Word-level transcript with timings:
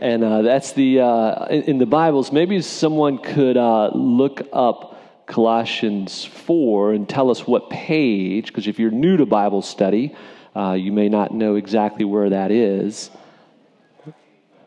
and 0.00 0.22
uh, 0.22 0.42
that's 0.42 0.72
the 0.72 1.00
uh, 1.00 1.46
in, 1.46 1.62
in, 1.62 1.78
the 1.78 1.86
Bibles. 1.86 2.32
Maybe 2.32 2.60
someone 2.60 3.18
could 3.18 3.56
uh, 3.56 3.90
look 3.94 4.46
up 4.52 5.26
Colossians 5.26 6.24
four 6.24 6.92
and 6.92 7.08
tell 7.08 7.30
us 7.30 7.46
what 7.46 7.70
page, 7.70 8.48
because 8.48 8.66
if 8.66 8.78
you're 8.78 8.90
new 8.90 9.16
to 9.16 9.26
Bible 9.26 9.62
study, 9.62 10.14
uh, 10.54 10.72
you 10.72 10.92
may 10.92 11.08
not 11.08 11.32
know 11.32 11.56
exactly 11.56 12.04
where 12.04 12.30
that 12.30 12.50
is. 12.50 13.10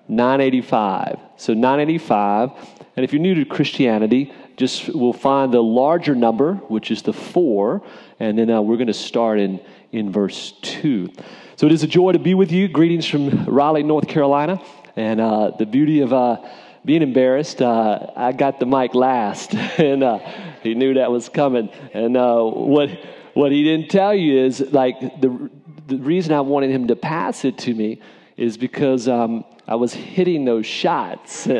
985. 0.08 1.20
So 1.38 1.54
985. 1.54 2.52
And 2.96 3.04
if 3.04 3.14
you're 3.14 3.22
new 3.22 3.36
to 3.36 3.46
Christianity, 3.46 4.34
just 4.58 4.90
we'll 4.90 5.14
find 5.14 5.54
the 5.54 5.62
larger 5.62 6.16
number, 6.16 6.56
which 6.56 6.92
is 6.92 7.04
the 7.04 7.14
four, 7.14 7.84
and 8.20 8.38
then 8.38 8.50
uh, 8.50 8.62
we're 8.62 8.78
going 8.78 8.88
to 8.88 8.94
start 8.94 9.40
in 9.40 9.60
in 9.92 10.12
verse 10.12 10.54
two. 10.62 11.10
So 11.56 11.66
it 11.66 11.72
is 11.72 11.84
a 11.84 11.88
joy 11.88 12.14
to 12.14 12.20
be 12.20 12.34
with 12.34 12.52
you. 12.52 12.68
Greetings 12.68 13.06
from 13.06 13.46
Raleigh, 13.46 13.84
North 13.84 14.08
Carolina. 14.08 14.62
And 15.00 15.22
uh, 15.22 15.52
the 15.58 15.66
beauty 15.66 16.02
of 16.02 16.12
uh, 16.12 16.46
being 16.84 17.02
embarrassed, 17.02 17.62
uh, 17.62 18.08
I 18.18 18.34
got 18.34 18.60
the 18.60 18.66
mic 18.66 18.94
last, 18.94 19.54
and 19.78 20.04
uh, 20.04 20.20
he 20.62 20.76
knew 20.76 20.96
that 20.96 21.10
was 21.10 21.30
coming. 21.30 21.70
And 21.94 22.18
uh, 22.18 22.42
what 22.44 22.90
what 23.34 23.54
he 23.54 23.64
didn't 23.64 23.90
tell 23.90 24.14
you 24.14 24.40
is 24.40 24.60
like 24.60 25.00
the 25.22 25.50
the 25.88 25.96
reason 25.96 26.34
I 26.34 26.42
wanted 26.42 26.72
him 26.72 26.88
to 26.88 26.98
pass 26.98 27.46
it 27.46 27.58
to 27.60 27.74
me 27.74 28.02
is 28.36 28.58
because 28.58 29.08
um, 29.08 29.46
I 29.70 29.76
was 29.76 29.94
hitting 29.94 30.44
those 30.46 30.66
shots. 30.66 31.48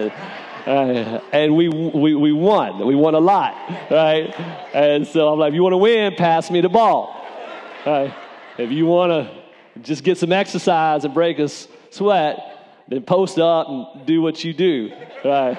Uh, 0.68 1.20
and 1.32 1.56
we, 1.56 1.68
we, 1.70 2.14
we 2.14 2.32
won. 2.32 2.86
We 2.86 2.94
won 2.94 3.16
a 3.16 3.20
lot, 3.20 3.56
right? 3.90 4.30
And 4.74 5.08
so 5.08 5.30
I'm 5.30 5.40
like, 5.40 5.50
if 5.50 5.56
you 5.56 5.64
want 5.64 5.74
to 5.74 5.78
win, 5.78 6.14
pass 6.16 6.52
me 6.52 6.62
the 6.62 6.70
ball. 6.70 7.26
Right? 7.86 8.14
If 8.58 8.70
you 8.70 8.86
want 8.86 9.10
to 9.12 9.82
just 9.82 10.04
get 10.04 10.20
some 10.20 10.32
exercise 10.32 11.06
and 11.06 11.14
break 11.14 11.40
a 11.40 11.50
sweat, 11.90 12.49
then 12.90 13.04
post 13.04 13.38
up 13.38 13.70
and 13.70 14.06
do 14.06 14.22
what 14.22 14.44
you 14.44 14.54
do. 14.54 14.92
Right? 15.24 15.58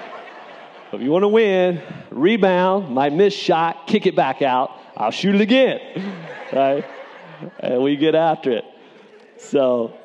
If 0.93 1.01
you 1.01 1.11
want 1.11 1.23
to 1.23 1.29
win, 1.29 1.81
rebound, 2.11 2.93
might 2.93 3.13
miss 3.13 3.33
shot, 3.33 3.87
kick 3.87 4.07
it 4.07 4.17
back 4.17 4.43
out. 4.43 4.73
I'll 4.97 5.13
shoot 5.13 5.35
it 5.35 5.41
again. 5.41 5.81
Right? 6.53 6.85
And 7.61 7.81
we 7.81 7.97
get 7.97 8.17
after 8.17 8.51
it. 8.51 8.65
So, 9.39 9.97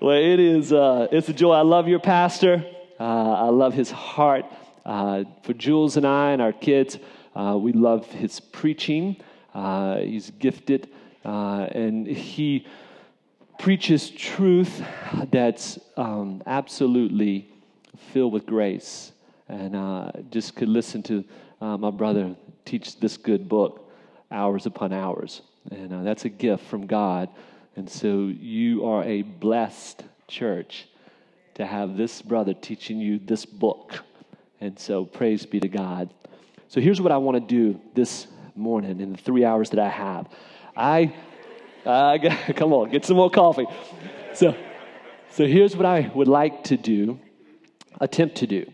well, 0.00 0.16
it 0.16 0.40
is, 0.40 0.72
uh, 0.72 1.08
it's 1.12 1.28
a 1.28 1.34
joy. 1.34 1.52
I 1.52 1.60
love 1.60 1.88
your 1.88 1.98
pastor. 1.98 2.64
Uh, 2.98 3.02
I 3.02 3.48
love 3.50 3.74
his 3.74 3.90
heart. 3.90 4.46
Uh, 4.86 5.24
for 5.42 5.52
Jules 5.52 5.98
and 5.98 6.06
I 6.06 6.30
and 6.30 6.40
our 6.40 6.54
kids, 6.54 6.98
uh, 7.36 7.58
we 7.60 7.74
love 7.74 8.06
his 8.06 8.40
preaching. 8.40 9.18
Uh, 9.54 9.98
he's 9.98 10.30
gifted, 10.30 10.88
uh, 11.22 11.66
and 11.70 12.06
he 12.06 12.66
preaches 13.60 14.08
truth 14.08 14.82
that's 15.30 15.78
um, 15.98 16.42
absolutely 16.46 17.46
filled 18.10 18.32
with 18.32 18.46
grace. 18.46 19.12
And 19.50 19.76
uh, 19.76 20.12
just 20.30 20.56
could 20.56 20.70
listen 20.70 21.02
to 21.04 21.24
uh, 21.60 21.76
my 21.76 21.90
brother 21.90 22.34
teach 22.64 22.98
this 22.98 23.18
good 23.18 23.50
book 23.50 23.92
hours 24.30 24.64
upon 24.64 24.94
hours. 24.94 25.42
And 25.70 25.92
uh, 25.92 26.02
that's 26.02 26.24
a 26.24 26.30
gift 26.30 26.64
from 26.64 26.86
God. 26.86 27.28
And 27.76 27.88
so 27.88 28.28
you 28.28 28.86
are 28.86 29.04
a 29.04 29.22
blessed 29.22 30.04
church 30.26 30.88
to 31.54 31.66
have 31.66 31.98
this 31.98 32.22
brother 32.22 32.54
teaching 32.54 32.98
you 32.98 33.18
this 33.18 33.44
book. 33.44 33.92
And 34.62 34.78
so 34.78 35.04
praise 35.04 35.44
be 35.44 35.60
to 35.60 35.68
God. 35.68 36.14
So 36.68 36.80
here's 36.80 37.00
what 37.00 37.12
I 37.12 37.18
want 37.18 37.36
to 37.36 37.40
do 37.54 37.78
this 37.94 38.26
morning 38.56 39.00
in 39.00 39.12
the 39.12 39.18
three 39.18 39.44
hours 39.44 39.68
that 39.70 39.80
I 39.80 39.88
have. 39.90 40.28
I 40.74 41.12
uh, 41.84 42.18
come 42.56 42.72
on, 42.72 42.90
get 42.90 43.04
some 43.04 43.16
more 43.16 43.30
coffee. 43.30 43.66
So, 44.34 44.54
so 45.30 45.46
here's 45.46 45.76
what 45.76 45.86
I 45.86 46.10
would 46.14 46.28
like 46.28 46.64
to 46.64 46.76
do, 46.76 47.18
attempt 48.00 48.36
to 48.36 48.46
do. 48.46 48.70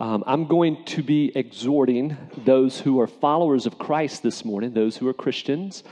Um, 0.00 0.22
I'm 0.26 0.46
going 0.46 0.84
to 0.86 1.02
be 1.02 1.32
exhorting 1.34 2.16
those 2.44 2.78
who 2.78 3.00
are 3.00 3.08
followers 3.08 3.66
of 3.66 3.78
Christ 3.78 4.22
this 4.22 4.44
morning, 4.44 4.72
those 4.72 4.96
who 4.96 5.08
are 5.08 5.12
Christians, 5.14 5.82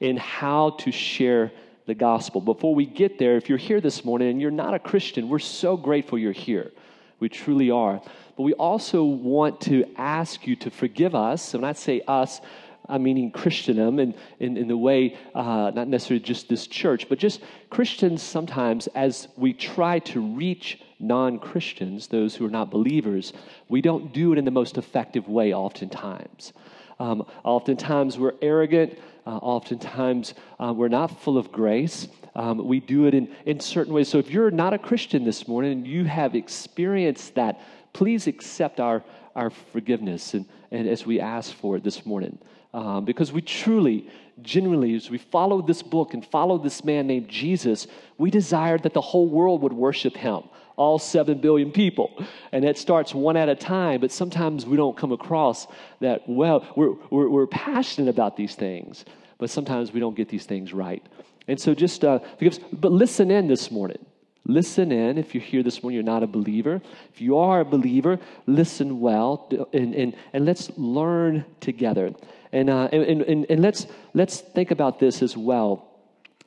in 0.00 0.18
how 0.18 0.70
to 0.80 0.92
share 0.92 1.50
the 1.86 1.94
gospel. 1.94 2.40
Before 2.40 2.74
we 2.74 2.84
get 2.84 3.18
there, 3.18 3.36
if 3.36 3.48
you're 3.48 3.58
here 3.58 3.80
this 3.80 4.04
morning 4.04 4.28
and 4.28 4.40
you're 4.40 4.50
not 4.50 4.74
a 4.74 4.78
Christian, 4.78 5.28
we're 5.28 5.38
so 5.38 5.76
grateful 5.76 6.18
you're 6.18 6.32
here. 6.32 6.72
We 7.20 7.28
truly 7.30 7.70
are. 7.70 8.02
But 8.36 8.42
we 8.42 8.52
also 8.54 9.04
want 9.04 9.60
to 9.62 9.86
ask 9.96 10.46
you 10.46 10.56
to 10.56 10.70
forgive 10.70 11.14
us. 11.14 11.54
And 11.54 11.64
I 11.64 11.72
say 11.72 12.02
us, 12.06 12.40
I'm 12.88 13.02
meaning 13.02 13.30
Christendom 13.30 13.98
in, 13.98 14.14
in, 14.40 14.56
in 14.56 14.68
the 14.68 14.76
way, 14.76 15.16
uh, 15.34 15.72
not 15.74 15.88
necessarily 15.88 16.22
just 16.22 16.48
this 16.48 16.66
church, 16.66 17.08
but 17.08 17.18
just 17.18 17.40
Christians 17.70 18.22
sometimes, 18.22 18.88
as 18.88 19.28
we 19.36 19.54
try 19.54 20.00
to 20.00 20.20
reach 20.20 20.80
non 21.00 21.38
Christians, 21.38 22.08
those 22.08 22.34
who 22.34 22.46
are 22.46 22.50
not 22.50 22.70
believers, 22.70 23.32
we 23.68 23.80
don't 23.80 24.12
do 24.12 24.32
it 24.32 24.38
in 24.38 24.44
the 24.44 24.50
most 24.50 24.76
effective 24.76 25.28
way 25.28 25.54
oftentimes. 25.54 26.52
Um, 27.00 27.26
oftentimes 27.42 28.18
we're 28.18 28.34
arrogant, 28.42 28.98
uh, 29.26 29.30
oftentimes 29.30 30.34
uh, 30.60 30.72
we're 30.76 30.88
not 30.88 31.22
full 31.22 31.38
of 31.38 31.50
grace. 31.50 32.08
Um, 32.36 32.66
we 32.66 32.80
do 32.80 33.06
it 33.06 33.14
in, 33.14 33.34
in 33.46 33.60
certain 33.60 33.94
ways. 33.94 34.08
So 34.08 34.18
if 34.18 34.30
you're 34.30 34.50
not 34.50 34.74
a 34.74 34.78
Christian 34.78 35.24
this 35.24 35.48
morning 35.48 35.72
and 35.72 35.86
you 35.86 36.04
have 36.04 36.34
experienced 36.34 37.34
that, 37.36 37.60
please 37.92 38.26
accept 38.26 38.80
our, 38.80 39.02
our 39.34 39.50
forgiveness 39.50 40.34
and, 40.34 40.44
and 40.70 40.88
as 40.88 41.06
we 41.06 41.20
ask 41.20 41.54
for 41.54 41.76
it 41.76 41.84
this 41.84 42.04
morning 42.04 42.38
um, 42.74 43.04
because 43.04 43.32
we 43.32 43.40
truly, 43.40 44.10
genuinely, 44.42 44.94
as 44.96 45.08
we 45.08 45.16
follow 45.16 45.62
this 45.62 45.80
book 45.80 46.12
and 46.12 46.26
follow 46.26 46.58
this 46.58 46.84
man 46.84 47.06
named 47.06 47.28
Jesus, 47.28 47.86
we 48.18 48.30
desired 48.30 48.82
that 48.82 48.92
the 48.92 49.00
whole 49.00 49.28
world 49.28 49.62
would 49.62 49.72
worship 49.72 50.16
him, 50.16 50.42
all 50.76 50.98
seven 50.98 51.40
billion 51.40 51.70
people. 51.70 52.20
And 52.50 52.64
it 52.64 52.76
starts 52.76 53.14
one 53.14 53.36
at 53.36 53.48
a 53.48 53.54
time, 53.54 54.00
but 54.00 54.10
sometimes 54.10 54.66
we 54.66 54.76
don't 54.76 54.96
come 54.96 55.12
across 55.12 55.68
that, 56.00 56.28
well, 56.28 56.66
we're, 56.74 56.94
we're, 57.10 57.28
we're 57.28 57.46
passionate 57.46 58.10
about 58.10 58.36
these 58.36 58.56
things, 58.56 59.04
but 59.38 59.50
sometimes 59.50 59.92
we 59.92 60.00
don't 60.00 60.16
get 60.16 60.28
these 60.28 60.44
things 60.44 60.72
right. 60.72 61.02
And 61.46 61.60
so 61.60 61.74
just 61.74 62.04
uh, 62.04 62.18
forgive 62.38 62.54
us, 62.54 62.60
but 62.72 62.90
listen 62.90 63.30
in 63.30 63.46
this 63.46 63.70
morning. 63.70 64.04
Listen 64.46 64.92
in. 64.92 65.16
If 65.16 65.34
you're 65.34 65.42
here 65.42 65.62
this 65.62 65.82
morning, 65.82 65.94
you're 65.94 66.04
not 66.04 66.22
a 66.22 66.26
believer. 66.26 66.82
If 67.14 67.20
you 67.20 67.38
are 67.38 67.60
a 67.60 67.64
believer, 67.64 68.18
listen 68.46 69.00
well 69.00 69.48
and, 69.72 69.94
and, 69.94 70.14
and 70.34 70.44
let's 70.44 70.70
learn 70.76 71.46
together. 71.60 72.12
And, 72.54 72.70
uh, 72.70 72.88
and, 72.92 73.22
and, 73.22 73.46
and 73.50 73.60
let's, 73.60 73.88
let's 74.14 74.40
think 74.40 74.70
about 74.70 75.00
this 75.00 75.22
as 75.22 75.36
well 75.36 75.90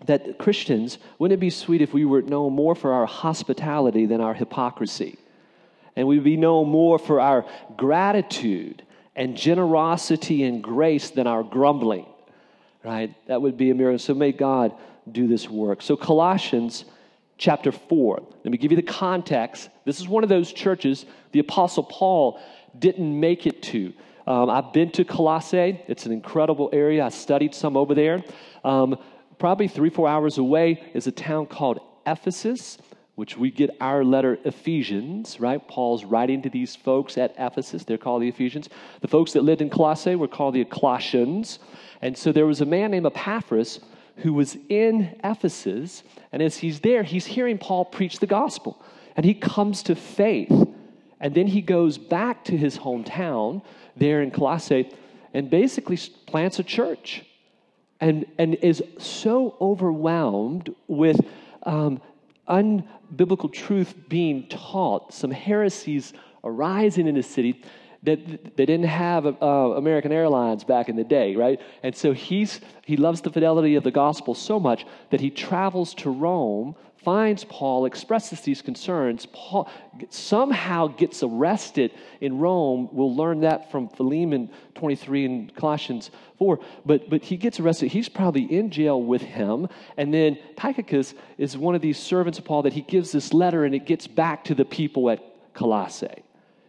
that 0.06 0.38
Christians, 0.38 1.00
wouldn't 1.20 1.38
it 1.38 1.42
be 1.42 1.50
sweet 1.50 1.82
if 1.82 1.94
we 1.94 2.06
were 2.06 2.22
known 2.22 2.54
more 2.54 2.76
for 2.76 2.94
our 2.94 3.06
hospitality 3.06 4.06
than 4.06 4.22
our 4.22 4.34
hypocrisy? 4.34 5.18
And 5.98 6.08
we'd 6.08 6.24
be 6.24 6.38
known 6.38 6.70
more 6.70 6.98
for 6.98 7.20
our 7.20 7.46
gratitude 7.76 8.84
and 9.18 9.36
generosity 9.36 10.44
and 10.44 10.64
grace 10.64 11.10
than 11.10 11.28
our 11.28 11.44
grumbling, 11.44 12.06
right? 12.86 13.14
That 13.28 13.42
would 13.42 13.58
be 13.58 13.70
a 13.72 13.76
miracle. 13.76 14.00
So 14.00 14.14
may 14.14 14.32
God 14.32 14.74
do 15.12 15.28
this 15.28 15.50
work. 15.50 15.82
So, 15.82 15.98
Colossians 15.98 16.86
chapter 17.38 17.74
4, 17.74 18.24
let 18.44 18.52
me 18.52 18.58
give 18.58 18.72
you 18.72 18.78
the 18.78 18.84
context. 18.84 19.70
This 19.84 20.00
is 20.00 20.08
one 20.08 20.24
of 20.24 20.30
those 20.30 20.54
churches 20.54 21.06
the 21.34 21.40
Apostle 21.40 21.84
Paul 21.84 22.40
didn't 22.80 23.20
make 23.20 23.46
it 23.46 23.62
to. 23.64 23.94
Um, 24.28 24.50
I've 24.50 24.74
been 24.74 24.92
to 24.92 25.06
Colossae. 25.06 25.80
It's 25.88 26.06
an 26.06 26.12
incredible 26.12 26.70
area. 26.74 27.06
I 27.06 27.10
studied 27.10 27.56
some 27.56 27.78
over 27.78 27.96
there. 27.96 28.22
Um, 28.66 28.98
probably 29.40 29.70
three, 29.70 29.90
four 29.90 30.10
hours 30.10 30.38
away 30.38 30.84
is 30.94 31.08
a 31.08 31.14
town 31.14 31.46
called 31.46 31.80
Ephesus, 32.06 32.78
which 33.16 33.38
we 33.38 33.50
get 33.50 33.70
our 33.80 34.04
letter 34.04 34.38
Ephesians, 34.44 35.40
right? 35.40 35.66
Paul's 35.66 36.04
writing 36.04 36.42
to 36.42 36.50
these 36.50 36.76
folks 36.76 37.18
at 37.18 37.36
Ephesus. 37.40 37.86
They're 37.86 37.98
called 37.98 38.22
the 38.22 38.28
Ephesians. 38.28 38.68
The 39.00 39.08
folks 39.08 39.32
that 39.32 39.44
lived 39.44 39.62
in 39.62 39.70
Colossae 39.70 40.16
were 40.16 40.28
called 40.28 40.56
the 40.56 40.66
Colossians. 40.66 41.60
And 42.02 42.18
so 42.18 42.34
there 42.34 42.46
was 42.46 42.60
a 42.60 42.66
man 42.66 42.92
named 42.92 43.06
Epaphras 43.06 43.80
who 44.18 44.34
was 44.34 44.58
in 44.68 45.18
Ephesus. 45.24 46.04
And 46.34 46.42
as 46.42 46.58
he's 46.58 46.82
there, 46.82 47.04
he's 47.04 47.26
hearing 47.26 47.58
Paul 47.58 47.86
preach 47.86 48.20
the 48.20 48.28
gospel. 48.28 48.84
And 49.16 49.26
he 49.26 49.34
comes 49.34 49.84
to 49.84 49.96
faith. 49.96 50.67
And 51.20 51.34
then 51.34 51.48
he 51.48 51.62
goes 51.62 51.98
back 51.98 52.44
to 52.46 52.58
his 52.58 52.78
hometown 52.78 53.64
there 53.96 54.22
in 54.22 54.32
Colossae 54.32 54.92
and 55.34 55.50
basically 55.50 55.98
plants 56.26 56.60
a 56.60 56.64
church 56.64 57.24
and, 58.00 58.26
and 58.38 58.56
is 58.56 58.84
so 59.00 59.56
overwhelmed 59.60 60.74
with 60.88 61.20
um, 61.64 62.02
unbiblical 62.48 63.52
truth 63.52 63.96
being 64.08 64.48
taught, 64.48 65.14
some 65.14 65.32
heresies 65.32 66.14
arising 66.44 67.08
in 67.08 67.16
the 67.16 67.24
city 67.24 67.62
that 68.04 68.56
they 68.56 68.66
didn't 68.66 68.86
have 68.86 69.26
uh, 69.26 69.46
American 69.76 70.12
Airlines 70.12 70.64
back 70.64 70.88
in 70.88 70.96
the 70.96 71.04
day, 71.04 71.36
right? 71.36 71.60
And 71.84 71.96
so 71.96 72.14
he's, 72.14 72.62
he 72.86 72.96
loves 72.96 73.22
the 73.22 73.32
fidelity 73.32 73.76
of 73.76 73.84
the 73.84 73.92
gospel 73.92 74.34
so 74.36 74.60
much 74.60 74.86
that 75.10 75.20
he 75.20 75.30
travels 75.30 75.94
to 75.96 76.10
Rome 76.10 76.76
finds 77.08 77.46
Paul, 77.46 77.86
expresses 77.86 78.42
these 78.42 78.62
concerns. 78.62 79.28
Paul 79.32 79.70
somehow 80.10 80.88
gets 80.88 81.24
arrested 81.24 81.94
in 82.20 82.38
Rome. 82.38 82.90
We'll 82.92 83.16
learn 83.16 83.40
that 83.40 83.72
from 83.72 83.88
Philemon 83.88 84.50
23 84.76 85.24
and 85.24 85.56
Colossians 85.56 86.12
4. 86.38 86.60
But, 86.86 87.10
but 87.10 87.24
he 87.24 87.38
gets 87.38 87.62
arrested. 87.62 87.94
He's 87.94 88.10
probably 88.10 88.44
in 88.44 88.72
jail 88.72 89.02
with 89.02 89.22
him. 89.22 89.70
And 89.96 90.14
then 90.14 90.38
Tychicus 90.58 91.14
is 91.38 91.58
one 91.58 91.76
of 91.76 91.82
these 91.82 91.98
servants 91.98 92.40
of 92.40 92.44
Paul 92.44 92.64
that 92.64 92.74
he 92.74 92.82
gives 92.82 93.14
this 93.14 93.34
letter 93.34 93.64
and 93.64 93.74
it 93.74 93.86
gets 93.86 94.06
back 94.06 94.44
to 94.44 94.54
the 94.54 94.66
people 94.66 95.10
at 95.10 95.24
Colossae. 95.54 96.26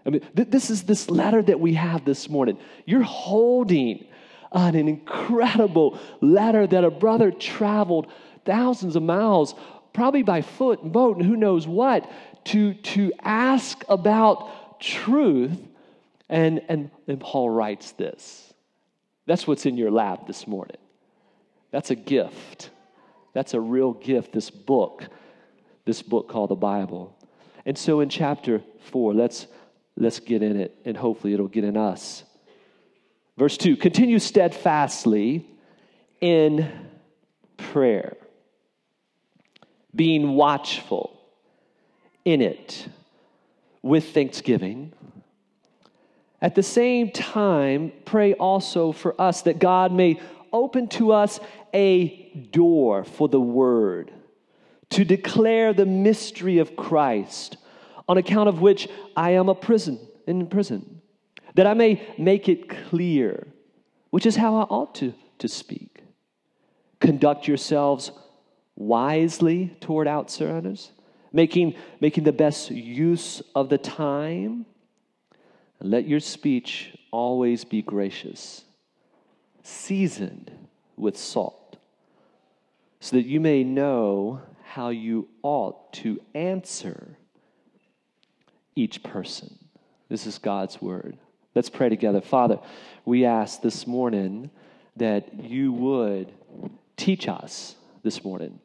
I 0.07 0.11
mean, 0.11 0.21
th- 0.37 0.51
this 0.51 0.71
is 0.71 0.85
this 0.85 1.11
letter 1.11 1.43
that 1.43 1.59
we 1.59 1.75
have 1.75 2.05
this 2.05 2.29
morning. 2.29 2.59
You're 2.87 3.03
holding 3.03 4.07
on 4.53 4.77
an 4.77 4.87
incredible 4.87 5.99
letter 6.21 6.65
that 6.65 6.85
a 6.85 6.93
brother 6.93 7.33
traveled 7.33 8.07
thousands 8.45 8.97
of 8.97 9.03
miles, 9.03 9.55
probably 9.99 10.23
by 10.23 10.43
foot 10.43 10.81
and 10.85 10.93
boat 10.93 11.17
and 11.17 11.27
who 11.27 11.37
knows 11.37 11.67
what, 11.67 12.09
to, 12.45 12.73
to 12.75 13.13
ask 13.21 13.85
about 13.89 14.79
truth. 14.81 15.59
And, 16.29 16.63
and, 16.69 16.93
and 17.09 17.19
Paul 17.21 17.51
writes 17.51 17.91
this. 17.93 18.55
That's 19.27 19.45
what's 19.45 19.67
in 19.67 19.77
your 19.77 19.91
lap 19.91 20.29
this 20.29 20.47
morning. 20.47 20.77
That's 21.73 21.91
a 21.91 21.97
gift. 21.97 22.71
That's 23.33 23.55
a 23.55 23.61
real 23.61 23.93
gift, 23.93 24.33
this 24.33 24.51
book, 24.51 25.09
this 25.85 26.01
book 26.01 26.29
called 26.29 26.51
the 26.51 26.55
Bible. 26.55 27.17
And 27.67 27.77
so 27.77 27.99
in 27.99 28.09
chapter 28.09 28.63
4, 28.93 29.15
let's, 29.15 29.49
let's 29.97 30.21
get 30.21 30.45
in 30.45 30.61
it, 30.61 30.77
and 30.85 30.97
hopefully 30.97 31.35
it'll 31.35 31.49
get 31.49 31.65
in 31.65 31.77
us. 31.77 32.23
Verse 33.37 33.57
2 33.57 33.77
continue 33.77 34.21
steadfastly 34.21 35.45
in 36.21 36.71
prayer, 37.57 38.17
being 39.95 40.35
watchful 40.35 41.19
in 42.25 42.43
it 42.43 42.89
with 43.83 44.13
thanksgiving. 44.13 44.93
At 46.41 46.55
the 46.55 46.63
same 46.63 47.11
time, 47.11 47.93
pray 48.05 48.35
also 48.35 48.93
for 48.93 49.21
us 49.21 49.43
that 49.43 49.59
God 49.59 49.93
may 49.93 50.21
open 50.53 50.89
to 50.89 51.13
us 51.13 51.41
a 51.75 52.31
door 52.53 53.05
for 53.05 53.29
the 53.29 53.41
word 53.41 54.13
to 54.91 55.05
declare 55.05 55.73
the 55.73 55.87
mystery 55.87 56.59
of 56.59 56.77
Christ, 56.77 57.57
on 58.09 58.17
account 58.17 58.49
of 58.49 58.61
which 58.61 58.89
I 59.17 59.33
am 59.33 59.49
a 59.49 59.55
prison 59.55 59.99
in 60.27 60.47
prison, 60.47 61.03
that 61.55 61.67
I 61.67 61.75
may 61.75 62.07
make 62.17 62.49
it 62.49 62.69
clear, 62.69 63.47
which 64.11 64.25
is 64.25 64.37
how 64.37 64.57
I 64.57 64.63
ought 64.63 64.95
to, 64.97 65.13
to 65.41 65.49
speak. 65.49 66.03
Conduct 67.01 67.47
yourselves 67.47 68.11
wisely 68.79 69.77
toward 69.81 70.07
outsiders, 70.07 70.93
making, 71.33 71.75
making 72.01 72.25
the 72.25 72.33
best 72.33 72.71
use 72.71 73.43
of 73.55 73.69
the 73.69 73.77
time. 73.77 74.65
Let 75.81 76.07
your 76.07 76.21
speech 76.21 76.97
always 77.11 77.65
be 77.65 77.83
gracious, 77.83 78.65
seasoned 79.63 80.51
with 80.97 81.17
salt, 81.17 81.77
so 83.01 83.17
that 83.17 83.27
you 83.27 83.41
may 83.41 83.65
know 83.65 84.41
how 84.63 84.91
you 84.91 85.29
ought 85.43 85.93
to 85.95 86.21
answer 86.35 87.17
each 88.77 89.03
person. 89.03 89.59
This 90.09 90.27
is 90.27 90.39
God's 90.39 90.81
word. 90.81 91.19
Let's 91.55 91.71
pray 91.71 91.89
together. 91.89 92.21
Father, 92.21 92.61
we 93.05 93.25
ask 93.25 93.61
this 93.61 93.87
morning 93.87 94.51
that 94.97 95.43
you 95.43 95.73
would 95.73 96.33
teach 96.97 97.27
us 97.29 97.75
this 98.03 98.23
morning, 98.23 98.61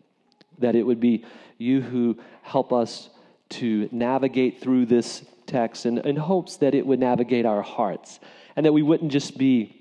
that 0.59 0.75
it 0.75 0.83
would 0.83 0.99
be 0.99 1.25
you 1.57 1.81
who 1.81 2.17
help 2.41 2.73
us 2.73 3.09
to 3.49 3.87
navigate 3.91 4.61
through 4.61 4.85
this 4.85 5.25
text 5.45 5.85
in, 5.85 5.99
in 5.99 6.15
hopes 6.15 6.57
that 6.57 6.73
it 6.73 6.85
would 6.85 6.99
navigate 6.99 7.45
our 7.45 7.61
hearts 7.61 8.19
and 8.55 8.65
that 8.65 8.73
we 8.73 8.81
wouldn't 8.81 9.11
just 9.11 9.37
be 9.37 9.79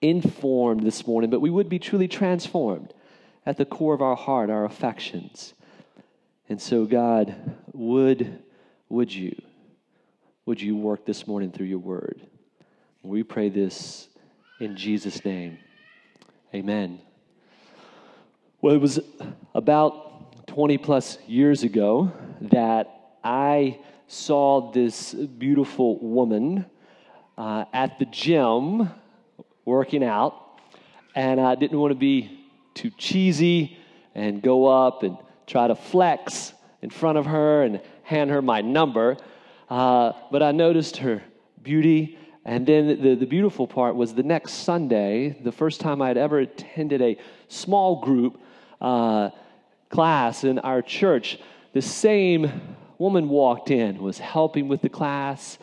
informed 0.00 0.82
this 0.82 1.06
morning, 1.06 1.30
but 1.30 1.40
we 1.40 1.50
would 1.50 1.68
be 1.68 1.78
truly 1.78 2.08
transformed 2.08 2.92
at 3.46 3.56
the 3.56 3.64
core 3.64 3.94
of 3.94 4.02
our 4.02 4.16
heart, 4.16 4.50
our 4.50 4.64
affections. 4.64 5.54
And 6.48 6.60
so, 6.60 6.84
God, 6.84 7.34
would, 7.72 8.42
would 8.88 9.14
you, 9.14 9.34
would 10.46 10.60
you 10.60 10.76
work 10.76 11.06
this 11.06 11.26
morning 11.26 11.52
through 11.52 11.66
your 11.66 11.78
word? 11.78 12.26
We 13.02 13.22
pray 13.22 13.48
this 13.48 14.08
in 14.60 14.76
Jesus' 14.76 15.24
name. 15.24 15.58
Amen. 16.54 17.00
Well, 18.64 18.74
it 18.74 18.80
was 18.80 18.98
about 19.54 20.46
20 20.46 20.78
plus 20.78 21.18
years 21.26 21.64
ago 21.64 22.10
that 22.40 23.18
I 23.22 23.78
saw 24.06 24.72
this 24.72 25.12
beautiful 25.12 25.98
woman 25.98 26.64
uh, 27.36 27.66
at 27.74 27.98
the 27.98 28.06
gym 28.06 28.88
working 29.66 30.02
out, 30.02 30.62
and 31.14 31.42
I 31.42 31.56
didn't 31.56 31.78
want 31.78 31.90
to 31.90 31.98
be 31.98 32.40
too 32.72 32.88
cheesy 32.96 33.76
and 34.14 34.40
go 34.40 34.64
up 34.64 35.02
and 35.02 35.18
try 35.46 35.68
to 35.68 35.74
flex 35.74 36.54
in 36.80 36.88
front 36.88 37.18
of 37.18 37.26
her 37.26 37.64
and 37.64 37.82
hand 38.02 38.30
her 38.30 38.40
my 38.40 38.62
number. 38.62 39.18
Uh, 39.68 40.12
but 40.32 40.42
I 40.42 40.52
noticed 40.52 40.96
her 40.96 41.22
beauty. 41.62 42.16
And 42.46 42.66
then 42.66 42.86
the, 43.02 43.14
the 43.14 43.26
beautiful 43.26 43.66
part 43.66 43.94
was 43.94 44.14
the 44.14 44.22
next 44.22 44.52
Sunday, 44.64 45.36
the 45.44 45.52
first 45.52 45.82
time 45.82 46.00
I 46.00 46.08
had 46.08 46.16
ever 46.16 46.38
attended 46.38 47.02
a 47.02 47.18
small 47.48 48.00
group 48.00 48.40
uh, 48.84 49.30
class 49.88 50.44
in 50.44 50.58
our 50.58 50.82
church, 50.82 51.38
the 51.72 51.80
same 51.82 52.76
woman 52.98 53.28
walked 53.28 53.70
in, 53.70 53.98
was 53.98 54.18
helping 54.18 54.68
with 54.68 54.82
the 54.82 54.88
class. 54.88 55.58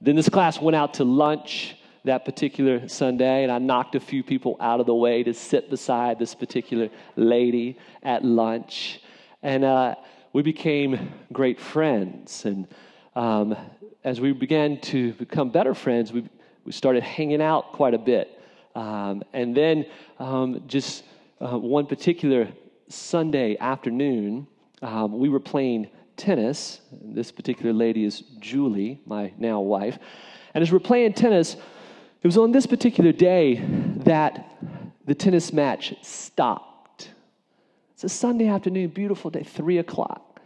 Then 0.00 0.16
this 0.16 0.28
class 0.28 0.60
went 0.60 0.74
out 0.74 0.94
to 0.94 1.04
lunch 1.04 1.76
that 2.04 2.24
particular 2.24 2.88
Sunday, 2.88 3.42
and 3.44 3.52
I 3.52 3.58
knocked 3.58 3.94
a 3.94 4.00
few 4.00 4.22
people 4.24 4.56
out 4.58 4.80
of 4.80 4.86
the 4.86 4.94
way 4.94 5.22
to 5.22 5.34
sit 5.34 5.70
beside 5.70 6.18
this 6.18 6.34
particular 6.34 6.88
lady 7.14 7.78
at 8.02 8.24
lunch. 8.24 9.00
And 9.42 9.64
uh, 9.64 9.94
we 10.32 10.42
became 10.42 11.12
great 11.32 11.60
friends. 11.60 12.44
And 12.46 12.66
um, 13.14 13.54
as 14.02 14.20
we 14.20 14.32
began 14.32 14.80
to 14.92 15.12
become 15.12 15.50
better 15.50 15.74
friends, 15.74 16.10
we, 16.12 16.28
we 16.64 16.72
started 16.72 17.02
hanging 17.02 17.42
out 17.42 17.72
quite 17.72 17.94
a 17.94 17.98
bit. 17.98 18.40
Um, 18.74 19.22
and 19.32 19.54
then 19.54 19.84
um, 20.18 20.62
just 20.66 21.04
uh, 21.40 21.58
one 21.58 21.86
particular 21.86 22.48
Sunday 22.92 23.56
afternoon, 23.58 24.46
um, 24.82 25.18
we 25.18 25.28
were 25.28 25.40
playing 25.40 25.88
tennis. 26.16 26.80
This 26.90 27.32
particular 27.32 27.72
lady 27.72 28.04
is 28.04 28.20
Julie, 28.38 29.00
my 29.06 29.32
now 29.38 29.60
wife. 29.60 29.98
And 30.54 30.62
as 30.62 30.70
we're 30.70 30.78
playing 30.78 31.14
tennis, 31.14 31.54
it 31.54 32.26
was 32.26 32.36
on 32.36 32.52
this 32.52 32.66
particular 32.66 33.12
day 33.12 33.62
that 34.04 34.46
the 35.06 35.14
tennis 35.14 35.52
match 35.52 35.94
stopped. 36.02 37.10
It's 37.94 38.04
a 38.04 38.08
Sunday 38.08 38.48
afternoon, 38.48 38.88
beautiful 38.88 39.30
day, 39.30 39.42
3 39.42 39.78
o'clock. 39.78 40.40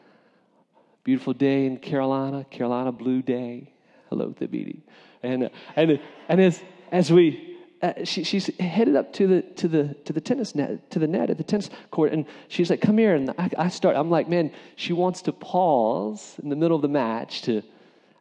Beautiful 1.05 1.33
day 1.33 1.67
in 1.67 1.79
Carolina, 1.79 2.45
Carolina 2.51 2.93
Blue 2.93 3.23
Day. 3.23 3.73
Hello, 4.09 4.35
Thabiti. 4.39 4.83
And, 5.23 5.51
and, 5.75 6.01
and 6.29 6.41
as, 6.41 6.63
as 6.93 7.13
we, 7.13 7.56
uh, 7.83 7.93
she, 8.05 8.25
she's 8.25 8.47
headed 8.59 8.97
up 8.97 9.13
to 9.15 9.27
the, 9.27 9.43
to, 9.43 9.69
the, 9.69 9.95
to 10.05 10.13
the 10.13 10.21
tennis 10.21 10.55
net, 10.55 10.91
to 10.91 10.99
the 10.99 11.07
net 11.07 11.31
at 11.31 11.37
the 11.37 11.45
tennis 11.45 11.71
court, 11.91 12.13
and 12.13 12.25
she's 12.49 12.71
like, 12.71 12.81
come 12.81 12.99
here. 12.99 13.15
And 13.15 13.31
I, 13.39 13.51
I 13.59 13.69
start, 13.69 13.97
I'm 13.97 14.11
like, 14.11 14.29
man, 14.29 14.51
she 14.77 14.93
wants 14.93 15.23
to 15.23 15.33
pause 15.33 16.37
in 16.43 16.49
the 16.49 16.57
middle 16.57 16.77
of 16.77 16.83
the 16.83 16.89
match 16.89 17.43
to 17.43 17.63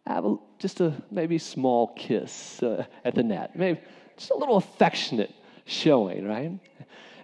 have 0.05 0.25
a, 0.25 0.37
just 0.59 0.81
a 0.81 0.93
maybe 1.09 1.37
small 1.37 1.87
kiss 1.95 2.61
uh, 2.61 2.85
at 3.03 3.15
the 3.15 3.23
net, 3.23 3.55
maybe 3.55 3.79
just 4.17 4.31
a 4.31 4.37
little 4.37 4.57
affectionate 4.57 5.33
showing, 5.65 6.27
right? 6.27 6.51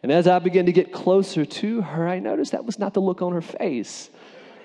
And 0.03 0.11
as 0.11 0.27
I 0.27 0.39
began 0.39 0.65
to 0.65 0.71
get 0.71 0.91
closer 0.91 1.45
to 1.45 1.81
her, 1.81 2.07
I 2.07 2.19
noticed 2.19 2.53
that 2.53 2.65
was 2.65 2.79
not 2.79 2.93
the 2.93 3.01
look 3.01 3.21
on 3.21 3.33
her 3.33 3.41
face. 3.41 4.09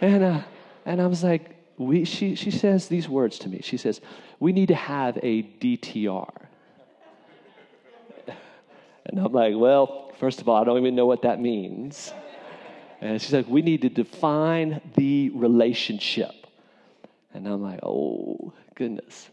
And, 0.00 0.24
uh, 0.24 0.40
and 0.86 1.00
I 1.00 1.06
was 1.06 1.22
like, 1.22 1.56
we, 1.78 2.04
she, 2.04 2.34
she 2.36 2.50
says 2.50 2.88
these 2.88 3.08
words 3.08 3.38
to 3.40 3.48
me. 3.48 3.60
She 3.62 3.76
says, 3.76 4.00
We 4.40 4.52
need 4.52 4.68
to 4.68 4.74
have 4.74 5.18
a 5.22 5.42
DTR. 5.42 6.46
And 9.06 9.18
I'm 9.18 9.32
like, 9.32 9.54
Well, 9.56 10.12
first 10.18 10.40
of 10.40 10.48
all, 10.48 10.60
I 10.60 10.64
don't 10.64 10.78
even 10.78 10.94
know 10.94 11.06
what 11.06 11.22
that 11.22 11.40
means. 11.40 12.12
And 13.00 13.20
she's 13.20 13.32
like, 13.32 13.48
We 13.48 13.62
need 13.62 13.82
to 13.82 13.88
define 13.88 14.80
the 14.94 15.30
relationship. 15.30 16.46
And 17.36 17.46
I'm 17.46 17.62
like, 17.62 17.80
oh, 17.82 18.54
goodness. 18.74 19.28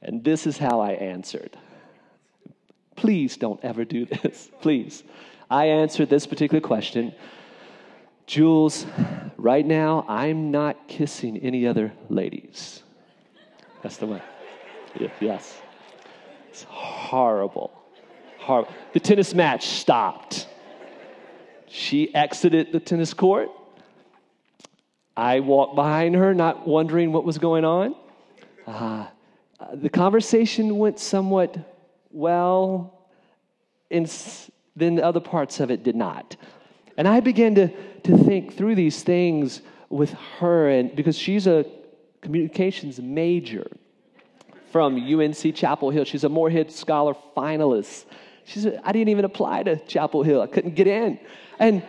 And 0.00 0.24
this 0.24 0.46
is 0.46 0.56
how 0.56 0.80
I 0.80 0.92
answered. 0.92 1.54
Please 2.96 3.36
don't 3.36 3.62
ever 3.62 3.84
do 3.84 4.06
this. 4.06 4.48
Please. 4.62 5.04
I 5.50 5.66
answered 5.66 6.08
this 6.08 6.26
particular 6.26 6.62
question. 6.62 7.14
Jules, 8.26 8.86
right 9.36 9.66
now, 9.66 10.06
I'm 10.08 10.50
not 10.50 10.88
kissing 10.88 11.36
any 11.38 11.66
other 11.66 11.92
ladies. 12.08 12.82
That's 13.82 13.98
the 13.98 14.06
way. 14.06 14.22
Yes. 15.20 15.58
It's 16.48 16.62
horrible. 16.62 17.70
Horrible. 18.46 18.72
The 18.92 19.00
tennis 19.00 19.34
match 19.34 19.66
stopped. 19.66 20.46
She 21.66 22.14
exited 22.14 22.70
the 22.70 22.78
tennis 22.78 23.12
court. 23.12 23.50
I 25.16 25.40
walked 25.40 25.74
behind 25.74 26.14
her, 26.14 26.32
not 26.32 26.64
wondering 26.64 27.12
what 27.12 27.24
was 27.24 27.38
going 27.38 27.64
on. 27.64 27.96
Uh, 28.64 29.06
the 29.74 29.88
conversation 29.88 30.78
went 30.78 31.00
somewhat 31.00 31.56
well, 32.12 33.08
and 33.90 34.06
then 34.76 34.94
the 34.94 35.04
other 35.04 35.18
parts 35.18 35.58
of 35.58 35.72
it 35.72 35.82
did 35.82 35.96
not. 35.96 36.36
And 36.96 37.08
I 37.08 37.18
began 37.18 37.56
to, 37.56 37.68
to 38.04 38.16
think 38.16 38.56
through 38.56 38.76
these 38.76 39.02
things 39.02 39.60
with 39.88 40.12
her, 40.38 40.68
and 40.68 40.94
because 40.94 41.18
she's 41.18 41.48
a 41.48 41.66
communications 42.20 43.00
major 43.00 43.66
from 44.70 44.94
UNC 44.96 45.52
Chapel 45.56 45.90
Hill. 45.90 46.04
She's 46.04 46.22
a 46.22 46.28
Morehead 46.28 46.70
Scholar 46.70 47.16
finalist. 47.36 48.04
She 48.46 48.60
said, 48.60 48.80
I 48.84 48.92
didn't 48.92 49.08
even 49.08 49.24
apply 49.24 49.64
to 49.64 49.76
Chapel 49.86 50.22
Hill. 50.22 50.40
I 50.40 50.46
couldn't 50.46 50.76
get 50.76 50.86
in. 50.86 51.18
And 51.58 51.82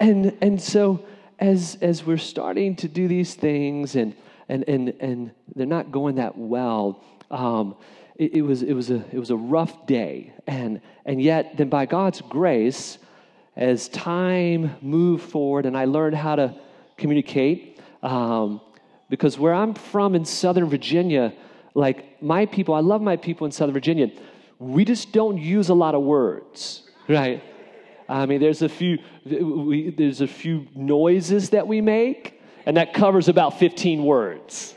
and 0.00 0.36
and 0.40 0.60
so 0.60 1.04
as 1.38 1.78
as 1.80 2.04
we're 2.04 2.18
starting 2.18 2.74
to 2.76 2.88
do 2.88 3.06
these 3.06 3.34
things 3.34 3.94
and 3.94 4.14
and 4.48 4.64
and 4.68 4.88
and 5.00 5.30
they're 5.54 5.66
not 5.66 5.92
going 5.92 6.16
that 6.16 6.36
well, 6.36 7.02
um, 7.30 7.76
it, 8.16 8.34
it, 8.34 8.42
was 8.42 8.62
it 8.62 8.72
was 8.72 8.90
a 8.90 9.04
it 9.12 9.20
was 9.20 9.30
a 9.30 9.36
rough 9.36 9.86
day. 9.86 10.32
And 10.48 10.80
and 11.06 11.22
yet 11.22 11.56
then 11.56 11.68
by 11.68 11.86
God's 11.86 12.20
grace, 12.22 12.98
as 13.56 13.88
time 13.88 14.76
moved 14.82 15.30
forward 15.30 15.64
and 15.64 15.76
I 15.76 15.84
learned 15.84 16.16
how 16.16 16.34
to 16.34 16.56
communicate, 16.96 17.78
um, 18.02 18.60
because 19.08 19.38
where 19.38 19.54
I'm 19.54 19.74
from 19.74 20.16
in 20.16 20.24
Southern 20.24 20.68
Virginia, 20.68 21.32
like 21.74 22.20
my 22.20 22.46
people, 22.46 22.74
I 22.74 22.80
love 22.80 23.00
my 23.00 23.16
people 23.16 23.44
in 23.44 23.52
Southern 23.52 23.74
Virginia. 23.74 24.10
We 24.60 24.84
just 24.84 25.12
don't 25.12 25.38
use 25.38 25.70
a 25.70 25.74
lot 25.74 25.94
of 25.94 26.02
words, 26.02 26.82
right? 27.08 27.42
I 28.08 28.26
mean, 28.26 28.40
there's 28.40 28.62
a 28.62 28.68
few 28.68 28.98
we, 29.24 29.90
there's 29.90 30.20
a 30.20 30.26
few 30.26 30.68
noises 30.74 31.50
that 31.50 31.66
we 31.66 31.80
make, 31.80 32.40
and 32.66 32.76
that 32.76 32.92
covers 32.92 33.28
about 33.28 33.58
15 33.58 34.04
words, 34.04 34.76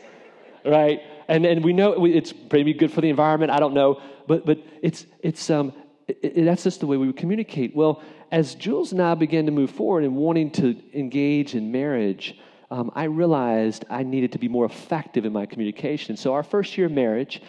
right? 0.65 1.01
And 1.27 1.45
and 1.45 1.63
we 1.63 1.73
know 1.73 2.05
it's 2.05 2.33
maybe 2.51 2.73
good 2.73 2.91
for 2.91 3.01
the 3.01 3.09
environment. 3.09 3.51
I 3.51 3.59
don't 3.59 3.73
know, 3.73 4.01
but 4.25 4.45
but 4.45 4.59
it's 4.81 5.05
it's 5.21 5.49
um 5.49 5.73
it, 6.07 6.17
it, 6.21 6.45
that's 6.45 6.63
just 6.63 6.79
the 6.79 6.87
way 6.87 6.97
we 6.97 7.11
communicate. 7.11 7.75
Well, 7.75 8.01
as 8.31 8.55
Jules 8.55 8.93
and 8.93 9.01
I 9.01 9.15
began 9.15 9.45
to 9.47 9.51
move 9.51 9.69
forward 9.69 10.03
and 10.05 10.15
wanting 10.15 10.49
to 10.51 10.75
engage 10.93 11.55
in 11.55 11.71
marriage, 11.71 12.37
um, 12.71 12.89
I 12.95 13.03
realized 13.03 13.85
I 13.89 14.03
needed 14.03 14.31
to 14.31 14.39
be 14.39 14.47
more 14.47 14.65
effective 14.65 15.25
in 15.25 15.33
my 15.33 15.45
communication. 15.45 16.17
So, 16.17 16.33
our 16.33 16.43
first 16.43 16.77
year 16.77 16.87
of 16.87 16.93
marriage, 16.93 17.41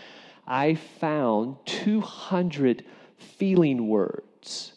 I 0.47 0.75
found 0.75 1.57
200 1.67 2.85
feeling 3.19 3.89
words 3.89 4.73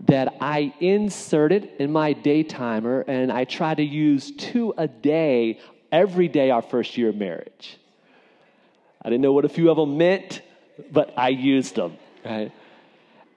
that 0.00 0.36
I 0.40 0.74
inserted 0.80 1.70
in 1.78 1.90
my 1.90 2.12
day 2.12 2.42
timer, 2.42 3.02
and 3.02 3.32
I 3.32 3.44
tried 3.44 3.78
to 3.78 3.84
use 3.84 4.30
two 4.32 4.74
a 4.76 4.86
day 4.86 5.60
every 5.90 6.28
day 6.28 6.50
our 6.50 6.62
first 6.62 6.96
year 6.96 7.08
of 7.08 7.16
marriage. 7.16 7.78
I 9.02 9.08
didn't 9.08 9.22
know 9.22 9.32
what 9.32 9.44
a 9.44 9.48
few 9.48 9.70
of 9.70 9.76
them 9.76 9.96
meant, 9.96 10.42
but 10.92 11.14
I 11.16 11.28
used 11.28 11.76
them, 11.76 11.96
right? 12.24 12.52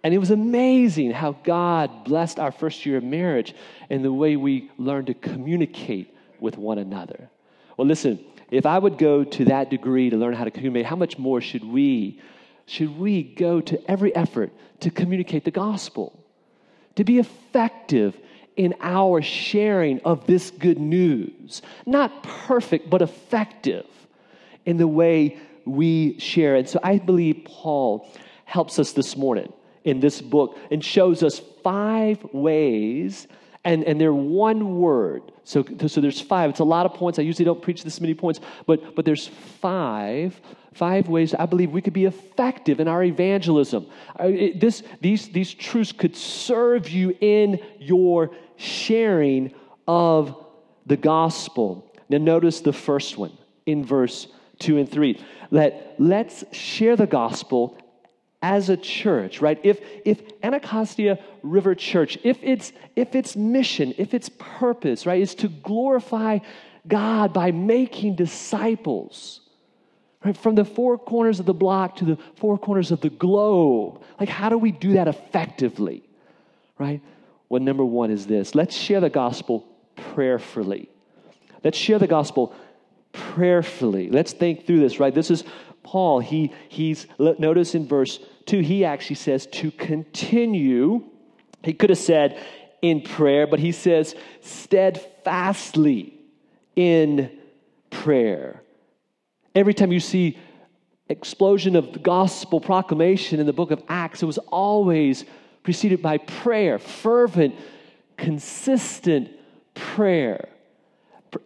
And 0.04 0.14
it 0.14 0.18
was 0.18 0.32
amazing 0.32 1.12
how 1.12 1.34
God 1.44 2.06
blessed 2.06 2.40
our 2.40 2.52
first 2.52 2.86
year 2.86 2.98
of 2.98 3.04
marriage 3.04 3.54
and 3.90 4.04
the 4.04 4.14
way 4.14 4.36
we 4.36 4.72
learned 4.78 5.08
to 5.08 5.14
communicate 5.14 6.16
with 6.40 6.58
one 6.58 6.78
another. 6.78 7.30
Well, 7.78 7.88
listen, 7.88 8.20
if 8.52 8.66
I 8.66 8.80
would 8.80 8.98
go 8.98 9.24
to 9.24 9.46
that 9.46 9.70
degree 9.70 10.10
to 10.10 10.18
learn 10.18 10.34
how 10.34 10.44
to 10.44 10.52
communicate, 10.52 10.86
how 10.86 10.96
much 10.96 11.18
more 11.18 11.42
should 11.42 11.64
we? 11.64 12.20
Should 12.66 12.98
we 12.98 13.24
go 13.24 13.62
to 13.62 13.92
every 13.92 14.16
effort 14.16 14.52
to 14.82 14.90
communicate 14.90 15.44
the 15.44 15.52
gospel? 15.52 16.24
To 16.96 17.04
be 17.04 17.20
effective 17.20 18.18
in 18.56 18.76
our 18.82 19.22
sharing 19.22 20.02
of 20.02 20.28
this 20.28 20.52
good 20.52 20.80
news. 20.80 21.62
Not 21.86 22.24
perfect, 22.24 22.90
but 22.90 23.02
effective 23.02 23.86
in 24.66 24.78
the 24.78 24.88
way 24.88 25.38
we 25.66 26.20
share. 26.20 26.56
And 26.56 26.68
so 26.68 26.80
I 26.84 26.98
believe 26.98 27.44
Paul 27.46 28.12
helps 28.46 28.80
us 28.80 28.92
this 28.92 29.16
morning 29.16 29.54
in 29.84 30.00
this 30.00 30.22
book 30.22 30.58
and 30.72 30.84
shows 30.84 31.24
us 31.24 31.40
five 31.64 32.24
ways 32.34 33.28
and, 33.66 33.84
and 33.84 34.00
they're 34.00 34.14
one 34.14 34.80
word. 34.80 35.24
So, 35.44 35.66
so 35.88 36.02
there's 36.02 36.22
five. 36.22 36.50
It's 36.52 36.60
a 36.60 36.66
lot 36.66 36.86
of 36.86 36.94
points. 36.94 37.20
I 37.20 37.24
usually 37.24 37.46
don't 37.46 37.62
preach 37.62 37.84
this 37.84 38.00
many 38.00 38.14
points, 38.14 38.40
but, 38.66 38.96
but 38.96 39.04
there's 39.04 39.28
five, 39.28 40.40
five 40.74 41.10
ways 41.10 41.34
I 41.34 41.46
believe 41.46 41.72
we 41.72 41.82
could 41.82 41.94
be 41.94 42.06
effective 42.06 42.80
in 42.80 42.88
our 42.88 43.04
evangelism. 43.04 43.88
Uh, 44.20 44.28
it, 44.28 44.60
this, 44.60 44.84
these, 45.02 45.30
these 45.30 45.54
truths 45.54 45.92
could 45.92 46.16
serve 46.16 46.90
you 46.90 47.16
in 47.20 47.60
your 47.80 48.32
sharing 48.56 49.54
of 49.88 50.46
the 50.86 50.98
gospel. 50.98 51.92
Now, 52.08 52.18
notice 52.18 52.62
the 52.62 52.74
first 52.74 53.18
one 53.18 53.38
in 53.66 53.84
verse 53.86 54.28
2 54.60 54.78
and 54.78 54.90
3. 54.90 55.20
That 55.52 55.96
let's 55.98 56.44
share 56.52 56.96
the 56.96 57.08
gospel 57.08 57.78
as 58.42 58.70
a 58.70 58.78
church, 58.78 59.42
right? 59.42 59.60
If 59.64 59.80
if 60.06 60.22
Anacostia 60.44 61.20
River 61.44 61.76
Church, 61.76 62.18
if 62.24 62.42
its 62.42 62.72
if 62.96 63.16
its 63.16 63.36
mission, 63.36 63.94
if 63.98 64.14
its 64.14 64.30
purpose, 64.38 65.06
right, 65.06 65.22
is 65.22 65.36
to 65.36 65.50
glorify 65.50 66.40
God 66.88 67.34
by 67.34 67.52
making 67.52 68.16
disciples, 68.16 69.42
right, 70.24 70.38
from 70.38 70.56
the 70.56 70.64
four 70.64 70.98
corners 70.98 71.40
of 71.40 71.46
the 71.46 71.54
block 71.54 71.98
to 71.98 72.06
the 72.06 72.18
four 72.36 72.58
corners 72.58 72.92
of 72.92 73.02
the 73.02 73.10
globe. 73.10 74.02
Like, 74.20 74.30
how 74.30 74.50
do 74.50 74.58
we 74.58 74.72
do 74.72 74.94
that 74.94 75.08
effectively, 75.08 76.04
right? 76.78 77.02
Well, 77.50 77.62
number 77.62 77.84
one 77.84 78.10
is 78.10 78.26
this: 78.26 78.56
let's 78.56 78.76
share 78.76 79.02
the 79.02 79.10
gospel 79.10 79.68
prayerfully. 79.98 80.90
Let's 81.62 81.78
share 81.78 82.00
the 82.00 82.08
gospel 82.08 82.56
prayerfully. 83.12 84.10
Let's 84.10 84.32
think 84.32 84.66
through 84.66 84.80
this, 84.80 84.98
right? 84.98 85.14
This 85.14 85.30
is 85.30 85.44
Paul, 85.84 86.20
he, 86.20 86.54
he's, 86.68 87.08
notice 87.18 87.74
in 87.74 87.88
verse 87.88 88.20
2, 88.46 88.60
he 88.60 88.86
actually 88.86 89.16
says 89.16 89.48
to 89.48 89.72
continue. 89.72 91.04
He 91.64 91.74
could 91.74 91.90
have 91.90 92.00
said 92.00 92.42
in 92.82 93.02
prayer, 93.02 93.48
but 93.48 93.60
he 93.60 93.72
says 93.72 94.16
steadfastly 94.42 96.14
in 96.76 97.32
prayer. 97.90 98.62
Every 99.56 99.74
time 99.74 99.92
you 99.92 100.00
see 100.00 100.38
explosion 101.10 101.76
of 101.76 101.92
the 101.92 102.00
gospel 102.00 102.62
proclamation 102.62 103.40
in 103.40 103.46
the 103.46 103.54
book 103.54 103.72
of 103.72 103.84
Acts, 103.90 104.22
it 104.22 104.26
was 104.26 104.38
always 104.38 105.26
preceded 105.64 106.02
by 106.02 106.18
prayer, 106.18 106.80
fervent, 106.80 107.56
consistent 108.16 109.30
prayer 109.74 110.50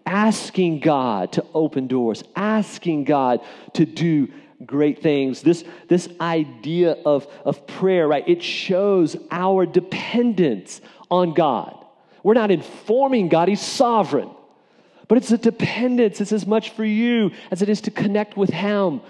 asking 0.05 0.79
God 0.79 1.31
to 1.33 1.45
open 1.53 1.87
doors, 1.87 2.23
asking 2.35 3.05
God 3.05 3.41
to 3.73 3.85
do 3.85 4.31
great 4.65 5.01
things. 5.01 5.41
This, 5.41 5.63
this 5.87 6.07
idea 6.19 6.91
of, 7.05 7.27
of 7.45 7.65
prayer, 7.67 8.07
right, 8.07 8.27
it 8.27 8.41
shows 8.41 9.15
our 9.31 9.65
dependence 9.65 10.81
on 11.09 11.33
God. 11.33 11.77
We're 12.23 12.33
not 12.33 12.51
informing 12.51 13.29
God, 13.29 13.47
He's 13.47 13.61
sovereign. 13.61 14.29
But 15.07 15.17
it's 15.17 15.31
a 15.31 15.37
dependence. 15.37 16.21
It's 16.21 16.31
as 16.31 16.47
much 16.47 16.71
for 16.71 16.85
you 16.85 17.31
as 17.51 17.61
it 17.61 17.69
is 17.69 17.81
to 17.81 17.91
connect 17.91 18.37
with 18.37 18.49
Him. 18.49 19.01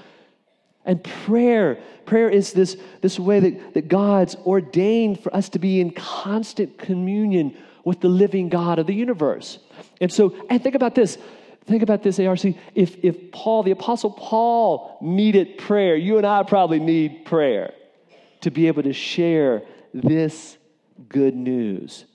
And 0.86 1.04
prayer, 1.04 1.80
prayer 2.06 2.30
is 2.30 2.52
this, 2.52 2.76
this 3.02 3.20
way 3.20 3.40
that, 3.40 3.74
that 3.76 3.88
God's 3.88 4.36
ordained 4.36 5.20
for 5.22 5.34
us 5.34 5.50
to 5.50 5.60
be 5.60 5.80
in 5.80 5.92
constant 5.92 6.78
communion 6.78 7.56
with 7.86 8.02
the 8.02 8.10
living 8.10 8.50
God 8.50 8.80
of 8.80 8.88
the 8.88 8.94
universe. 8.94 9.60
And 10.02 10.12
so, 10.12 10.36
and 10.50 10.62
think 10.62 10.76
about 10.76 10.96
this. 10.96 11.18
Think 11.66 11.82
about 11.84 12.04
this, 12.04 12.20
ARC. 12.20 12.44
If, 12.76 12.98
if 13.04 13.32
Paul, 13.32 13.64
the 13.64 13.72
Apostle 13.72 14.12
Paul, 14.12 14.98
needed 15.02 15.58
prayer, 15.58 15.96
you 15.96 16.18
and 16.18 16.28
I 16.28 16.44
probably 16.44 16.80
need 16.80 17.26
prayer 17.26 17.74
to 18.42 18.52
be 18.52 18.68
able 18.68 18.84
to 18.84 18.94
share 18.94 19.64
this 19.94 20.58
good 21.08 21.36
news. 21.36 22.06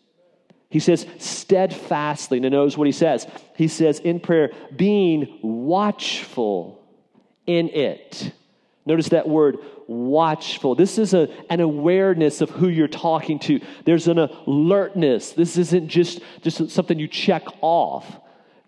He 0.71 0.81
says, 0.81 1.07
steadfastly. 1.19 2.41
Now, 2.41 2.51
notice 2.51 2.77
what 2.77 2.87
he 2.87 2.93
says. 2.93 3.27
He 3.57 3.69
says, 3.69 4.01
in 4.01 4.21
prayer, 4.21 4.53
being 4.77 5.39
watchful 5.43 6.85
in 7.47 7.71
it. 7.71 8.33
Notice 8.85 9.09
that 9.11 9.29
word 9.29 9.59
watchful. 9.87 10.75
This 10.75 10.99
is 10.99 11.15
a, 11.15 11.29
an 11.49 11.61
awareness 11.61 12.43
of 12.43 12.51
who 12.51 12.69
you're 12.69 12.89
talking 12.89 13.39
to. 13.41 13.61
There's 13.87 14.09
an 14.09 14.19
alertness. 14.19 15.33
This 15.33 15.57
isn't 15.57 15.89
just, 15.89 16.21
just 16.43 16.71
something 16.71 16.99
you 16.99 17.09
check 17.09 17.45
off. 17.63 18.05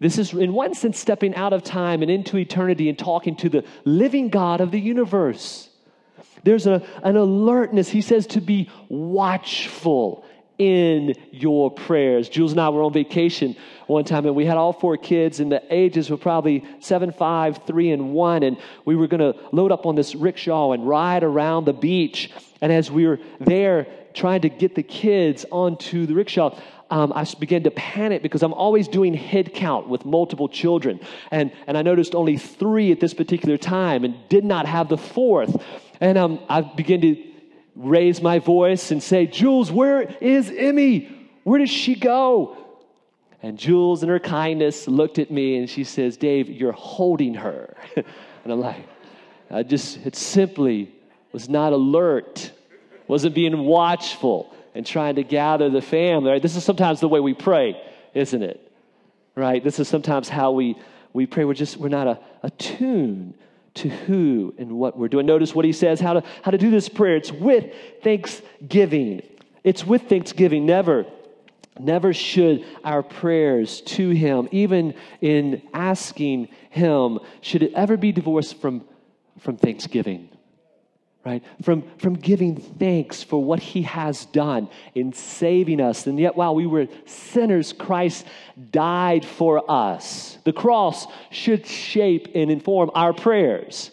This 0.00 0.18
is, 0.18 0.32
in 0.32 0.54
one 0.54 0.74
sense, 0.74 0.98
stepping 0.98 1.34
out 1.34 1.52
of 1.52 1.62
time 1.62 2.00
and 2.02 2.10
into 2.10 2.38
eternity 2.38 2.88
and 2.88 2.98
talking 2.98 3.36
to 3.36 3.48
the 3.50 3.64
living 3.84 4.30
God 4.30 4.60
of 4.60 4.70
the 4.70 4.80
universe. 4.80 5.68
There's 6.42 6.66
a, 6.66 6.82
an 7.02 7.16
alertness. 7.16 7.90
He 7.90 8.00
says 8.00 8.26
to 8.28 8.40
be 8.40 8.70
watchful 8.88 10.24
in 10.56 11.14
your 11.30 11.70
prayers. 11.70 12.28
Jules 12.28 12.52
and 12.52 12.60
I 12.60 12.68
were 12.70 12.82
on 12.82 12.92
vacation 12.92 13.56
one 13.86 14.04
time, 14.04 14.26
and 14.26 14.34
we 14.34 14.44
had 14.44 14.56
all 14.56 14.72
four 14.72 14.96
kids, 14.96 15.40
and 15.40 15.50
the 15.50 15.62
ages 15.70 16.10
were 16.10 16.18
probably 16.18 16.64
seven, 16.80 17.12
five, 17.12 17.60
three, 17.66 17.90
and 17.92 18.12
one. 18.12 18.42
And 18.42 18.58
we 18.84 18.96
were 18.96 19.06
going 19.06 19.32
to 19.32 19.38
load 19.52 19.72
up 19.72 19.86
on 19.86 19.96
this 19.96 20.14
rickshaw 20.14 20.72
and 20.72 20.86
ride 20.88 21.24
around 21.24 21.64
the 21.64 21.72
beach. 21.72 22.30
And 22.60 22.72
as 22.72 22.90
we 22.90 23.06
were 23.06 23.18
there 23.38 23.86
trying 24.12 24.42
to 24.42 24.48
get 24.48 24.74
the 24.74 24.82
kids 24.82 25.46
onto 25.50 26.06
the 26.06 26.14
rickshaw, 26.14 26.58
um, 26.90 27.12
I 27.14 27.24
began 27.38 27.62
to 27.62 27.70
panic 27.70 28.22
because 28.22 28.42
I'm 28.42 28.52
always 28.52 28.88
doing 28.88 29.14
head 29.14 29.54
count 29.54 29.88
with 29.88 30.04
multiple 30.04 30.48
children. 30.48 31.00
And, 31.30 31.52
and 31.66 31.78
I 31.78 31.82
noticed 31.82 32.14
only 32.14 32.36
three 32.36 32.90
at 32.90 32.98
this 32.98 33.14
particular 33.14 33.56
time 33.56 34.04
and 34.04 34.16
did 34.28 34.44
not 34.44 34.66
have 34.66 34.88
the 34.88 34.98
fourth. 34.98 35.62
And 36.00 36.18
um, 36.18 36.40
I 36.48 36.62
began 36.62 37.00
to 37.02 37.16
raise 37.76 38.20
my 38.20 38.40
voice 38.40 38.90
and 38.90 39.02
say, 39.02 39.26
Jules, 39.26 39.70
where 39.70 40.02
is 40.20 40.50
Emmy? 40.50 41.28
Where 41.44 41.60
does 41.60 41.70
she 41.70 41.94
go? 41.94 42.56
And 43.42 43.56
Jules, 43.56 44.02
in 44.02 44.08
her 44.08 44.18
kindness, 44.18 44.88
looked 44.88 45.18
at 45.18 45.30
me 45.30 45.56
and 45.56 45.70
she 45.70 45.84
says, 45.84 46.16
Dave, 46.16 46.50
you're 46.50 46.72
holding 46.72 47.34
her. 47.34 47.74
and 47.96 48.52
I'm 48.52 48.60
like, 48.60 48.84
I 49.50 49.62
just, 49.62 50.04
it 50.04 50.16
simply 50.16 50.92
was 51.32 51.48
not 51.48 51.72
alert, 51.72 52.52
wasn't 53.06 53.34
being 53.34 53.58
watchful 53.58 54.54
and 54.74 54.86
trying 54.86 55.16
to 55.16 55.22
gather 55.22 55.70
the 55.70 55.82
family. 55.82 56.30
Right? 56.30 56.42
This 56.42 56.56
is 56.56 56.64
sometimes 56.64 57.00
the 57.00 57.08
way 57.08 57.20
we 57.20 57.34
pray, 57.34 57.80
isn't 58.14 58.42
it? 58.42 58.72
Right? 59.34 59.62
This 59.62 59.78
is 59.78 59.88
sometimes 59.88 60.28
how 60.28 60.52
we, 60.52 60.76
we 61.12 61.26
pray. 61.26 61.44
We're 61.44 61.54
just, 61.54 61.76
we're 61.76 61.88
not 61.88 62.22
attuned 62.42 63.34
to 63.74 63.88
who 63.88 64.54
and 64.58 64.72
what 64.72 64.98
we're 64.98 65.08
doing. 65.08 65.26
Notice 65.26 65.54
what 65.54 65.64
he 65.64 65.72
says, 65.72 66.00
how 66.00 66.14
to, 66.14 66.22
how 66.42 66.50
to 66.50 66.58
do 66.58 66.70
this 66.70 66.88
prayer. 66.88 67.16
It's 67.16 67.32
with 67.32 67.72
thanksgiving. 68.02 69.22
It's 69.62 69.86
with 69.86 70.08
thanksgiving. 70.08 70.66
Never 70.66 71.06
Never 71.78 72.12
should 72.12 72.64
our 72.84 73.02
prayers 73.02 73.80
to 73.82 74.10
Him, 74.10 74.48
even 74.50 74.94
in 75.20 75.62
asking 75.72 76.48
Him, 76.70 77.20
should 77.40 77.62
it 77.62 77.72
ever 77.74 77.96
be 77.96 78.12
divorced 78.12 78.60
from, 78.60 78.84
from 79.38 79.56
thanksgiving, 79.56 80.28
right? 81.24 81.42
From, 81.62 81.84
from 81.98 82.14
giving 82.14 82.56
thanks 82.56 83.22
for 83.22 83.42
what 83.42 83.60
He 83.60 83.82
has 83.82 84.24
done 84.26 84.68
in 84.94 85.12
saving 85.12 85.80
us. 85.80 86.06
And 86.06 86.18
yet, 86.18 86.34
while 86.34 86.54
we 86.54 86.66
were 86.66 86.88
sinners, 87.04 87.72
Christ 87.72 88.26
died 88.70 89.24
for 89.24 89.70
us. 89.70 90.38
The 90.44 90.52
cross 90.52 91.06
should 91.30 91.66
shape 91.66 92.28
and 92.34 92.50
inform 92.50 92.90
our 92.94 93.12
prayers, 93.12 93.90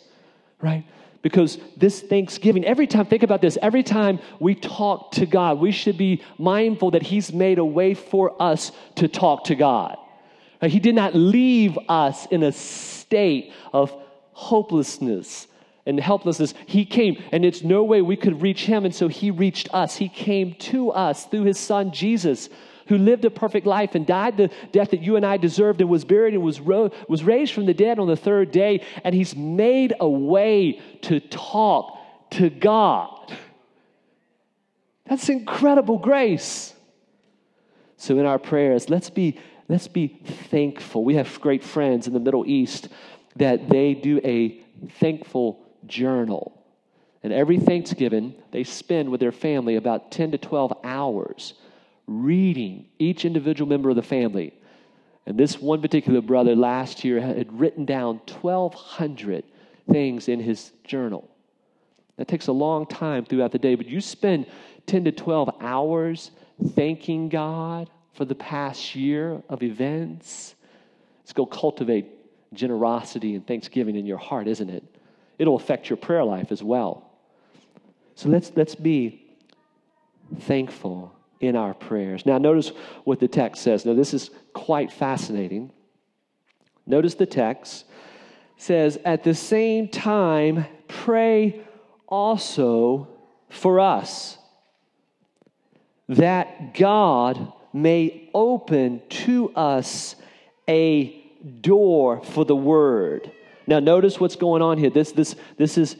right? 0.61 0.85
Because 1.21 1.57
this 1.75 1.99
Thanksgiving, 2.01 2.63
every 2.63 2.87
time, 2.87 3.05
think 3.05 3.23
about 3.23 3.41
this, 3.41 3.57
every 3.61 3.83
time 3.83 4.19
we 4.39 4.55
talk 4.55 5.11
to 5.13 5.25
God, 5.25 5.59
we 5.59 5.71
should 5.71 5.97
be 5.97 6.23
mindful 6.37 6.91
that 6.91 7.03
He's 7.03 7.33
made 7.33 7.57
a 7.57 7.65
way 7.65 7.93
for 7.93 8.41
us 8.41 8.71
to 8.95 9.09
talk 9.09 9.45
to 9.45 9.55
God. 9.55 9.97
He 10.61 10.79
did 10.79 10.95
not 10.95 11.13
leave 11.13 11.77
us 11.87 12.25
in 12.27 12.41
a 12.41 12.51
state 12.51 13.51
of 13.73 13.93
hopelessness 14.31 15.47
and 15.87 15.99
helplessness. 15.99 16.53
He 16.67 16.85
came, 16.85 17.21
and 17.31 17.43
it's 17.43 17.63
no 17.63 17.83
way 17.83 18.01
we 18.01 18.15
could 18.15 18.41
reach 18.41 18.65
Him, 18.65 18.85
and 18.85 18.93
so 18.93 19.07
He 19.07 19.31
reached 19.31 19.73
us. 19.73 19.97
He 19.97 20.09
came 20.09 20.53
to 20.55 20.91
us 20.91 21.25
through 21.25 21.43
His 21.43 21.57
Son 21.57 21.91
Jesus 21.91 22.49
who 22.87 22.97
lived 22.97 23.25
a 23.25 23.29
perfect 23.29 23.65
life 23.65 23.95
and 23.95 24.05
died 24.05 24.37
the 24.37 24.49
death 24.71 24.91
that 24.91 25.01
you 25.01 25.15
and 25.15 25.25
I 25.25 25.37
deserved 25.37 25.81
and 25.81 25.89
was 25.89 26.05
buried 26.05 26.33
and 26.33 26.43
was, 26.43 26.59
ro- 26.59 26.91
was 27.07 27.23
raised 27.23 27.53
from 27.53 27.65
the 27.65 27.73
dead 27.73 27.99
on 27.99 28.07
the 28.07 28.15
third 28.15 28.51
day. 28.51 28.85
And 29.03 29.13
he's 29.13 29.35
made 29.35 29.93
a 29.99 30.07
way 30.07 30.79
to 31.01 31.19
talk 31.19 31.97
to 32.31 32.49
God. 32.49 33.33
That's 35.05 35.29
incredible 35.29 35.97
grace. 35.97 36.73
So 37.97 38.19
in 38.19 38.25
our 38.25 38.39
prayers, 38.39 38.89
let's 38.89 39.09
be 39.09 39.39
let's 39.69 39.87
be 39.87 40.07
thankful. 40.49 41.03
We 41.03 41.15
have 41.15 41.41
great 41.41 41.63
friends 41.63 42.07
in 42.07 42.13
the 42.13 42.19
Middle 42.19 42.45
East 42.45 42.89
that 43.37 43.69
they 43.69 43.93
do 43.93 44.21
a 44.23 44.61
thankful 44.99 45.66
journal. 45.87 46.53
And 47.23 47.33
every 47.33 47.59
Thanksgiving, 47.59 48.35
they 48.51 48.63
spend 48.63 49.09
with 49.09 49.19
their 49.19 49.31
family 49.31 49.75
about 49.75 50.11
10 50.11 50.31
to 50.31 50.37
12 50.37 50.73
hours 50.83 51.53
reading 52.05 52.85
each 52.99 53.25
individual 53.25 53.67
member 53.67 53.89
of 53.89 53.95
the 53.95 54.01
family. 54.01 54.53
And 55.25 55.37
this 55.37 55.59
one 55.59 55.81
particular 55.81 56.21
brother 56.21 56.55
last 56.55 57.03
year 57.03 57.19
had 57.19 57.59
written 57.59 57.85
down 57.85 58.21
1,200 58.41 59.43
things 59.91 60.29
in 60.29 60.39
his 60.39 60.71
journal. 60.85 61.29
That 62.15 62.27
takes 62.27 62.47
a 62.47 62.53
long 62.53 62.85
time 62.85 63.25
throughout 63.25 63.51
the 63.51 63.59
day, 63.59 63.75
but 63.75 63.87
you 63.87 63.99
spend 64.01 64.47
10 64.85 65.05
to 65.05 65.11
12 65.11 65.49
hours 65.59 66.31
thanking 66.75 67.29
God 67.29 67.89
for 68.13 68.25
the 68.25 68.35
past 68.35 68.95
year 68.95 69.41
of 69.49 69.61
events. 69.63 70.55
Let's 71.21 71.33
go 71.33 71.45
cultivate 71.45 72.07
generosity 72.53 73.35
and 73.35 73.45
thanksgiving 73.45 73.95
in 73.95 74.05
your 74.05 74.17
heart, 74.17 74.47
isn't 74.47 74.69
it? 74.69 74.83
It'll 75.37 75.55
affect 75.55 75.89
your 75.89 75.97
prayer 75.97 76.23
life 76.23 76.51
as 76.51 76.63
well. 76.63 77.09
So 78.15 78.29
let's, 78.29 78.51
let's 78.55 78.75
be 78.75 79.23
thankful 80.41 81.13
in 81.39 81.55
our 81.55 81.73
prayers. 81.73 82.25
Now, 82.25 82.37
notice 82.37 82.71
what 83.03 83.19
the 83.19 83.27
text 83.27 83.61
says. 83.61 83.85
Now, 83.85 83.93
this 83.93 84.13
is 84.13 84.31
quite 84.53 84.91
fascinating. 84.91 85.71
Notice 86.85 87.15
the 87.15 87.25
text 87.25 87.85
says, 88.57 88.97
At 89.05 89.23
the 89.23 89.35
same 89.35 89.87
time, 89.89 90.65
pray 90.87 91.61
also 92.07 93.07
for 93.49 93.79
us, 93.79 94.37
that 96.09 96.73
God 96.73 97.53
may 97.73 98.29
open 98.33 99.01
to 99.09 99.53
us 99.53 100.15
a 100.67 101.23
door 101.61 102.23
for 102.23 102.45
the 102.45 102.55
word. 102.55 103.31
Now, 103.67 103.79
notice 103.79 104.19
what's 104.19 104.35
going 104.35 104.61
on 104.61 104.77
here. 104.77 104.89
This, 104.89 105.11
this, 105.11 105.35
this 105.57 105.77
is 105.77 105.97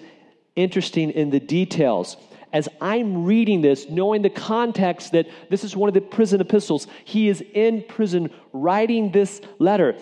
interesting 0.56 1.12
in 1.12 1.30
the 1.30 1.40
details 1.40 2.18
as 2.54 2.70
I'm 2.80 3.26
reading 3.26 3.62
this, 3.62 3.90
knowing 3.90 4.22
the 4.22 4.30
context 4.30 5.12
that 5.12 5.28
this 5.50 5.64
is 5.64 5.76
one 5.76 5.90
of 5.90 5.94
the 5.94 6.02
prison 6.02 6.42
epistles, 6.42 6.88
he 7.04 7.28
is 7.28 7.44
in 7.54 7.84
prison 7.84 8.30
writing 8.54 9.12
this 9.12 9.42
letter. 9.60 9.96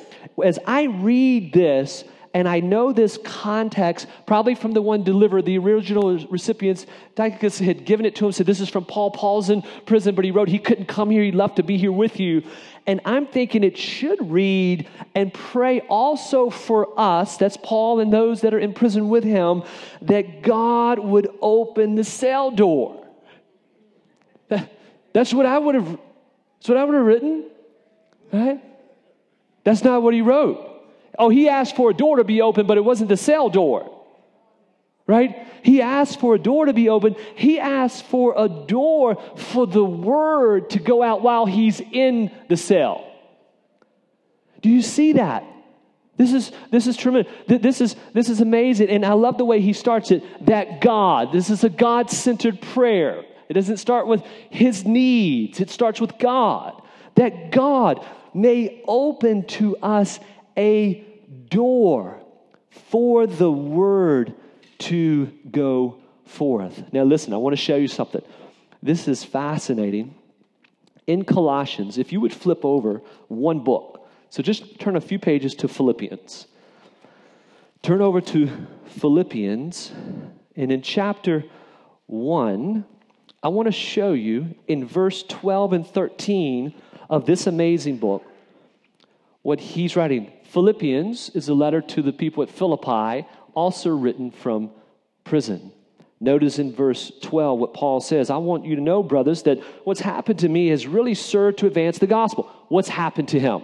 As 0.43 0.59
I 0.65 0.83
read 0.83 1.53
this, 1.53 2.03
and 2.35 2.49
I 2.49 2.59
know 2.59 2.91
this 2.91 3.17
context 3.23 4.07
probably 4.25 4.55
from 4.55 4.73
the 4.73 4.81
one 4.81 5.03
delivered, 5.03 5.45
the 5.45 5.57
original 5.57 6.17
recipients. 6.27 6.85
Tychicus 7.15 7.59
had 7.59 7.85
given 7.85 8.05
it 8.05 8.13
to 8.17 8.25
him, 8.25 8.33
said, 8.33 8.45
This 8.45 8.59
is 8.59 8.67
from 8.67 8.83
Paul. 8.83 9.11
Paul's 9.11 9.49
in 9.49 9.61
prison, 9.85 10.15
but 10.15 10.25
he 10.25 10.31
wrote 10.31 10.49
he 10.49 10.59
couldn't 10.59 10.87
come 10.87 11.09
here. 11.09 11.23
He 11.23 11.31
left 11.31 11.55
to 11.55 11.63
be 11.63 11.77
here 11.77 11.93
with 11.93 12.19
you. 12.19 12.43
And 12.85 12.99
I'm 13.05 13.25
thinking 13.25 13.63
it 13.63 13.77
should 13.77 14.29
read 14.29 14.85
and 15.15 15.33
pray 15.33 15.79
also 15.87 16.49
for 16.49 16.99
us, 16.99 17.37
that's 17.37 17.55
Paul 17.55 18.01
and 18.01 18.11
those 18.11 18.41
that 18.41 18.53
are 18.53 18.59
in 18.59 18.73
prison 18.73 19.07
with 19.07 19.23
him, 19.23 19.63
that 20.01 20.41
God 20.41 20.99
would 20.99 21.29
open 21.41 21.95
the 21.95 22.03
cell 22.03 22.51
door. 22.51 23.07
That's 25.13 25.33
what 25.33 25.45
I 25.45 25.57
would 25.57 25.75
have, 25.75 25.87
that's 26.57 26.67
what 26.67 26.77
I 26.77 26.83
would 26.83 26.95
have 26.95 27.05
written. 27.05 27.45
Right? 28.33 28.61
That's 29.63 29.81
not 29.81 30.03
what 30.03 30.13
he 30.13 30.19
wrote. 30.19 30.74
Oh, 31.17 31.29
he 31.29 31.49
asked 31.49 31.75
for 31.75 31.89
a 31.89 31.93
door 31.93 32.17
to 32.17 32.23
be 32.23 32.41
open, 32.41 32.67
but 32.67 32.77
it 32.77 32.85
wasn't 32.85 33.09
the 33.09 33.17
cell 33.17 33.49
door. 33.49 33.91
Right? 35.07 35.47
He 35.61 35.83
asked 35.83 36.19
for 36.19 36.33
a 36.33 36.39
door 36.39 36.65
to 36.65 36.73
be 36.73 36.89
open. 36.89 37.15
He 37.35 37.59
asked 37.59 38.05
for 38.05 38.33
a 38.35 38.49
door 38.49 39.21
for 39.35 39.67
the 39.67 39.85
word 39.85 40.71
to 40.71 40.79
go 40.79 41.03
out 41.03 41.21
while 41.21 41.45
he's 41.45 41.79
in 41.79 42.31
the 42.49 42.57
cell. 42.57 43.05
Do 44.61 44.69
you 44.69 44.81
see 44.81 45.13
that? 45.13 45.43
This 46.17 46.33
is 46.33 46.51
this 46.71 46.87
is 46.87 46.97
tremendous. 46.97 47.31
This 47.47 47.81
is 47.81 47.95
this 48.13 48.29
is 48.29 48.41
amazing, 48.41 48.89
and 48.89 49.05
I 49.05 49.13
love 49.13 49.37
the 49.37 49.45
way 49.45 49.61
he 49.61 49.73
starts 49.73 50.09
it. 50.09 50.23
That 50.47 50.81
God. 50.81 51.31
This 51.31 51.49
is 51.49 51.63
a 51.63 51.69
God-centered 51.69 52.61
prayer. 52.61 53.25
It 53.47 53.53
doesn't 53.53 53.77
start 53.77 54.07
with 54.07 54.23
his 54.49 54.85
needs. 54.85 55.59
It 55.59 55.69
starts 55.69 56.01
with 56.01 56.17
God. 56.17 56.81
That 57.13 57.51
God 57.51 58.03
may 58.33 58.81
open 58.87 59.45
to 59.47 59.77
us 59.77 60.19
a 60.57 61.05
door 61.49 62.21
for 62.69 63.27
the 63.27 63.51
word 63.51 64.33
to 64.77 65.27
go 65.49 65.99
forth. 66.25 66.83
Now, 66.91 67.03
listen, 67.03 67.33
I 67.33 67.37
want 67.37 67.53
to 67.53 67.61
show 67.61 67.75
you 67.75 67.87
something. 67.87 68.21
This 68.81 69.07
is 69.07 69.23
fascinating. 69.23 70.15
In 71.07 71.23
Colossians, 71.23 71.97
if 71.97 72.11
you 72.11 72.19
would 72.21 72.33
flip 72.33 72.65
over 72.65 73.01
one 73.27 73.63
book, 73.63 74.07
so 74.29 74.41
just 74.41 74.79
turn 74.79 74.95
a 74.95 75.01
few 75.01 75.19
pages 75.19 75.53
to 75.55 75.67
Philippians. 75.67 76.47
Turn 77.83 78.01
over 78.01 78.21
to 78.21 78.49
Philippians, 78.85 79.91
and 80.55 80.71
in 80.71 80.81
chapter 80.81 81.45
1, 82.07 82.83
I 83.43 83.47
want 83.49 83.67
to 83.67 83.71
show 83.71 84.13
you 84.13 84.55
in 84.67 84.85
verse 84.85 85.21
12 85.23 85.73
and 85.73 85.87
13 85.87 86.73
of 87.09 87.27
this 87.27 87.45
amazing 87.45 87.97
book 87.97 88.25
what 89.43 89.59
he's 89.59 89.95
writing. 89.95 90.31
Philippians 90.45 91.29
is 91.31 91.49
a 91.49 91.53
letter 91.53 91.81
to 91.81 92.01
the 92.01 92.13
people 92.13 92.43
at 92.43 92.49
Philippi, 92.49 93.27
also 93.53 93.89
written 93.89 94.31
from 94.31 94.71
prison. 95.23 95.71
Notice 96.19 96.59
in 96.59 96.73
verse 96.73 97.11
12 97.21 97.59
what 97.59 97.73
Paul 97.73 97.99
says 97.99 98.29
I 98.29 98.37
want 98.37 98.65
you 98.65 98.75
to 98.75 98.81
know, 98.81 99.03
brothers, 99.03 99.43
that 99.43 99.59
what's 99.83 99.99
happened 99.99 100.39
to 100.39 100.49
me 100.49 100.69
has 100.69 100.87
really 100.87 101.13
served 101.13 101.59
to 101.59 101.67
advance 101.67 101.99
the 101.99 102.07
gospel. 102.07 102.49
What's 102.69 102.89
happened 102.89 103.29
to 103.29 103.39
him? 103.39 103.63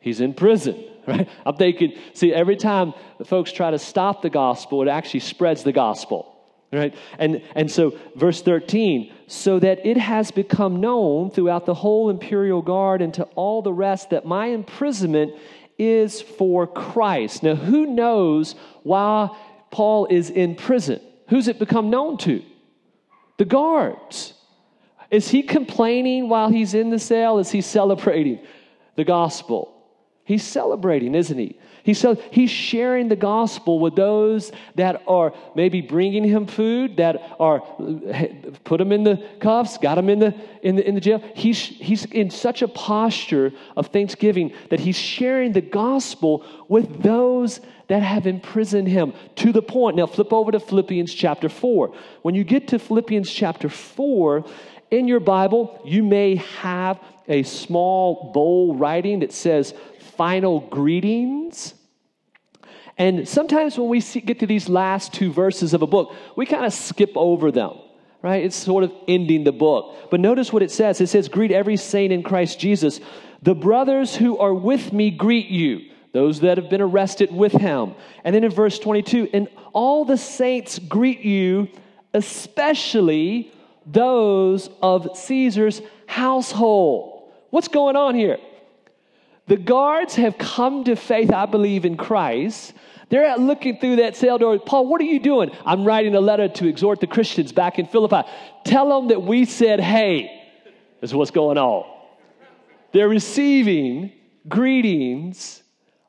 He's 0.00 0.20
in 0.20 0.34
prison, 0.34 0.82
right? 1.06 1.28
I'm 1.44 1.56
thinking, 1.56 1.98
see, 2.14 2.32
every 2.32 2.56
time 2.56 2.94
folks 3.26 3.52
try 3.52 3.70
to 3.70 3.78
stop 3.78 4.22
the 4.22 4.30
gospel, 4.30 4.82
it 4.82 4.88
actually 4.88 5.20
spreads 5.20 5.64
the 5.64 5.72
gospel 5.72 6.30
right 6.72 6.94
and 7.18 7.42
and 7.56 7.70
so 7.70 7.98
verse 8.14 8.42
13so 8.42 9.60
that 9.60 9.84
it 9.84 9.96
has 9.96 10.30
become 10.30 10.80
known 10.80 11.30
throughout 11.30 11.66
the 11.66 11.74
whole 11.74 12.10
imperial 12.10 12.62
guard 12.62 13.02
and 13.02 13.12
to 13.14 13.24
all 13.34 13.60
the 13.62 13.72
rest 13.72 14.10
that 14.10 14.24
my 14.24 14.46
imprisonment 14.46 15.32
is 15.80 16.20
for 16.20 16.66
christ. 16.66 17.42
Now 17.42 17.54
who 17.54 17.86
knows 17.86 18.54
why 18.82 19.30
paul 19.70 20.06
is 20.06 20.30
in 20.30 20.54
prison? 20.54 21.00
Who's 21.28 21.48
it 21.48 21.58
become 21.58 21.90
known 21.90 22.18
to? 22.18 22.42
The 23.38 23.44
guards. 23.44 24.34
Is 25.10 25.28
he 25.28 25.42
complaining 25.42 26.28
while 26.28 26.50
he's 26.50 26.74
in 26.74 26.90
the 26.90 26.98
cell? 26.98 27.38
Is 27.38 27.50
he 27.50 27.62
celebrating 27.62 28.40
the 29.00 29.04
gospel. 29.04 29.74
He's 30.24 30.44
celebrating, 30.44 31.14
isn't 31.14 31.38
he? 31.38 31.58
He's, 31.82 31.98
so, 31.98 32.14
he's 32.30 32.50
sharing 32.50 33.08
the 33.08 33.16
gospel 33.16 33.78
with 33.78 33.96
those 33.96 34.52
that 34.74 35.02
are 35.06 35.32
maybe 35.54 35.80
bringing 35.80 36.24
him 36.24 36.46
food, 36.46 36.96
that 36.98 37.36
are 37.38 37.62
eh, 38.08 38.28
put 38.64 38.80
him 38.80 38.92
in 38.92 39.04
the 39.04 39.26
cuffs, 39.40 39.78
got 39.78 39.98
him 39.98 40.08
in 40.08 40.18
the, 40.18 40.34
in 40.62 40.76
the, 40.76 40.86
in 40.86 40.94
the 40.94 41.00
jail. 41.00 41.22
He's, 41.34 41.58
he's 41.58 42.04
in 42.06 42.30
such 42.30 42.62
a 42.62 42.68
posture 42.68 43.52
of 43.76 43.88
thanksgiving 43.88 44.52
that 44.68 44.80
he's 44.80 44.96
sharing 44.96 45.52
the 45.52 45.60
gospel 45.60 46.44
with 46.68 47.02
those 47.02 47.60
that 47.88 48.02
have 48.02 48.26
imprisoned 48.26 48.86
him 48.86 49.12
to 49.36 49.52
the 49.52 49.62
point. 49.62 49.96
Now, 49.96 50.06
flip 50.06 50.32
over 50.32 50.52
to 50.52 50.60
Philippians 50.60 51.12
chapter 51.12 51.48
4. 51.48 51.94
When 52.22 52.34
you 52.34 52.44
get 52.44 52.68
to 52.68 52.78
Philippians 52.78 53.30
chapter 53.30 53.68
4, 53.68 54.44
in 54.90 55.06
your 55.06 55.20
Bible, 55.20 55.80
you 55.84 56.02
may 56.02 56.36
have 56.36 57.00
a 57.28 57.42
small 57.44 58.32
bold 58.32 58.80
writing 58.80 59.20
that 59.20 59.32
says 59.32 59.72
final 60.20 60.60
greetings. 60.60 61.72
And 62.98 63.26
sometimes 63.26 63.78
when 63.78 63.88
we 63.88 64.00
see, 64.02 64.20
get 64.20 64.40
to 64.40 64.46
these 64.46 64.68
last 64.68 65.14
two 65.14 65.32
verses 65.32 65.72
of 65.72 65.80
a 65.80 65.86
book, 65.86 66.14
we 66.36 66.44
kind 66.44 66.66
of 66.66 66.74
skip 66.74 67.12
over 67.16 67.50
them, 67.50 67.72
right? 68.20 68.44
It's 68.44 68.54
sort 68.54 68.84
of 68.84 68.92
ending 69.08 69.44
the 69.44 69.52
book. 69.52 70.10
But 70.10 70.20
notice 70.20 70.52
what 70.52 70.62
it 70.62 70.70
says 70.70 71.00
it 71.00 71.06
says, 71.06 71.30
Greet 71.30 71.50
every 71.50 71.78
saint 71.78 72.12
in 72.12 72.22
Christ 72.22 72.60
Jesus. 72.60 73.00
The 73.40 73.54
brothers 73.54 74.14
who 74.14 74.36
are 74.36 74.52
with 74.52 74.92
me 74.92 75.10
greet 75.10 75.46
you, 75.46 75.90
those 76.12 76.40
that 76.40 76.58
have 76.58 76.68
been 76.68 76.82
arrested 76.82 77.32
with 77.32 77.52
him. 77.52 77.94
And 78.22 78.34
then 78.34 78.44
in 78.44 78.50
verse 78.50 78.78
22, 78.78 79.30
and 79.32 79.48
all 79.72 80.04
the 80.04 80.18
saints 80.18 80.78
greet 80.78 81.20
you, 81.20 81.68
especially 82.12 83.50
those 83.86 84.68
of 84.82 85.16
Caesar's 85.16 85.80
household. 86.06 87.32
What's 87.48 87.68
going 87.68 87.96
on 87.96 88.14
here? 88.14 88.36
The 89.50 89.56
guards 89.56 90.14
have 90.14 90.38
come 90.38 90.84
to 90.84 90.94
faith, 90.94 91.32
I 91.32 91.44
believe, 91.44 91.84
in 91.84 91.96
Christ. 91.96 92.72
They're 93.08 93.36
looking 93.36 93.80
through 93.80 93.96
that 93.96 94.14
cell 94.14 94.38
door. 94.38 94.56
Paul, 94.60 94.86
what 94.86 95.00
are 95.00 95.04
you 95.04 95.18
doing? 95.18 95.50
I'm 95.66 95.84
writing 95.84 96.14
a 96.14 96.20
letter 96.20 96.46
to 96.46 96.68
exhort 96.68 97.00
the 97.00 97.08
Christians 97.08 97.50
back 97.50 97.80
in 97.80 97.86
Philippi. 97.86 98.22
Tell 98.62 98.88
them 98.88 99.08
that 99.08 99.24
we 99.24 99.44
said, 99.44 99.80
hey, 99.80 100.30
this 101.00 101.10
is 101.10 101.14
what's 101.16 101.32
going 101.32 101.58
on. 101.58 101.84
They're 102.92 103.08
receiving 103.08 104.12
greetings 104.48 105.64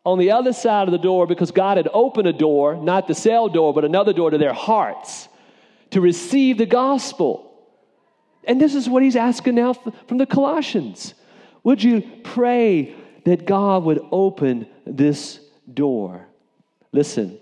on 0.06 0.20
the 0.20 0.30
other 0.30 0.54
side 0.54 0.88
of 0.88 0.92
the 0.92 1.00
door 1.00 1.26
because 1.26 1.50
God 1.50 1.78
had 1.78 1.90
opened 1.92 2.28
a 2.28 2.34
door, 2.34 2.76
not 2.76 3.08
the 3.08 3.16
cell 3.16 3.50
door, 3.50 3.74
but 3.74 3.84
another 3.84 4.14
door 4.14 4.30
to 4.30 4.38
their 4.38 4.54
hearts 4.54 5.28
to 5.90 6.00
receive 6.00 6.60
the 6.60 6.68
gospel. 6.68 7.52
And 8.44 8.62
this 8.62 8.76
is 8.76 8.88
what 8.88 9.02
he's 9.02 9.16
asking 9.16 9.56
now 9.56 9.74
from 9.74 10.20
the 10.20 10.28
Colossians. 10.28 11.16
Would 11.64 11.82
you 11.82 12.04
pray 12.24 12.96
that 13.26 13.46
God 13.46 13.84
would 13.84 14.02
open 14.12 14.68
this 14.86 15.40
door. 15.72 16.28
Listen, 16.92 17.40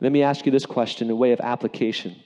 let 0.00 0.12
me 0.12 0.22
ask 0.22 0.44
you 0.46 0.52
this 0.52 0.66
question 0.66 1.10
in 1.10 1.18
way 1.18 1.32
of 1.32 1.40
application. 1.40 2.16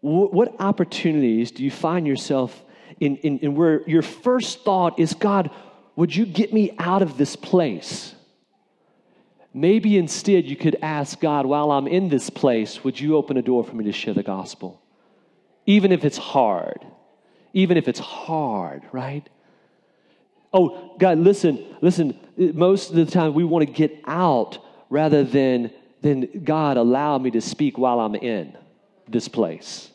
What 0.00 0.54
opportunities 0.60 1.50
do 1.50 1.64
you 1.64 1.70
find 1.70 2.06
yourself 2.06 2.64
in, 3.00 3.16
in, 3.16 3.38
in 3.40 3.54
where 3.54 3.82
your 3.88 4.02
first 4.02 4.62
thought 4.62 5.00
is, 5.00 5.14
God, 5.14 5.50
would 5.96 6.14
you 6.14 6.26
get 6.26 6.52
me 6.52 6.74
out 6.78 7.02
of 7.02 7.18
this 7.18 7.34
place? 7.34 8.14
Maybe 9.52 9.96
instead 9.96 10.44
you 10.44 10.54
could 10.54 10.76
ask 10.82 11.18
God, 11.18 11.46
while 11.46 11.70
I'm 11.72 11.88
in 11.88 12.08
this 12.08 12.30
place, 12.30 12.84
would 12.84 13.00
you 13.00 13.16
open 13.16 13.36
a 13.36 13.42
door 13.42 13.64
for 13.64 13.74
me 13.74 13.84
to 13.84 13.92
share 13.92 14.14
the 14.14 14.22
gospel? 14.22 14.82
Even 15.64 15.92
if 15.92 16.04
it's 16.04 16.18
hard. 16.18 16.86
Even 17.52 17.76
if 17.76 17.88
it's 17.88 17.98
hard, 17.98 18.82
right? 18.92 19.28
Oh, 20.56 20.94
God, 20.98 21.18
listen, 21.18 21.62
listen. 21.82 22.18
Most 22.38 22.88
of 22.88 22.96
the 22.96 23.04
time 23.04 23.34
we 23.34 23.44
want 23.44 23.66
to 23.66 23.70
get 23.70 24.00
out 24.06 24.58
rather 24.88 25.22
than, 25.22 25.70
than 26.00 26.44
God 26.44 26.78
allow 26.78 27.18
me 27.18 27.30
to 27.32 27.42
speak 27.42 27.76
while 27.76 28.00
I'm 28.00 28.14
in 28.14 28.56
this 29.06 29.28
place. 29.28 29.90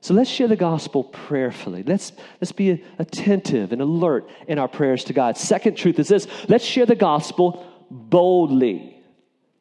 So 0.00 0.14
let's 0.14 0.30
share 0.30 0.48
the 0.48 0.56
gospel 0.56 1.04
prayerfully. 1.04 1.82
Let's, 1.82 2.12
let's 2.40 2.52
be 2.52 2.82
attentive 2.98 3.72
and 3.72 3.82
alert 3.82 4.30
in 4.48 4.58
our 4.58 4.68
prayers 4.68 5.04
to 5.04 5.12
God. 5.12 5.36
Second 5.36 5.76
truth 5.76 5.98
is 5.98 6.08
this 6.08 6.26
let's 6.48 6.64
share 6.64 6.86
the 6.86 6.94
gospel 6.94 7.66
boldly. 7.90 9.02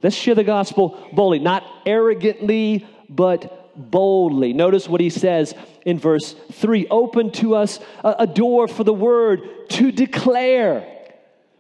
Let's 0.02 0.16
share 0.16 0.36
the 0.36 0.46
gospel 0.46 1.10
boldly, 1.12 1.40
not 1.40 1.64
arrogantly, 1.86 2.88
but 3.10 3.74
boldly. 3.76 4.54
Notice 4.54 4.88
what 4.88 5.02
he 5.02 5.10
says 5.10 5.54
in 5.86 6.00
verse 6.00 6.36
3 6.52 6.88
open 6.90 7.32
to 7.32 7.56
us 7.56 7.80
a, 8.04 8.16
a 8.20 8.28
door 8.28 8.68
for 8.68 8.84
the 8.84 8.94
word 8.94 9.70
to 9.70 9.92
declare. 9.92 10.92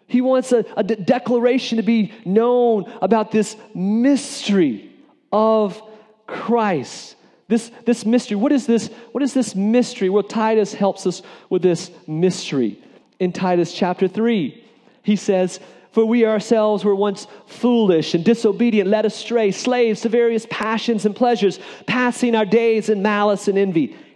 He 0.08 0.22
wants 0.22 0.52
a, 0.52 0.66
a 0.76 0.84
de- 0.84 0.98
declaration 0.98 1.78
to 1.78 1.84
be 1.84 2.12
known 2.26 2.92
about 3.02 3.32
this 3.32 3.56
mystery 3.74 4.92
of 5.32 5.82
Christ. 6.28 7.16
This, 7.48 7.72
this 7.86 8.06
mystery. 8.06 8.36
What 8.36 8.52
is 8.52 8.66
this? 8.66 8.90
What 9.12 9.24
is 9.24 9.34
this 9.34 9.56
mystery? 9.56 10.10
Well, 10.10 10.24
Titus 10.24 10.74
helps 10.74 11.06
us 11.06 11.22
with 11.50 11.62
this 11.62 11.92
mystery. 12.08 12.80
In 13.20 13.32
Titus 13.32 13.74
chapter 13.74 14.08
3, 14.08 14.64
he 15.04 15.16
says, 15.16 15.60
for 15.92 16.06
we 16.06 16.26
ourselves 16.26 16.84
were 16.84 16.94
once 16.94 17.26
foolish 17.46 18.16
and 18.16 18.26
disobedient, 18.26 18.90
led 18.90 19.06
astray, 19.06 19.52
slaves 19.52 20.02
to 20.02 20.10
various 20.10 20.46
passions 20.50 21.06
and 21.06 21.16
pleasures, 21.16 21.58
passing 21.88 22.36
our 22.36 22.46
days 22.46 22.90
in 22.90 23.02
malice 23.02 23.48
and 23.48 23.58
envy, 23.58 23.96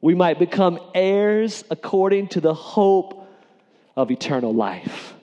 we 0.00 0.14
might 0.14 0.38
become 0.38 0.80
heirs 0.94 1.64
according 1.70 2.28
to 2.28 2.40
the 2.40 2.54
hope 2.54 3.28
of 3.96 4.10
eternal 4.10 4.54
life. 4.54 5.14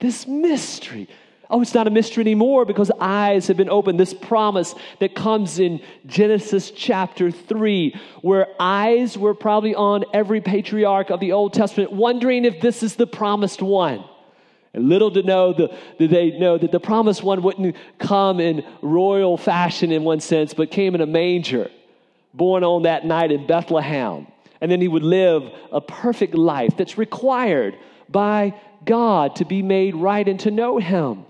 This 0.00 0.26
mystery. 0.26 1.08
Oh, 1.48 1.60
it's 1.60 1.74
not 1.74 1.86
a 1.86 1.90
mystery 1.90 2.22
anymore 2.22 2.64
because 2.64 2.90
eyes 2.98 3.46
have 3.48 3.56
been 3.56 3.68
opened. 3.68 4.00
This 4.00 4.14
promise 4.14 4.74
that 5.00 5.14
comes 5.14 5.58
in 5.58 5.82
Genesis 6.06 6.70
chapter 6.70 7.30
3, 7.30 7.94
where 8.22 8.48
eyes 8.58 9.18
were 9.18 9.34
probably 9.34 9.74
on 9.74 10.04
every 10.14 10.40
patriarch 10.40 11.10
of 11.10 11.20
the 11.20 11.32
Old 11.32 11.52
Testament, 11.52 11.92
wondering 11.92 12.44
if 12.46 12.60
this 12.60 12.82
is 12.82 12.96
the 12.96 13.06
promised 13.06 13.60
one. 13.60 14.02
And 14.74 14.88
little 14.88 15.10
to 15.10 15.22
know 15.22 15.52
the, 15.52 15.76
did 15.98 16.10
they 16.10 16.38
know 16.38 16.56
that 16.56 16.72
the 16.72 16.80
promised 16.80 17.22
one 17.22 17.42
wouldn't 17.42 17.76
come 17.98 18.40
in 18.40 18.64
royal 18.80 19.36
fashion 19.36 19.92
in 19.92 20.04
one 20.04 20.20
sense, 20.20 20.54
but 20.54 20.70
came 20.70 20.94
in 20.94 21.02
a 21.02 21.06
manger, 21.06 21.70
born 22.34 22.64
on 22.64 22.82
that 22.82 23.04
night 23.04 23.32
in 23.32 23.46
Bethlehem. 23.46 24.26
And 24.60 24.70
then 24.70 24.80
he 24.80 24.88
would 24.88 25.02
live 25.02 25.42
a 25.72 25.80
perfect 25.80 26.34
life 26.34 26.76
that's 26.76 26.96
required 26.96 27.76
by 28.08 28.54
God 28.84 29.36
to 29.36 29.44
be 29.44 29.62
made 29.62 29.94
right 29.94 30.26
and 30.26 30.38
to 30.40 30.50
know 30.50 30.78
him. 30.78 31.24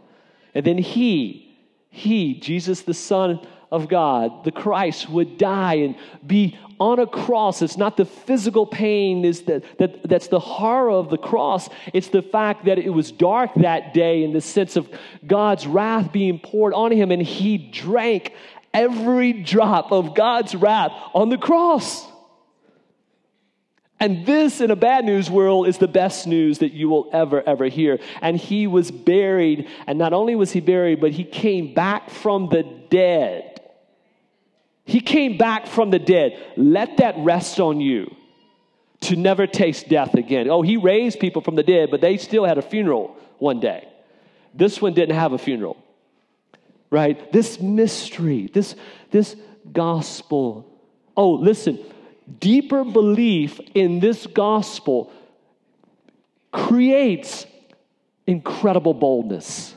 And 0.54 0.66
then 0.66 0.78
he, 0.78 1.56
he, 1.88 2.38
Jesus 2.38 2.82
the 2.82 2.94
Son 2.94 3.46
of 3.70 3.88
God, 3.88 4.44
the 4.44 4.52
Christ, 4.52 5.08
would 5.08 5.38
die 5.38 5.74
and 5.76 5.96
be 6.26 6.58
on 6.78 6.98
a 6.98 7.06
cross. 7.06 7.62
It's 7.62 7.78
not 7.78 7.96
the 7.96 8.04
physical 8.04 8.66
pain 8.66 9.24
is 9.24 9.42
that, 9.44 9.78
that, 9.78 10.06
that's 10.08 10.28
the 10.28 10.40
horror 10.40 10.90
of 10.90 11.08
the 11.08 11.16
cross. 11.16 11.70
It's 11.94 12.08
the 12.08 12.22
fact 12.22 12.66
that 12.66 12.78
it 12.78 12.90
was 12.90 13.12
dark 13.12 13.54
that 13.54 13.94
day 13.94 14.24
in 14.24 14.32
the 14.32 14.40
sense 14.40 14.76
of 14.76 14.90
God's 15.26 15.66
wrath 15.66 16.12
being 16.12 16.38
poured 16.38 16.74
on 16.74 16.90
him, 16.90 17.10
and 17.10 17.22
he 17.22 17.56
drank 17.56 18.34
every 18.72 19.32
drop 19.32 19.92
of 19.92 20.14
God's 20.14 20.54
wrath 20.54 20.92
on 21.14 21.28
the 21.28 21.38
cross. 21.38 22.06
And 24.00 24.26
this, 24.26 24.60
in 24.60 24.72
a 24.72 24.76
bad 24.76 25.04
news 25.04 25.30
world, 25.30 25.68
is 25.68 25.78
the 25.78 25.86
best 25.86 26.26
news 26.26 26.58
that 26.58 26.72
you 26.72 26.88
will 26.88 27.08
ever, 27.12 27.40
ever 27.46 27.66
hear. 27.66 28.00
And 28.20 28.36
he 28.36 28.66
was 28.66 28.90
buried, 28.90 29.68
and 29.86 29.96
not 29.96 30.12
only 30.12 30.34
was 30.34 30.50
he 30.50 30.60
buried, 30.60 31.00
but 31.00 31.12
he 31.12 31.24
came 31.24 31.72
back 31.72 32.10
from 32.10 32.48
the 32.48 32.64
dead 32.90 33.52
he 34.84 35.00
came 35.00 35.36
back 35.38 35.66
from 35.66 35.90
the 35.90 35.98
dead. 35.98 36.38
Let 36.56 36.98
that 36.98 37.14
rest 37.18 37.60
on 37.60 37.80
you 37.80 38.14
to 39.02 39.16
never 39.16 39.46
taste 39.46 39.88
death 39.88 40.14
again. 40.14 40.48
Oh, 40.48 40.62
he 40.62 40.76
raised 40.76 41.20
people 41.20 41.42
from 41.42 41.56
the 41.56 41.62
dead, 41.62 41.90
but 41.90 42.00
they 42.00 42.16
still 42.16 42.44
had 42.44 42.58
a 42.58 42.62
funeral 42.62 43.16
one 43.38 43.60
day. 43.60 43.88
This 44.54 44.80
one 44.80 44.94
didn't 44.94 45.16
have 45.16 45.32
a 45.32 45.38
funeral. 45.38 45.76
Right? 46.92 47.32
This 47.32 47.58
mystery, 47.58 48.50
this, 48.52 48.76
this 49.10 49.34
gospel. 49.72 50.78
Oh, 51.16 51.30
listen, 51.30 51.78
deeper 52.38 52.84
belief 52.84 53.58
in 53.74 53.98
this 53.98 54.26
gospel 54.26 55.10
creates 56.52 57.46
incredible 58.26 58.92
boldness. 58.92 59.74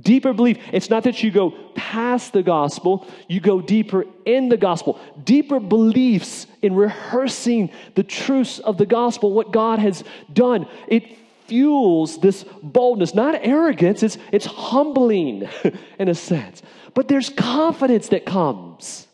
Deeper 0.00 0.32
belief. 0.32 0.58
It's 0.72 0.90
not 0.90 1.04
that 1.04 1.22
you 1.22 1.30
go 1.30 1.52
past 1.76 2.32
the 2.32 2.42
gospel, 2.42 3.06
you 3.28 3.38
go 3.38 3.60
deeper 3.60 4.04
in 4.24 4.48
the 4.48 4.56
gospel. 4.56 4.98
Deeper 5.22 5.60
beliefs 5.60 6.48
in 6.60 6.74
rehearsing 6.74 7.70
the 7.94 8.02
truths 8.02 8.58
of 8.58 8.78
the 8.78 8.86
gospel, 8.86 9.32
what 9.32 9.52
God 9.52 9.78
has 9.78 10.02
done. 10.32 10.66
It 10.88 11.04
fuels 11.52 12.18
this 12.18 12.46
boldness, 12.62 13.14
not 13.14 13.34
arrogance, 13.42 14.02
it's, 14.02 14.16
it's 14.32 14.46
humbling 14.46 15.46
in 15.98 16.08
a 16.08 16.14
sense. 16.14 16.62
But 16.94 17.08
there's 17.08 17.28
confidence 17.28 18.08
that 18.08 18.24
comes 18.24 19.06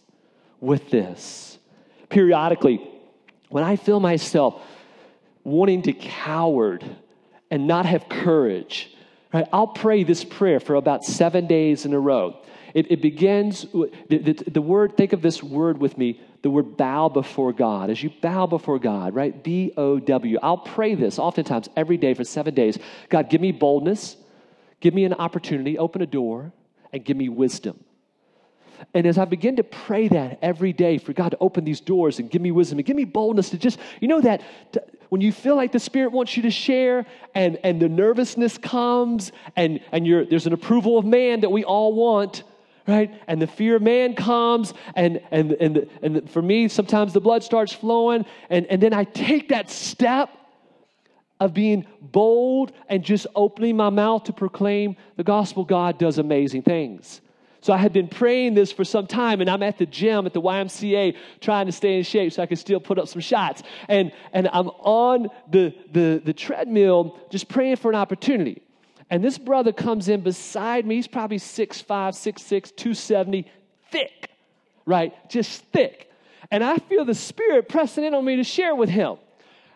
with 0.61 0.89
this. 0.89 1.59
Periodically, 2.11 2.89
when 3.49 3.65
I 3.65 3.75
feel 3.75 3.99
myself 3.99 4.63
wanting 5.43 5.83
to 5.83 5.93
coward 5.93 6.85
and 7.51 7.67
not 7.67 7.87
have 7.87 8.09
courage, 8.09 8.97
right, 9.35 9.49
I'll 9.53 9.67
pray 9.67 10.05
this 10.05 10.23
prayer 10.23 10.61
for 10.61 10.77
about 10.77 11.05
seven 11.05 11.49
days 11.49 11.85
in 11.85 11.93
a 11.93 11.99
row. 11.99 12.37
It, 12.73 12.93
it 12.93 13.03
begins, 13.03 13.67
the, 13.73 13.91
the, 14.19 14.33
the 14.49 14.63
word, 14.63 14.97
think 14.97 15.13
of 15.13 15.23
this 15.23 15.43
word 15.43 15.79
with 15.79 15.99
me, 15.99 16.21
the 16.43 16.51
word 16.51 16.77
bow 16.77 17.09
before 17.09 17.53
God. 17.53 17.91
As 17.91 18.03
you 18.03 18.11
bow 18.23 18.47
before 18.47 18.79
God, 18.79 19.15
right? 19.15 19.43
B 19.43 19.73
O 19.77 19.99
W. 19.99 20.39
I'll 20.43 20.59
pray 20.59 20.95
this 20.95 21.19
oftentimes 21.19 21.69
every 21.77 21.97
day 21.97 22.15
for 22.15 22.25
seven 22.25 22.55
days. 22.55 22.79
God, 23.09 23.29
give 23.31 23.41
me 23.41 23.53
boldness, 23.53 24.17
give 24.81 24.95
me 24.95 25.05
an 25.05 25.15
opportunity, 25.15 25.79
open 25.79 26.03
a 26.03 26.07
door, 26.07 26.53
and 26.93 27.05
give 27.05 27.17
me 27.17 27.29
wisdom. 27.29 27.83
And 28.95 29.07
as 29.07 29.19
I 29.19 29.25
begin 29.25 29.57
to 29.57 29.65
pray 29.65 30.09
that 30.09 30.39
every 30.41 30.73
day 30.73 30.99
for 30.99 31.13
God 31.13 31.31
to 31.31 31.39
open 31.41 31.65
these 31.65 31.81
doors 31.81 32.21
and 32.21 32.31
give 32.31 32.41
me 32.41 32.53
wisdom 32.53 32.79
and 32.79 32.87
give 32.87 32.97
me 32.97 33.05
boldness 33.05 33.51
to 33.51 33.59
just, 33.59 33.79
you 34.01 34.09
know, 34.09 34.21
that 34.21 34.43
to, 34.73 34.85
when 35.09 35.21
you 35.21 35.33
feel 35.33 35.57
like 35.57 35.73
the 35.73 35.81
Spirit 35.81 36.13
wants 36.13 36.37
you 36.37 36.45
to 36.45 36.51
share 36.51 37.07
and, 37.35 37.59
and 37.65 37.81
the 37.81 37.89
nervousness 37.89 38.59
comes 38.59 39.33
and, 39.57 39.81
and 39.91 40.07
you're, 40.07 40.25
there's 40.25 40.47
an 40.47 40.53
approval 40.53 40.99
of 40.99 41.05
man 41.05 41.41
that 41.41 41.51
we 41.51 41.65
all 41.65 41.93
want, 41.93 42.45
right? 42.89 43.15
And 43.29 43.41
the 43.41 43.47
fear 43.47 43.77
of 43.77 43.83
man 43.83 44.15
comes, 44.15 44.75
and 44.97 45.21
and 45.31 45.53
and 45.53 45.89
and 46.03 46.29
for 46.31 46.43
me, 46.43 46.67
sometimes 46.69 47.13
the 47.13 47.21
blood 47.21 47.45
starts 47.45 47.73
flowing, 47.73 48.25
and 48.51 48.67
and 48.67 48.83
then 48.83 48.95
I 48.95 49.05
take 49.05 49.51
that 49.51 49.71
step 49.71 50.31
of 51.39 51.55
being 51.55 51.87
bold 52.01 52.73
and 52.89 53.05
just 53.05 53.27
opening 53.37 53.77
my 53.77 53.91
mouth 53.91 54.25
to 54.25 54.33
proclaim 54.33 54.97
the 55.17 55.23
gospel. 55.23 55.65
God 55.65 55.99
does 55.99 56.19
amazing 56.19 56.63
things. 56.63 57.21
So 57.61 57.73
I 57.73 57.77
had 57.77 57.93
been 57.93 58.09
praying 58.09 58.55
this 58.55 58.73
for 58.73 58.85
some 58.85 59.07
time, 59.07 59.41
and 59.41 59.51
I'm 59.51 59.63
at 59.63 59.79
the 59.79 59.87
gym 59.87 60.27
at 60.27 60.33
the 60.33 60.41
YMCA 60.41 61.17
trying 61.41 61.67
to 61.67 61.73
stay 61.73 61.99
in 61.99 62.05
shape 62.05 62.33
so 62.33 62.43
I 62.43 62.47
can 62.47 62.57
still 62.57 62.81
put 62.81 62.99
up 62.99 63.09
some 63.09 63.21
shots. 63.21 63.63
And, 63.89 64.13
and 64.33 64.49
I'm 64.53 64.69
on 64.69 65.29
the, 65.51 65.75
the, 65.93 66.23
the 66.25 66.33
treadmill 66.33 67.19
just 67.31 67.49
praying 67.49 67.77
for 67.77 67.91
an 67.91 67.97
opportunity. 67.97 68.63
And 69.11 69.25
this 69.25 69.39
brother 69.39 69.73
comes 69.73 70.09
in 70.09 70.21
beside 70.21 70.85
me. 70.87 70.97
He's 70.97 71.09
probably 71.09 71.39
6'5, 71.39 71.87
6'6, 71.87 72.77
270, 72.77 73.51
thick, 73.91 74.31
right? 74.85 75.15
Just 75.31 75.65
thick. 75.67 76.11
And 76.51 76.63
I 76.63 76.77
feel 76.77 77.05
the 77.05 77.15
Spirit 77.15 77.69
pressing 77.69 78.05
in 78.05 78.15
on 78.15 78.25
me 78.25 78.37
to 78.37 78.45
share 78.45 78.75
with 78.75 78.89
him. 78.89 79.17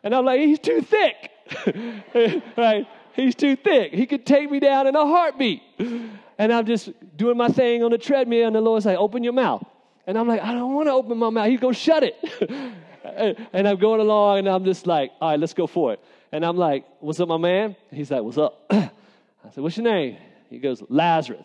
And 0.03 0.14
I'm 0.14 0.25
like, 0.25 0.40
he's 0.40 0.59
too 0.59 0.83
thick, 0.83 1.31
right? 2.57 2.87
He's 3.14 3.35
too 3.35 3.57
thick. 3.57 3.92
He 3.92 4.07
could 4.07 4.27
take 4.27 4.51
me 4.51 4.59
down 4.59 4.87
in 4.87 4.97
a 4.97 5.07
heartbeat. 5.07 5.62
And 6.38 6.53
I'm 6.53 6.66
just 6.66 6.90
doing 7.16 7.37
my 7.37 7.49
thing 7.49 7.83
on 7.85 7.90
the 7.90 7.99
treadmill, 7.99 8.47
and 8.47 8.57
the 8.57 8.61
Lord's 8.61 8.87
like, 8.87 8.99
open 8.99 9.23
your 9.23 9.33
mouth. 9.33 9.64
And 10.07 10.18
I'm 10.18 10.27
like, 10.27 10.42
I 10.42 10.53
don't 10.53 10.75
want 10.75 10.88
to 10.88 10.92
open 10.92 11.18
my 11.18 11.31
mouth. 11.31 11.49
He's 11.49 11.61
going 11.61 11.75
to 11.75 11.81
shut 11.81 12.03
it. 12.03 12.16
and 13.53 13.68
I'm 13.68 13.77
going 13.77 14.01
along, 14.01 14.40
and 14.40 14.49
I'm 14.49 14.64
just 14.64 14.87
like, 14.87 15.12
all 15.21 15.31
right, 15.31 15.38
let's 15.38 15.55
go 15.55 15.66
for 15.66 15.92
it. 15.92 16.01
And 16.33 16.45
I'm 16.45 16.57
like, 16.57 16.85
what's 17.01 17.21
up, 17.21 17.29
my 17.29 17.37
man? 17.37 17.77
He's 17.90 18.11
like, 18.11 18.23
what's 18.23 18.38
up? 18.38 18.73
I 19.44 19.50
said, 19.50 19.62
What's 19.62 19.76
your 19.76 19.85
name? 19.85 20.16
He 20.50 20.59
goes, 20.59 20.83
Lazarus. 20.88 21.44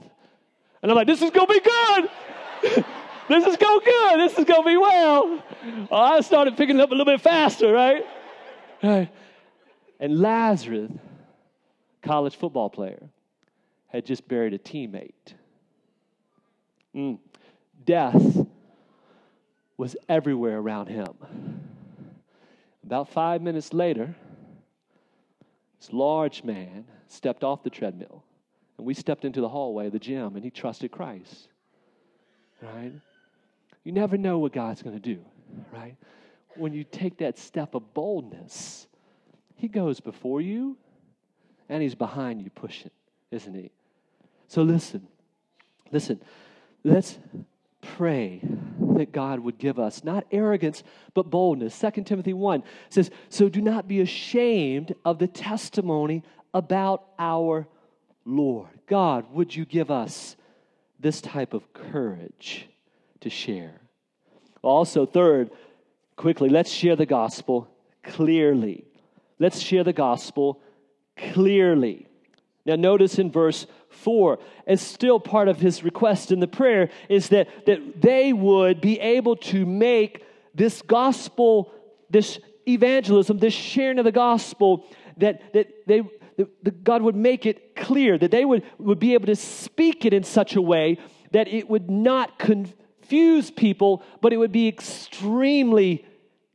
And 0.82 0.92
I'm 0.92 0.96
like, 0.96 1.08
This 1.08 1.22
is 1.22 1.32
going 1.32 1.48
to 1.48 1.54
be 1.54 1.60
good. 1.60 2.86
this 3.30 3.46
is 3.46 3.58
going 3.58 3.80
good. 3.84 4.20
This 4.20 4.38
is 4.38 4.46
going 4.46 4.64
to 4.64 4.70
be 4.70 4.78
well. 4.78 5.44
Oh, 5.92 5.96
I 5.96 6.22
started 6.22 6.58
picking 6.58 6.78
it 6.78 6.82
up 6.82 6.90
a 6.90 6.94
little 6.94 7.06
bit 7.06 7.22
faster, 7.22 7.72
right? 7.72 8.06
right? 8.84 9.10
And 10.00 10.20
Lazarus, 10.20 10.92
college 12.02 12.36
football 12.36 12.70
player, 12.70 13.10
had 13.88 14.06
just 14.06 14.28
buried 14.28 14.54
a 14.54 14.60
teammate. 14.60 15.34
Mm. 16.96 17.20
Death 17.86 18.46
was 19.78 19.96
everywhere 20.10 20.58
around 20.58 20.88
him. 20.88 21.14
About 22.86 23.10
five 23.10 23.42
minutes 23.42 23.74
later, 23.74 24.16
this 25.80 25.94
large 25.94 26.44
man 26.44 26.86
stepped 27.12 27.44
off 27.44 27.64
the 27.64 27.70
treadmill 27.70 28.24
and 28.78 28.86
we 28.86 28.94
stepped 28.94 29.26
into 29.26 29.42
the 29.42 29.50
hallway 29.50 29.88
of 29.88 29.94
the 29.94 30.00
gym 30.00 30.36
and 30.36 30.44
he 30.44 30.50
trusted 30.50 30.92
Christ. 30.92 31.50
Right? 32.62 32.94
You 33.84 33.92
never 33.92 34.18
know 34.18 34.40
what 34.40 34.54
God's 34.54 34.82
going 34.82 34.96
to 34.96 35.02
do, 35.02 35.24
right? 35.72 35.96
When 36.56 36.74
you 36.74 36.84
take 36.84 37.18
that 37.20 37.38
step 37.38 37.76
of 37.76 37.94
boldness, 37.94 38.88
he 39.56 39.68
goes 39.68 40.00
before 40.00 40.42
you 40.42 40.78
and 41.70 41.82
he's 41.82 41.96
behind 41.96 42.42
you 42.42 42.50
pushing, 42.50 42.92
isn't 43.32 43.54
he? 43.54 43.72
So 44.48 44.64
listen, 44.64 45.08
listen, 45.92 46.22
let's 46.84 47.18
pray 47.82 48.42
that 48.98 49.12
God 49.12 49.40
would 49.40 49.58
give 49.58 49.80
us 49.80 50.04
not 50.04 50.26
arrogance, 50.32 50.84
but 51.14 51.30
boldness. 51.30 51.80
2 51.80 52.04
Timothy 52.04 52.34
1 52.34 52.64
says, 52.90 53.12
So 53.30 53.50
do 53.50 53.62
not 53.62 53.88
be 53.88 54.02
ashamed 54.02 54.96
of 55.06 55.20
the 55.20 55.28
testimony 55.28 56.24
about 56.58 57.06
our 57.20 57.68
Lord. 58.26 58.70
God, 58.88 59.32
would 59.32 59.56
you 59.56 59.64
give 59.64 59.92
us 59.92 60.36
this 61.00 61.22
type 61.22 61.54
of 61.54 61.72
courage 61.72 62.68
to 63.22 63.30
share? 63.30 63.80
Also, 64.64 65.06
third, 65.06 65.52
quickly, 66.16 66.50
let's 66.50 66.72
share 66.72 66.96
the 66.96 67.06
gospel 67.06 67.70
clearly. 68.04 68.86
Let's 69.38 69.60
share 69.60 69.84
the 69.84 69.94
gospel 69.94 70.60
clearly. 71.16 72.08
Now, 72.66 72.76
notice 72.76 73.20
in 73.20 73.32
verse 73.32 73.68
4, 73.90 74.40
as 74.66 74.82
still 74.82 75.20
part 75.20 75.48
of 75.48 75.60
his 75.60 75.84
request 75.84 76.32
in 76.32 76.40
the 76.40 76.48
prayer, 76.48 76.90
is 77.08 77.30
that, 77.30 77.68
that 77.68 78.02
they 78.02 78.34
would 78.34 78.82
be 78.82 79.00
able 79.00 79.36
to 79.38 79.64
make 79.64 80.26
this 80.56 80.82
gospel, 80.82 81.72
this 82.10 82.40
evangelism, 82.68 83.38
this 83.38 83.54
sharing 83.54 84.00
of 84.00 84.06
the 84.06 84.12
gospel, 84.12 84.86
that, 85.18 85.54
that 85.54 85.68
they, 85.86 86.02
that, 86.38 86.84
God 86.84 87.02
would 87.02 87.16
make 87.16 87.46
it 87.46 87.76
clear, 87.76 88.18
that 88.18 88.32
they 88.32 88.46
would, 88.46 88.64
would 88.78 89.00
be 89.00 89.14
able 89.14 89.26
to 89.28 89.36
speak 89.36 90.06
it 90.06 90.14
in 90.14 90.24
such 90.24 90.56
a 90.56 90.62
way 90.62 90.98
that 91.32 91.48
it 91.48 91.70
would 91.70 91.90
not 91.90 92.40
confuse 92.40 93.52
people, 93.52 94.04
but 94.22 94.34
it 94.34 94.38
would 94.38 94.52
be 94.52 94.68
extremely 94.68 96.06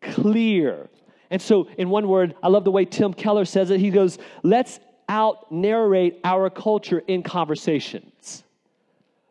clear. 0.00 0.88
And 1.30 1.40
so, 1.40 1.68
in 1.78 1.88
one 1.88 2.08
word, 2.08 2.34
I 2.42 2.48
love 2.48 2.64
the 2.64 2.70
way 2.70 2.84
Tim 2.84 3.14
Keller 3.14 3.44
says 3.44 3.70
it. 3.70 3.80
He 3.80 3.90
goes, 3.90 4.18
Let's 4.42 4.80
out 5.08 5.50
narrate 5.50 6.20
our 6.24 6.48
culture 6.50 7.02
in 7.06 7.22
conversations. 7.22 8.44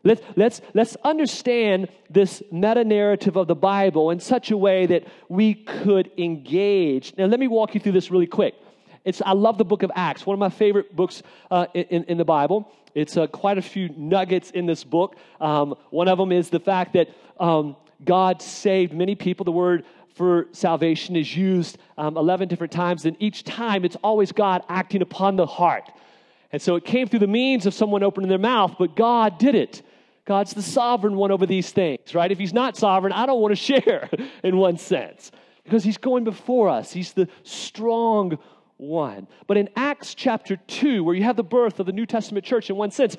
Let's, 0.04 0.20
let's, 0.36 0.60
let's 0.74 0.96
understand 1.04 1.88
this 2.10 2.42
meta 2.50 2.84
narrative 2.84 3.36
of 3.36 3.46
the 3.46 3.54
Bible 3.54 4.10
in 4.10 4.18
such 4.18 4.50
a 4.50 4.56
way 4.56 4.86
that 4.86 5.06
we 5.28 5.54
could 5.54 6.10
engage. 6.18 7.14
Now, 7.16 7.26
let 7.26 7.38
me 7.38 7.46
walk 7.46 7.74
you 7.74 7.80
through 7.80 7.92
this 7.92 8.10
really 8.10 8.26
quick. 8.26 8.54
It's, 9.04 9.20
I 9.24 9.32
love 9.32 9.58
the 9.58 9.64
book 9.64 9.82
of 9.82 9.90
Acts, 9.94 10.24
one 10.24 10.34
of 10.34 10.38
my 10.38 10.48
favorite 10.48 10.94
books 10.94 11.22
uh, 11.50 11.66
in, 11.74 12.04
in 12.04 12.18
the 12.18 12.24
Bible. 12.24 12.70
It's 12.94 13.16
uh, 13.16 13.26
quite 13.26 13.58
a 13.58 13.62
few 13.62 13.88
nuggets 13.96 14.50
in 14.50 14.66
this 14.66 14.84
book. 14.84 15.16
Um, 15.40 15.74
one 15.90 16.08
of 16.08 16.18
them 16.18 16.30
is 16.30 16.50
the 16.50 16.60
fact 16.60 16.92
that 16.92 17.08
um, 17.40 17.76
God 18.04 18.42
saved 18.42 18.92
many 18.92 19.14
people. 19.14 19.44
The 19.44 19.52
word 19.52 19.84
for 20.14 20.48
salvation 20.52 21.16
is 21.16 21.34
used 21.36 21.78
um, 21.96 22.16
11 22.16 22.48
different 22.48 22.72
times, 22.72 23.06
and 23.06 23.16
each 23.18 23.44
time 23.44 23.84
it's 23.84 23.96
always 24.04 24.30
God 24.30 24.62
acting 24.68 25.02
upon 25.02 25.36
the 25.36 25.46
heart. 25.46 25.90
And 26.52 26.60
so 26.60 26.76
it 26.76 26.84
came 26.84 27.08
through 27.08 27.20
the 27.20 27.26
means 27.26 27.64
of 27.66 27.72
someone 27.72 28.02
opening 28.02 28.28
their 28.28 28.38
mouth, 28.38 28.76
but 28.78 28.94
God 28.94 29.38
did 29.38 29.54
it. 29.54 29.82
God's 30.24 30.52
the 30.52 30.62
sovereign 30.62 31.16
one 31.16 31.32
over 31.32 31.46
these 31.46 31.72
things, 31.72 32.14
right? 32.14 32.30
If 32.30 32.38
He's 32.38 32.52
not 32.52 32.76
sovereign, 32.76 33.12
I 33.12 33.26
don't 33.26 33.40
want 33.40 33.52
to 33.52 33.56
share 33.80 34.08
in 34.42 34.56
one 34.56 34.76
sense 34.76 35.32
because 35.64 35.82
He's 35.82 35.98
going 35.98 36.24
before 36.24 36.68
us. 36.68 36.92
He's 36.92 37.12
the 37.12 37.28
strong 37.42 38.38
1. 38.82 39.26
But 39.46 39.56
in 39.56 39.68
Acts 39.76 40.14
chapter 40.14 40.56
2, 40.56 41.04
where 41.04 41.14
you 41.14 41.22
have 41.22 41.36
the 41.36 41.44
birth 41.44 41.80
of 41.80 41.86
the 41.86 41.92
New 41.92 42.06
Testament 42.06 42.44
church 42.44 42.68
in 42.68 42.76
one 42.76 42.90
sense, 42.90 43.16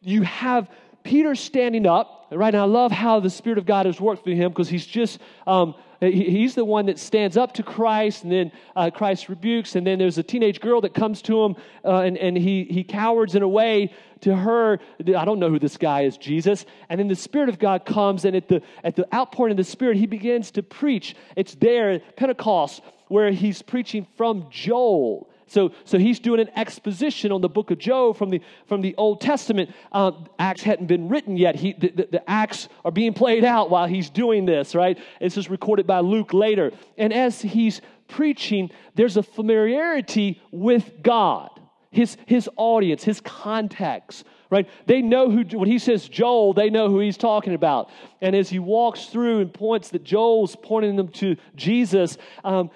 you 0.00 0.22
have 0.22 0.68
Peter 1.02 1.34
standing 1.34 1.86
up, 1.86 2.26
right? 2.32 2.54
And 2.54 2.60
I 2.60 2.64
love 2.64 2.90
how 2.90 3.20
the 3.20 3.30
Spirit 3.30 3.58
of 3.58 3.66
God 3.66 3.86
has 3.86 4.00
worked 4.00 4.24
through 4.24 4.36
him 4.36 4.50
because 4.50 4.68
he's 4.68 4.86
just, 4.86 5.20
um, 5.46 5.74
he's 6.00 6.54
the 6.54 6.64
one 6.64 6.86
that 6.86 6.98
stands 6.98 7.36
up 7.36 7.52
to 7.54 7.62
Christ, 7.62 8.24
and 8.24 8.32
then 8.32 8.52
uh, 8.76 8.90
Christ 8.90 9.28
rebukes, 9.28 9.76
and 9.76 9.86
then 9.86 9.98
there's 9.98 10.18
a 10.18 10.22
teenage 10.22 10.60
girl 10.60 10.80
that 10.82 10.94
comes 10.94 11.22
to 11.22 11.42
him, 11.42 11.56
uh, 11.84 12.00
and, 12.00 12.16
and 12.18 12.36
he, 12.36 12.64
he 12.64 12.84
cowards 12.84 13.34
in 13.34 13.42
a 13.42 13.48
way 13.48 13.92
to 14.20 14.34
her. 14.34 14.78
I 15.00 15.24
don't 15.24 15.38
know 15.38 15.50
who 15.50 15.58
this 15.58 15.76
guy 15.76 16.02
is, 16.02 16.16
Jesus. 16.16 16.66
And 16.88 16.98
then 16.98 17.08
the 17.08 17.14
Spirit 17.14 17.48
of 17.48 17.58
God 17.58 17.84
comes, 17.84 18.24
and 18.24 18.34
at 18.34 18.48
the, 18.48 18.62
at 18.82 18.96
the 18.96 19.12
outpouring 19.14 19.52
of 19.52 19.56
the 19.56 19.64
Spirit, 19.64 19.96
he 19.96 20.06
begins 20.06 20.50
to 20.52 20.62
preach. 20.62 21.14
It's 21.36 21.54
there 21.54 22.00
Pentecost 22.16 22.82
where 23.08 23.30
he's 23.30 23.62
preaching 23.62 24.06
from 24.16 24.46
Joel. 24.50 25.28
So, 25.54 25.70
so 25.84 25.98
he's 25.98 26.18
doing 26.18 26.40
an 26.40 26.50
exposition 26.56 27.30
on 27.30 27.40
the 27.40 27.48
book 27.48 27.70
of 27.70 27.78
Job 27.78 28.16
from 28.16 28.30
the, 28.30 28.40
from 28.66 28.80
the 28.80 28.92
Old 28.96 29.20
Testament. 29.20 29.70
Uh, 29.92 30.10
Acts 30.36 30.62
hadn't 30.62 30.86
been 30.86 31.08
written 31.08 31.36
yet. 31.36 31.54
He, 31.54 31.74
the, 31.74 31.90
the, 31.90 32.08
the, 32.10 32.28
Acts 32.28 32.68
are 32.84 32.90
being 32.90 33.14
played 33.14 33.44
out 33.44 33.70
while 33.70 33.86
he's 33.86 34.10
doing 34.10 34.46
this, 34.46 34.74
right? 34.74 34.98
This 35.20 35.36
is 35.36 35.48
recorded 35.48 35.86
by 35.86 36.00
Luke 36.00 36.34
later. 36.34 36.72
And 36.98 37.12
as 37.12 37.40
he's 37.40 37.80
preaching, 38.08 38.68
there's 38.96 39.16
a 39.16 39.22
familiarity 39.22 40.42
with 40.50 40.90
God, 41.04 41.50
his, 41.92 42.16
his 42.26 42.50
audience, 42.56 43.04
his 43.04 43.20
context, 43.20 44.24
right? 44.54 44.68
They 44.86 45.02
know 45.02 45.28
who, 45.30 45.42
when 45.58 45.68
he 45.68 45.80
says 45.80 46.08
Joel, 46.08 46.52
they 46.52 46.70
know 46.70 46.88
who 46.88 47.00
he's 47.00 47.16
talking 47.16 47.54
about. 47.54 47.90
And 48.20 48.36
as 48.36 48.48
he 48.48 48.60
walks 48.60 49.06
through 49.06 49.40
and 49.40 49.52
points 49.52 49.90
that 49.90 50.04
Joel's 50.04 50.54
pointing 50.54 50.94
them 50.94 51.08
to 51.08 51.36
Jesus, 51.56 52.16
um, 52.44 52.70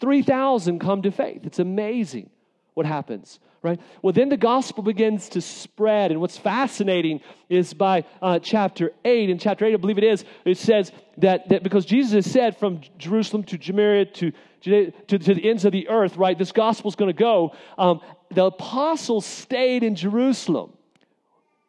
3,000 0.00 0.80
come 0.80 1.02
to 1.02 1.12
faith. 1.12 1.42
It's 1.44 1.60
amazing 1.60 2.30
what 2.74 2.84
happens 2.84 3.38
right? 3.62 3.80
Well, 4.02 4.12
then 4.12 4.28
the 4.28 4.36
gospel 4.36 4.82
begins 4.82 5.30
to 5.30 5.40
spread. 5.40 6.10
And 6.10 6.20
what's 6.20 6.36
fascinating 6.36 7.22
is 7.48 7.72
by 7.72 8.04
uh, 8.20 8.38
chapter 8.38 8.92
8, 9.06 9.30
in 9.30 9.38
chapter 9.38 9.64
8, 9.64 9.72
I 9.72 9.76
believe 9.78 9.96
it 9.96 10.04
is, 10.04 10.22
it 10.44 10.58
says 10.58 10.92
that, 11.16 11.48
that 11.48 11.62
because 11.62 11.86
Jesus 11.86 12.12
has 12.12 12.30
said 12.30 12.58
from 12.58 12.82
Jerusalem 12.98 13.42
to 13.44 13.58
Samaria 13.58 14.04
to, 14.04 14.32
to, 14.60 14.90
to, 15.06 15.16
the 15.16 15.48
ends 15.48 15.64
of 15.64 15.72
the 15.72 15.88
earth, 15.88 16.18
right, 16.18 16.36
this 16.36 16.52
gospel 16.52 16.90
is 16.90 16.94
going 16.94 17.08
to 17.08 17.18
go, 17.18 17.54
um, 17.78 18.02
the 18.30 18.44
apostles 18.44 19.24
stayed 19.24 19.82
in 19.82 19.94
Jerusalem. 19.94 20.74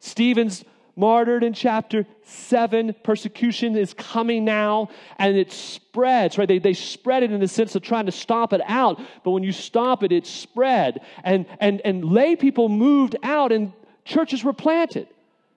Stephen's 0.05 0.63
martyred 0.95 1.43
in 1.43 1.51
chapter 1.51 2.05
7. 2.23 2.95
Persecution 3.03 3.75
is 3.75 3.93
coming 3.93 4.45
now, 4.45 4.89
and 5.17 5.35
it 5.35 5.51
spreads, 5.51 6.37
right? 6.37 6.47
They, 6.47 6.59
they 6.59 6.73
spread 6.73 7.23
it 7.23 7.31
in 7.31 7.39
the 7.39 7.47
sense 7.47 7.75
of 7.75 7.81
trying 7.81 8.05
to 8.05 8.11
stop 8.11 8.53
it 8.53 8.61
out, 8.65 9.01
but 9.23 9.31
when 9.31 9.43
you 9.43 9.51
stop 9.51 10.03
it, 10.03 10.11
it 10.11 10.27
spread. 10.27 11.01
And, 11.23 11.47
and, 11.59 11.81
and 11.83 12.05
lay 12.05 12.35
people 12.35 12.69
moved 12.69 13.15
out, 13.23 13.51
and 13.51 13.73
churches 14.05 14.43
were 14.43 14.53
planted. 14.53 15.07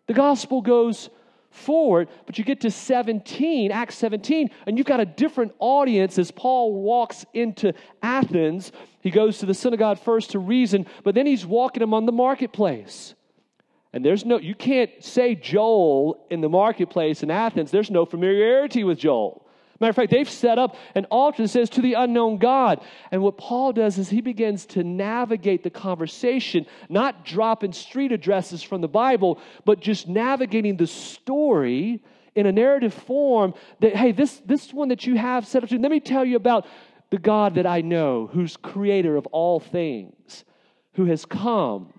The 0.06 0.14
gospel 0.14 0.62
goes 0.62 1.10
forward, 1.50 2.08
but 2.26 2.38
you 2.38 2.44
get 2.44 2.62
to 2.62 2.70
17, 2.70 3.70
Acts 3.70 3.96
17, 3.96 4.50
and 4.66 4.78
you've 4.78 4.86
got 4.86 5.00
a 5.00 5.06
different 5.06 5.52
audience 5.58 6.18
as 6.18 6.30
Paul 6.30 6.72
walks 6.72 7.26
into 7.34 7.74
Athens. 8.02 8.72
He 9.02 9.10
goes 9.10 9.38
to 9.38 9.46
the 9.46 9.54
synagogue 9.54 9.98
first 9.98 10.30
to 10.30 10.38
reason, 10.38 10.86
but 11.04 11.14
then 11.14 11.26
he's 11.26 11.44
walking 11.44 11.82
among 11.82 12.06
the 12.06 12.12
marketplace. 12.12 13.14
And 13.92 14.04
there's 14.04 14.24
no, 14.24 14.38
you 14.38 14.54
can't 14.54 14.90
say 15.02 15.34
Joel 15.34 16.26
in 16.30 16.40
the 16.40 16.48
marketplace 16.48 17.22
in 17.22 17.30
Athens. 17.30 17.70
There's 17.70 17.90
no 17.90 18.04
familiarity 18.04 18.84
with 18.84 18.98
Joel. 18.98 19.46
Matter 19.80 19.90
of 19.90 19.96
fact, 19.96 20.10
they've 20.10 20.28
set 20.28 20.58
up 20.58 20.76
an 20.96 21.04
altar 21.06 21.42
that 21.42 21.48
says 21.48 21.70
to 21.70 21.80
the 21.80 21.94
unknown 21.94 22.38
God. 22.38 22.80
And 23.12 23.22
what 23.22 23.38
Paul 23.38 23.72
does 23.72 23.96
is 23.96 24.10
he 24.10 24.20
begins 24.20 24.66
to 24.66 24.82
navigate 24.82 25.62
the 25.62 25.70
conversation, 25.70 26.66
not 26.88 27.24
dropping 27.24 27.72
street 27.72 28.10
addresses 28.10 28.62
from 28.62 28.80
the 28.80 28.88
Bible, 28.88 29.40
but 29.64 29.80
just 29.80 30.08
navigating 30.08 30.76
the 30.76 30.86
story 30.86 32.02
in 32.34 32.46
a 32.46 32.52
narrative 32.52 32.92
form 32.92 33.54
that, 33.80 33.94
hey, 33.94 34.10
this, 34.12 34.42
this 34.44 34.72
one 34.72 34.88
that 34.88 35.06
you 35.06 35.16
have 35.16 35.46
set 35.46 35.62
up 35.62 35.68
to, 35.68 35.78
let 35.78 35.90
me 35.90 36.00
tell 36.00 36.24
you 36.24 36.36
about 36.36 36.66
the 37.10 37.18
God 37.18 37.54
that 37.54 37.66
I 37.66 37.80
know, 37.80 38.28
who's 38.32 38.56
creator 38.56 39.16
of 39.16 39.26
all 39.28 39.60
things, 39.60 40.44
who 40.94 41.06
has 41.06 41.24
come 41.24 41.92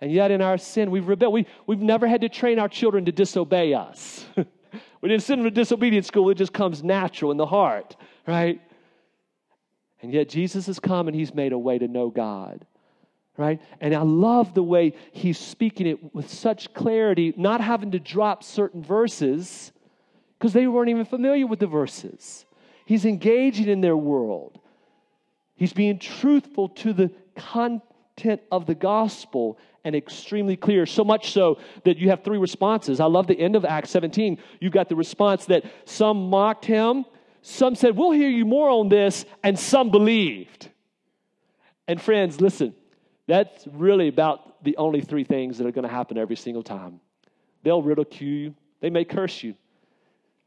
and 0.00 0.10
yet, 0.10 0.30
in 0.30 0.40
our 0.40 0.56
sin, 0.56 0.90
we've 0.90 1.06
rebelled. 1.06 1.34
We, 1.34 1.46
we've 1.66 1.80
never 1.80 2.06
had 2.06 2.22
to 2.22 2.28
train 2.28 2.58
our 2.58 2.68
children 2.68 3.04
to 3.04 3.12
disobey 3.12 3.74
us. 3.74 4.24
we 4.36 5.08
didn't 5.08 5.22
send 5.22 5.40
them 5.40 5.44
to 5.44 5.50
disobedience 5.50 6.06
school, 6.06 6.30
it 6.30 6.36
just 6.36 6.52
comes 6.52 6.82
natural 6.82 7.30
in 7.30 7.36
the 7.36 7.46
heart, 7.46 7.96
right? 8.26 8.60
And 10.02 10.12
yet, 10.12 10.28
Jesus 10.30 10.66
has 10.66 10.80
come 10.80 11.08
and 11.08 11.14
he's 11.14 11.34
made 11.34 11.52
a 11.52 11.58
way 11.58 11.78
to 11.78 11.86
know 11.86 12.08
God, 12.08 12.64
right? 13.36 13.60
And 13.80 13.94
I 13.94 14.00
love 14.00 14.54
the 14.54 14.62
way 14.62 14.94
he's 15.12 15.38
speaking 15.38 15.86
it 15.86 16.14
with 16.14 16.30
such 16.30 16.72
clarity, 16.72 17.34
not 17.36 17.60
having 17.60 17.90
to 17.90 17.98
drop 17.98 18.42
certain 18.42 18.82
verses 18.82 19.72
because 20.38 20.54
they 20.54 20.66
weren't 20.66 20.88
even 20.88 21.04
familiar 21.04 21.46
with 21.46 21.58
the 21.58 21.66
verses. 21.66 22.46
He's 22.86 23.04
engaging 23.04 23.68
in 23.68 23.82
their 23.82 23.96
world. 23.96 24.58
He's 25.54 25.74
being 25.74 25.98
truthful 25.98 26.70
to 26.70 26.94
the 26.94 27.12
content 27.36 28.40
of 28.50 28.64
the 28.64 28.74
gospel 28.74 29.58
and 29.84 29.94
extremely 29.94 30.56
clear. 30.56 30.86
So 30.86 31.04
much 31.04 31.32
so 31.32 31.58
that 31.84 31.98
you 31.98 32.10
have 32.10 32.22
three 32.22 32.38
responses. 32.38 33.00
I 33.00 33.06
love 33.06 33.26
the 33.26 33.38
end 33.38 33.56
of 33.56 33.64
Acts 33.64 33.90
17. 33.90 34.38
You've 34.60 34.72
got 34.72 34.88
the 34.88 34.96
response 34.96 35.46
that 35.46 35.64
some 35.84 36.28
mocked 36.30 36.64
him, 36.64 37.04
some 37.42 37.74
said, 37.74 37.96
We'll 37.96 38.10
hear 38.10 38.28
you 38.28 38.44
more 38.44 38.68
on 38.70 38.88
this, 38.88 39.24
and 39.42 39.58
some 39.58 39.90
believed. 39.90 40.70
And 41.88 42.00
friends, 42.00 42.40
listen, 42.40 42.74
that's 43.26 43.66
really 43.72 44.08
about 44.08 44.62
the 44.62 44.76
only 44.76 45.00
three 45.00 45.24
things 45.24 45.58
that 45.58 45.66
are 45.66 45.72
going 45.72 45.86
to 45.86 45.92
happen 45.92 46.18
every 46.18 46.36
single 46.36 46.62
time. 46.62 47.00
They'll 47.62 47.82
ridicule 47.82 48.30
you, 48.30 48.54
they 48.80 48.90
may 48.90 49.04
curse 49.04 49.42
you, 49.42 49.54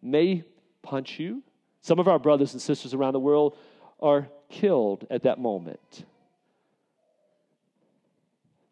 may 0.02 0.43
punch 0.82 1.19
you. 1.19 1.43
Some 1.82 2.00
of 2.00 2.08
our 2.08 2.19
brothers 2.19 2.54
and 2.54 2.62
sisters 2.62 2.93
around 2.93 3.13
the 3.13 3.19
world 3.19 3.58
are 4.00 4.28
killed 4.50 5.06
at 5.10 5.24
that 5.24 5.39
moment. 5.39 6.06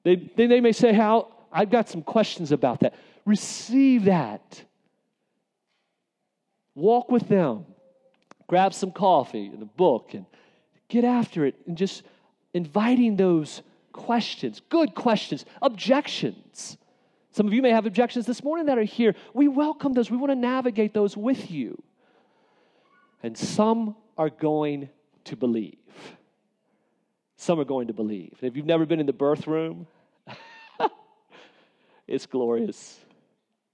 They, 0.03 0.15
they, 0.15 0.47
they 0.47 0.61
may 0.61 0.71
say, 0.71 0.93
How? 0.93 1.33
I've 1.51 1.69
got 1.69 1.89
some 1.89 2.01
questions 2.01 2.51
about 2.51 2.79
that. 2.79 2.93
Receive 3.25 4.05
that. 4.05 4.63
Walk 6.75 7.11
with 7.11 7.27
them. 7.27 7.65
Grab 8.47 8.73
some 8.73 8.91
coffee 8.91 9.47
and 9.47 9.61
a 9.61 9.65
book 9.65 10.13
and 10.13 10.25
get 10.87 11.03
after 11.03 11.45
it 11.45 11.55
and 11.67 11.77
just 11.77 12.03
inviting 12.53 13.15
those 13.15 13.61
questions, 13.91 14.61
good 14.69 14.95
questions, 14.95 15.45
objections. 15.61 16.77
Some 17.31 17.47
of 17.47 17.53
you 17.53 17.61
may 17.61 17.71
have 17.71 17.85
objections 17.85 18.25
this 18.25 18.43
morning 18.43 18.65
that 18.65 18.77
are 18.77 18.83
here. 18.83 19.15
We 19.33 19.47
welcome 19.47 19.93
those. 19.93 20.11
We 20.11 20.17
want 20.17 20.31
to 20.31 20.35
navigate 20.35 20.93
those 20.93 21.15
with 21.15 21.49
you. 21.49 21.81
And 23.23 23.37
some 23.37 23.95
are 24.17 24.29
going 24.29 24.89
to 25.25 25.35
believe. 25.35 25.77
Some 27.41 27.59
are 27.59 27.65
going 27.65 27.87
to 27.87 27.93
believe. 27.93 28.37
if 28.43 28.55
you've 28.55 28.67
never 28.67 28.85
been 28.85 28.99
in 28.99 29.07
the 29.07 29.13
birth 29.13 29.47
room, 29.47 29.87
it's 32.07 32.27
glorious. 32.27 32.99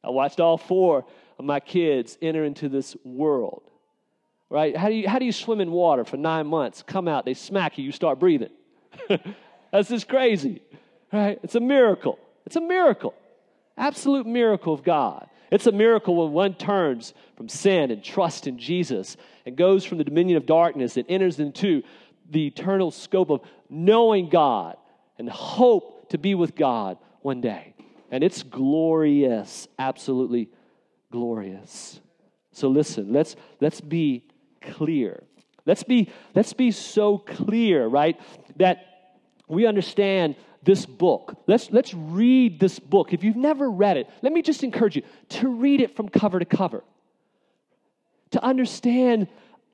I 0.02 0.10
watched 0.10 0.40
all 0.40 0.58
four 0.58 1.04
of 1.38 1.44
my 1.44 1.60
kids 1.60 2.18
enter 2.22 2.46
into 2.46 2.70
this 2.70 2.96
world. 3.04 3.64
Right? 4.50 4.78
How 4.78 4.88
do 4.88 4.96
you, 4.96 5.10
how 5.10 5.20
do 5.20 5.26
you 5.26 5.34
swim 5.34 5.60
in 5.60 5.70
water 5.70 6.06
for 6.06 6.16
nine 6.16 6.48
months? 6.48 6.82
Come 6.82 7.10
out, 7.10 7.26
they 7.26 7.34
smack 7.34 7.78
you, 7.78 7.84
you 7.84 7.92
start 7.92 8.20
breathing. 8.20 8.52
That's 9.74 9.90
just 9.90 10.08
crazy. 10.08 10.62
Right? 11.12 11.38
It's 11.44 11.56
a 11.56 11.60
miracle. 11.60 12.20
It's 12.46 12.56
a 12.56 12.62
miracle. 12.62 13.16
Absolute 13.78 14.26
miracle 14.26 14.74
of 14.74 14.84
God. 14.84 15.28
It's 15.52 15.68
a 15.68 15.74
miracle 15.74 16.16
when 16.16 16.32
one 16.32 16.54
turns 16.54 17.14
from 17.36 17.50
sin 17.50 17.92
and 17.92 18.02
trust 18.02 18.48
in 18.48 18.58
Jesus 18.58 19.18
and 19.46 19.58
goes 19.58 19.84
from 19.84 19.98
the 19.98 20.04
dominion 20.06 20.38
of 20.38 20.46
darkness 20.46 20.96
and 20.96 21.06
enters 21.10 21.40
into 21.40 21.84
the 22.30 22.48
eternal 22.48 22.92
scope 22.92 23.30
of 23.30 23.42
knowing 23.70 24.30
God 24.30 24.78
and 25.18 25.30
hope 25.30 26.10
to 26.10 26.18
be 26.18 26.36
with 26.36 26.56
God 26.56 26.98
one 27.22 27.42
day. 27.42 27.74
And 28.12 28.24
it's 28.24 28.44
glorious, 28.44 29.68
absolutely 29.78 30.50
glorious. 31.12 32.00
So 32.52 32.70
listen, 32.70 33.12
let's 33.12 33.36
let's 33.60 33.82
be 33.82 34.24
clear. 34.62 35.24
Let's 35.66 35.84
be 35.84 36.10
let's 36.34 36.54
be 36.54 36.72
so 36.72 37.18
clear, 37.18 37.86
right? 37.88 38.20
That 38.56 38.86
we 39.48 39.66
understand 39.66 40.36
this 40.64 40.86
book. 40.86 41.44
Let's 41.48 41.72
let's 41.72 41.94
read 41.94 42.60
this 42.60 42.80
book. 42.80 43.14
If 43.14 43.24
you've 43.24 43.36
never 43.36 43.70
read 43.70 43.98
it, 43.98 44.10
let 44.22 44.32
me 44.32 44.42
just 44.42 44.64
encourage 44.64 44.96
you 44.96 45.04
to 45.30 45.50
read 45.50 45.82
it 45.82 45.96
from 45.96 46.10
cover 46.10 46.40
to 46.40 46.46
cover. 46.46 46.84
To 48.32 48.44
understand 48.44 49.28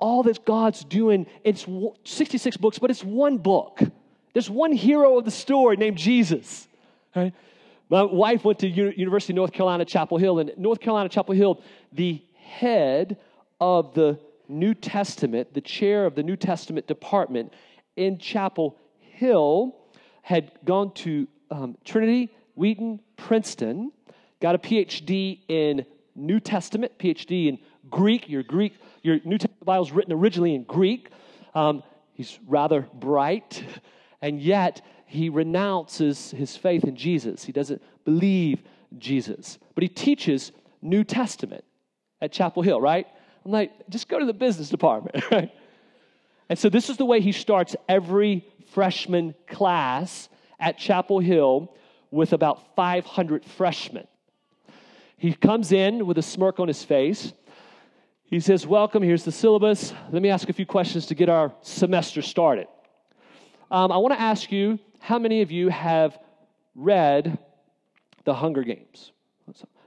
all 0.04 0.22
that 0.24 0.44
God's 0.44 0.84
doing. 0.84 1.26
It's 1.46 1.66
66 2.04 2.58
books, 2.58 2.78
but 2.78 2.92
it's 2.92 3.06
one 3.06 3.38
book. 3.38 3.80
There's 4.34 4.50
one 4.50 4.74
hero 4.74 5.18
of 5.18 5.24
the 5.24 5.32
story 5.32 5.78
named 5.78 5.98
Jesus. 5.98 6.68
Right? 7.16 7.34
My 7.90 8.04
wife 8.04 8.44
went 8.44 8.60
to 8.60 8.68
University 8.68 9.32
of 9.32 9.36
North 9.36 9.54
Carolina, 9.54 9.86
Chapel 9.86 10.18
Hill, 10.18 10.40
and 10.40 10.52
North 10.58 10.82
Carolina, 10.82 11.08
Chapel 11.08 11.34
Hill, 11.34 11.62
the 11.94 12.22
head 12.36 13.16
of 13.62 13.94
the 13.94 14.20
New 14.50 14.74
Testament, 14.74 15.54
the 15.54 15.62
chair 15.62 16.06
of 16.06 16.16
the 16.16 16.24
New 16.24 16.36
Testament 16.36 16.86
department 16.86 17.54
in 17.96 18.18
Chapel 18.18 18.78
Hill, 19.00 19.74
had 20.22 20.52
gone 20.66 20.94
to 20.96 21.30
um, 21.50 21.78
Trinity, 21.86 22.30
Wheaton, 22.56 23.00
Princeton, 23.16 23.94
got 24.42 24.54
a 24.54 24.58
PhD 24.58 25.40
in 25.48 25.86
New 26.14 26.42
Testament, 26.42 26.92
PhD 27.00 27.48
in 27.48 27.60
Greek. 27.90 28.28
Your 28.28 28.44
Greek, 28.44 28.74
your 29.04 29.20
New 29.26 29.38
Testament 29.38 29.66
Bible 29.66 29.86
is 29.86 29.92
written 29.92 30.14
originally 30.14 30.56
in 30.56 30.64
Greek. 30.64 31.10
Um, 31.54 31.84
he's 32.14 32.40
rather 32.48 32.88
bright, 32.94 33.64
and 34.22 34.42
yet 34.42 34.84
he 35.06 35.30
renounces 35.30 36.32
his 36.32 36.58
faith 36.58 36.86
in 36.86 36.96
Jesus. 36.96 37.44
He 37.44 37.52
doesn't 37.52 37.82
believe 38.06 38.64
Jesus, 38.98 39.60
but 39.76 39.84
he 39.84 39.90
teaches 39.90 40.54
New 40.82 41.04
Testament 41.04 41.64
at 42.22 42.32
Chapel 42.32 42.64
Hill. 42.64 42.82
Right? 42.82 43.06
I'm 43.46 43.52
like, 43.52 43.72
just 43.90 44.08
go 44.08 44.20
to 44.20 44.26
the 44.26 44.34
business 44.34 44.70
department, 44.70 45.24
right? 45.32 45.52
And 46.50 46.58
so 46.58 46.70
this 46.70 46.90
is 46.90 46.98
the 46.98 47.06
way 47.06 47.20
he 47.20 47.32
starts 47.32 47.76
every 47.90 48.46
freshman 48.72 49.36
class 49.48 50.30
at 50.60 50.78
Chapel 50.78 51.20
Hill 51.20 51.74
with 52.10 52.32
about 52.32 52.76
500 52.76 53.44
freshmen. 53.44 54.08
He 55.18 55.34
comes 55.34 55.72
in 55.72 56.06
with 56.06 56.18
a 56.18 56.22
smirk 56.22 56.60
on 56.60 56.68
his 56.68 56.84
face. 56.84 57.34
He 58.34 58.40
says, 58.40 58.66
Welcome, 58.66 59.04
here's 59.04 59.24
the 59.24 59.32
syllabus. 59.32 59.94
Let 60.12 60.24
me 60.24 60.30
ask 60.30 60.50
a 60.50 60.54
few 60.54 60.66
questions 60.66 61.06
to 61.06 61.14
get 61.14 61.30
our 61.30 61.54
semester 61.62 62.24
started. 62.24 62.66
Um, 63.70 63.92
I 63.92 63.98
want 63.98 64.16
to 64.16 64.20
ask 64.20 64.52
you 64.52 64.80
how 65.00 65.20
many 65.20 65.44
of 65.44 65.52
you 65.52 65.70
have 65.70 66.18
read 66.74 67.38
The 68.24 68.34
Hunger 68.34 68.64
Games? 68.64 69.12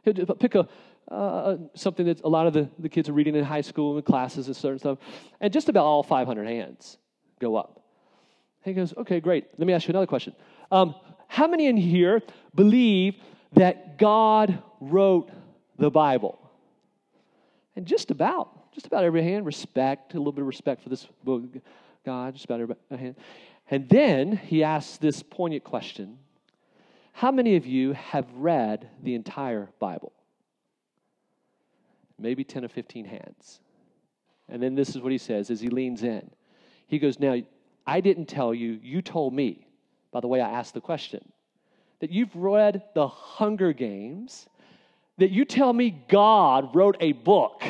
Pick 0.05 0.55
a, 0.55 0.69
uh, 1.11 1.57
something 1.75 2.07
that 2.07 2.21
a 2.23 2.29
lot 2.29 2.47
of 2.47 2.53
the, 2.53 2.71
the 2.79 2.89
kids 2.89 3.09
are 3.09 3.13
reading 3.15 3.35
in 3.35 3.43
high 3.43 3.63
school 3.63 3.97
and 3.97 4.07
classes 4.07 4.47
and 4.47 4.55
certain 4.55 4.79
stuff. 4.79 4.99
And 5.41 5.53
just 5.53 5.69
about 5.69 5.85
all 5.85 6.05
500 6.05 6.47
hands 6.47 6.99
go 7.41 7.57
up. 7.57 7.83
He 8.63 8.75
goes, 8.75 8.95
Okay, 8.97 9.19
great. 9.19 9.47
Let 9.59 9.67
me 9.67 9.73
ask 9.73 9.89
you 9.89 9.91
another 9.91 10.07
question. 10.07 10.37
Um, 10.71 10.95
how 11.27 11.49
many 11.49 11.67
in 11.67 11.77
here 11.77 12.23
believe 12.55 13.17
that 13.55 13.99
God 13.99 14.63
wrote 14.81 15.33
the 15.81 15.91
Bible? 15.91 16.46
And 17.77 17.87
just 17.87 18.11
about, 18.11 18.73
just 18.73 18.87
about 18.87 19.05
every 19.05 19.23
hand, 19.23 19.45
respect, 19.45 20.15
a 20.15 20.19
little 20.19 20.33
bit 20.33 20.41
of 20.41 20.47
respect 20.47 20.83
for 20.83 20.89
this 20.89 21.07
book, 21.23 21.43
God, 22.05 22.33
just 22.33 22.47
about 22.47 22.61
every 22.61 22.77
hand. 22.91 23.17
And 23.71 23.89
then 23.89 24.37
he 24.37 24.65
asks 24.65 24.97
this 24.97 25.23
poignant 25.23 25.63
question 25.63 26.19
How 27.13 27.31
many 27.31 27.57
of 27.57 27.67
you 27.67 27.93
have 27.93 28.27
read 28.35 28.89
the 29.03 29.15
entire 29.15 29.69
Bible? 29.79 30.13
Maybe 32.19 32.45
10 32.45 32.65
or 32.65 32.69
15 32.69 33.05
hands. 33.05 33.61
And 34.49 34.63
then 34.63 34.75
this 34.75 34.91
is 34.91 35.03
what 35.03 35.13
he 35.13 35.19
says 35.19 35.51
as 35.51 35.61
he 35.61 35.69
leans 35.69 36.03
in. 36.03 36.31
He 36.87 36.99
goes, 36.99 37.21
Now, 37.21 37.37
I 37.87 38.01
didn't 38.01 38.27
tell 38.27 38.55
you, 38.55 38.81
you 38.83 39.03
told 39.03 39.35
me, 39.35 39.67
by 40.13 40.21
the 40.21 40.29
way 40.29 40.41
I 40.41 40.51
asked 40.51 40.73
the 40.73 40.81
question, 40.81 41.33
that 42.01 42.11
you've 42.11 42.35
read 42.35 42.83
the 42.95 43.09
Hunger 43.09 43.73
Games, 43.73 44.47
that 45.19 45.31
you 45.31 45.45
tell 45.45 45.73
me 45.73 45.91
God 46.09 46.75
wrote 46.75 46.97
a 47.01 47.13
book, 47.13 47.63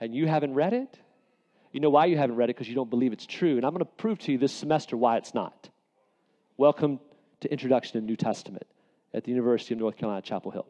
and 0.00 0.14
you 0.14 0.26
haven't 0.26 0.54
read 0.54 0.72
it? 0.72 0.98
You 1.72 1.80
know 1.80 1.90
why 1.90 2.06
you 2.06 2.16
haven't 2.16 2.36
read 2.36 2.50
it? 2.50 2.56
Because 2.56 2.68
you 2.68 2.74
don't 2.74 2.90
believe 2.90 3.12
it's 3.12 3.26
true. 3.26 3.56
And 3.56 3.64
I'm 3.64 3.72
going 3.72 3.84
to 3.84 3.84
prove 3.84 4.18
to 4.20 4.32
you 4.32 4.38
this 4.38 4.52
semester 4.52 4.96
why 4.96 5.16
it's 5.16 5.34
not. 5.34 5.68
Welcome 6.56 7.00
to 7.40 7.50
Introduction 7.50 8.00
to 8.00 8.06
New 8.06 8.16
Testament 8.16 8.66
at 9.14 9.24
the 9.24 9.30
University 9.30 9.74
of 9.74 9.80
North 9.80 9.96
Carolina, 9.96 10.22
Chapel 10.22 10.50
Hill. 10.50 10.66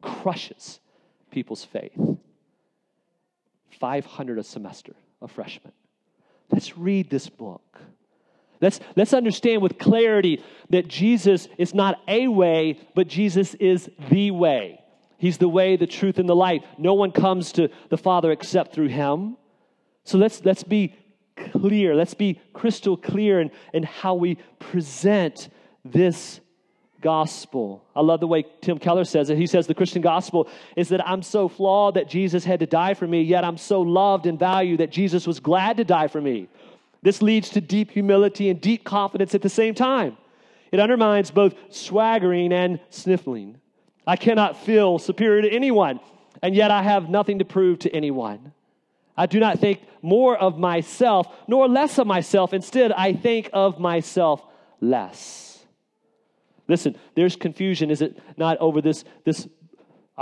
Crushes 0.00 0.80
people's 1.30 1.64
faith. 1.64 1.98
500 3.78 4.38
a 4.38 4.42
semester, 4.42 4.94
a 5.20 5.28
freshman. 5.28 5.72
Let's 6.50 6.76
read 6.76 7.10
this 7.10 7.28
book. 7.28 7.80
Let's, 8.62 8.80
let's 8.96 9.12
understand 9.12 9.60
with 9.60 9.78
clarity 9.78 10.42
that 10.70 10.88
Jesus 10.88 11.48
is 11.58 11.74
not 11.74 12.00
a 12.08 12.28
way, 12.28 12.80
but 12.94 13.08
Jesus 13.08 13.54
is 13.54 13.90
the 14.08 14.30
way. 14.30 14.80
He's 15.18 15.38
the 15.38 15.48
way, 15.48 15.76
the 15.76 15.86
truth, 15.86 16.18
and 16.18 16.28
the 16.28 16.36
light. 16.36 16.64
No 16.78 16.94
one 16.94 17.10
comes 17.10 17.52
to 17.52 17.68
the 17.90 17.98
Father 17.98 18.32
except 18.32 18.72
through 18.72 18.88
him. 18.88 19.36
So 20.04 20.16
let's, 20.16 20.44
let's 20.44 20.62
be 20.62 20.94
clear. 21.36 21.94
Let's 21.94 22.14
be 22.14 22.40
crystal 22.52 22.96
clear 22.96 23.40
in, 23.40 23.50
in 23.72 23.82
how 23.82 24.14
we 24.14 24.36
present 24.58 25.48
this 25.84 26.40
gospel. 27.00 27.84
I 27.94 28.00
love 28.00 28.20
the 28.20 28.28
way 28.28 28.44
Tim 28.60 28.78
Keller 28.78 29.04
says 29.04 29.28
it. 29.28 29.36
He 29.36 29.46
says 29.46 29.66
the 29.66 29.74
Christian 29.74 30.02
gospel 30.02 30.48
is 30.76 30.88
that 30.90 31.06
I'm 31.06 31.22
so 31.22 31.48
flawed 31.48 31.94
that 31.94 32.08
Jesus 32.08 32.44
had 32.44 32.60
to 32.60 32.66
die 32.66 32.94
for 32.94 33.06
me, 33.06 33.22
yet 33.22 33.44
I'm 33.44 33.58
so 33.58 33.82
loved 33.82 34.26
and 34.26 34.38
valued 34.38 34.80
that 34.80 34.90
Jesus 34.90 35.26
was 35.26 35.40
glad 35.40 35.76
to 35.78 35.84
die 35.84 36.06
for 36.06 36.20
me. 36.20 36.48
This 37.02 37.20
leads 37.20 37.50
to 37.50 37.60
deep 37.60 37.90
humility 37.90 38.48
and 38.48 38.60
deep 38.60 38.84
confidence 38.84 39.34
at 39.34 39.42
the 39.42 39.48
same 39.48 39.74
time. 39.74 40.16
It 40.70 40.80
undermines 40.80 41.30
both 41.30 41.54
swaggering 41.68 42.52
and 42.52 42.80
sniffling. 42.90 43.60
I 44.06 44.16
cannot 44.16 44.56
feel 44.56 44.98
superior 44.98 45.42
to 45.42 45.50
anyone, 45.50 46.00
and 46.42 46.54
yet 46.54 46.70
I 46.70 46.82
have 46.82 47.08
nothing 47.10 47.40
to 47.40 47.44
prove 47.44 47.80
to 47.80 47.94
anyone. 47.94 48.52
I 49.16 49.26
do 49.26 49.38
not 49.38 49.58
think 49.58 49.80
more 50.00 50.36
of 50.36 50.58
myself 50.58 51.26
nor 51.46 51.68
less 51.68 51.98
of 51.98 52.06
myself. 52.06 52.52
Instead, 52.52 52.92
I 52.92 53.12
think 53.12 53.50
of 53.52 53.78
myself 53.78 54.42
less. 54.80 55.64
Listen, 56.68 56.96
there's 57.14 57.36
confusion, 57.36 57.90
is 57.90 58.00
it 58.00 58.18
not, 58.36 58.56
over 58.58 58.80
this, 58.80 59.04
this 59.24 59.46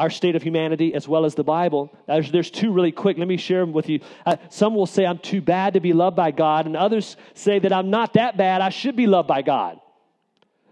our 0.00 0.08
state 0.08 0.34
of 0.34 0.42
humanity 0.42 0.94
as 0.94 1.06
well 1.06 1.26
as 1.26 1.34
the 1.34 1.44
Bible. 1.44 1.92
There's, 2.06 2.50
two 2.50 2.72
really 2.72 2.90
quick. 2.90 3.18
Let 3.18 3.28
me 3.28 3.36
share 3.36 3.60
them 3.60 3.72
with 3.72 3.90
you. 3.90 4.00
Uh, 4.24 4.36
some 4.48 4.74
will 4.74 4.86
say 4.86 5.04
I'm 5.04 5.18
too 5.18 5.42
bad 5.42 5.74
to 5.74 5.80
be 5.80 5.92
loved 5.92 6.16
by 6.16 6.30
God, 6.30 6.64
and 6.64 6.74
others 6.74 7.18
say 7.34 7.58
that 7.58 7.70
I'm 7.70 7.90
not 7.90 8.14
that 8.14 8.38
bad. 8.38 8.62
I 8.62 8.70
should 8.70 8.96
be 8.96 9.06
loved 9.06 9.28
by 9.28 9.42
God. 9.42 9.78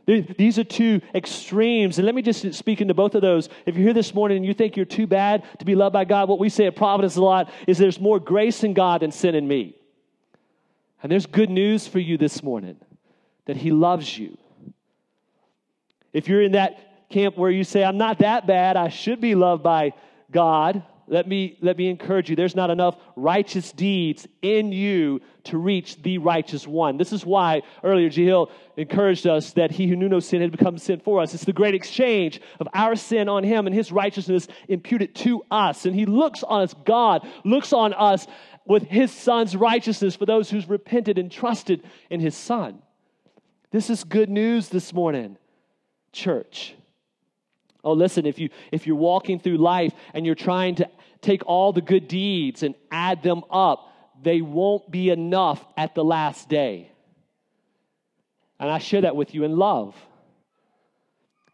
These 0.06 0.58
are 0.58 0.64
two 0.64 1.02
extremes. 1.14 1.98
And 1.98 2.06
let 2.06 2.14
me 2.14 2.22
just 2.22 2.54
speak 2.54 2.80
into 2.80 2.94
both 2.94 3.14
of 3.14 3.20
those. 3.20 3.50
If 3.66 3.76
you're 3.76 3.84
here 3.84 3.92
this 3.92 4.14
morning 4.14 4.38
and 4.38 4.46
you 4.46 4.54
think 4.54 4.74
you're 4.74 4.86
too 4.86 5.06
bad 5.06 5.44
to 5.58 5.66
be 5.66 5.74
loved 5.74 5.92
by 5.92 6.06
God, 6.06 6.30
what 6.30 6.38
we 6.38 6.48
say 6.48 6.64
at 6.64 6.74
Providence 6.74 7.16
a 7.16 7.22
lot 7.22 7.52
is 7.66 7.76
there's 7.76 8.00
more 8.00 8.18
grace 8.18 8.64
in 8.64 8.72
God 8.72 9.02
than 9.02 9.12
sin 9.12 9.34
in 9.34 9.46
me. 9.46 9.76
And 11.02 11.12
there's 11.12 11.26
good 11.26 11.50
news 11.50 11.86
for 11.86 11.98
you 11.98 12.16
this 12.16 12.42
morning 12.42 12.78
that 13.44 13.58
He 13.58 13.70
loves 13.70 14.18
you. 14.18 14.38
If 16.14 16.26
you're 16.26 16.40
in 16.40 16.52
that 16.52 16.87
camp 17.10 17.36
where 17.36 17.50
you 17.50 17.64
say, 17.64 17.84
I'm 17.84 17.98
not 17.98 18.18
that 18.18 18.46
bad, 18.46 18.76
I 18.76 18.88
should 18.88 19.20
be 19.20 19.34
loved 19.34 19.62
by 19.62 19.92
God, 20.30 20.82
let 21.10 21.26
me, 21.26 21.56
let 21.62 21.78
me 21.78 21.88
encourage 21.88 22.28
you. 22.28 22.36
There's 22.36 22.54
not 22.54 22.70
enough 22.70 22.96
righteous 23.16 23.72
deeds 23.72 24.26
in 24.42 24.72
you 24.72 25.20
to 25.44 25.56
reach 25.56 26.02
the 26.02 26.18
righteous 26.18 26.66
one. 26.66 26.98
This 26.98 27.12
is 27.12 27.24
why 27.24 27.62
earlier 27.82 28.10
G. 28.10 28.26
Hill 28.26 28.50
encouraged 28.76 29.26
us 29.26 29.52
that 29.54 29.70
he 29.70 29.86
who 29.86 29.96
knew 29.96 30.08
no 30.08 30.20
sin 30.20 30.42
had 30.42 30.50
become 30.50 30.76
sin 30.76 31.00
for 31.00 31.22
us. 31.22 31.32
It's 31.32 31.46
the 31.46 31.52
great 31.52 31.74
exchange 31.74 32.40
of 32.60 32.68
our 32.74 32.94
sin 32.94 33.28
on 33.28 33.42
him 33.42 33.66
and 33.66 33.74
his 33.74 33.90
righteousness 33.90 34.48
imputed 34.68 35.14
to 35.16 35.42
us. 35.50 35.86
And 35.86 35.94
he 35.94 36.04
looks 36.04 36.42
on 36.42 36.62
us, 36.62 36.74
God 36.84 37.26
looks 37.42 37.72
on 37.72 37.94
us 37.94 38.26
with 38.66 38.82
his 38.82 39.10
son's 39.10 39.56
righteousness 39.56 40.14
for 40.14 40.26
those 40.26 40.50
who's 40.50 40.68
repented 40.68 41.18
and 41.18 41.32
trusted 41.32 41.82
in 42.10 42.20
his 42.20 42.36
son. 42.36 42.82
This 43.70 43.88
is 43.88 44.04
good 44.04 44.28
news 44.28 44.68
this 44.68 44.92
morning 44.92 45.38
church. 46.12 46.74
Oh, 47.84 47.92
listen, 47.92 48.26
if, 48.26 48.38
you, 48.38 48.50
if 48.72 48.86
you're 48.86 48.96
walking 48.96 49.38
through 49.38 49.58
life 49.58 49.92
and 50.12 50.26
you're 50.26 50.34
trying 50.34 50.74
to 50.76 50.88
take 51.20 51.46
all 51.46 51.72
the 51.72 51.80
good 51.80 52.08
deeds 52.08 52.62
and 52.62 52.74
add 52.90 53.22
them 53.22 53.42
up, 53.50 53.92
they 54.22 54.40
won't 54.40 54.90
be 54.90 55.10
enough 55.10 55.64
at 55.76 55.94
the 55.94 56.04
last 56.04 56.48
day. 56.48 56.90
And 58.58 58.70
I 58.70 58.78
share 58.78 59.02
that 59.02 59.14
with 59.14 59.34
you 59.34 59.44
in 59.44 59.56
love. 59.56 59.94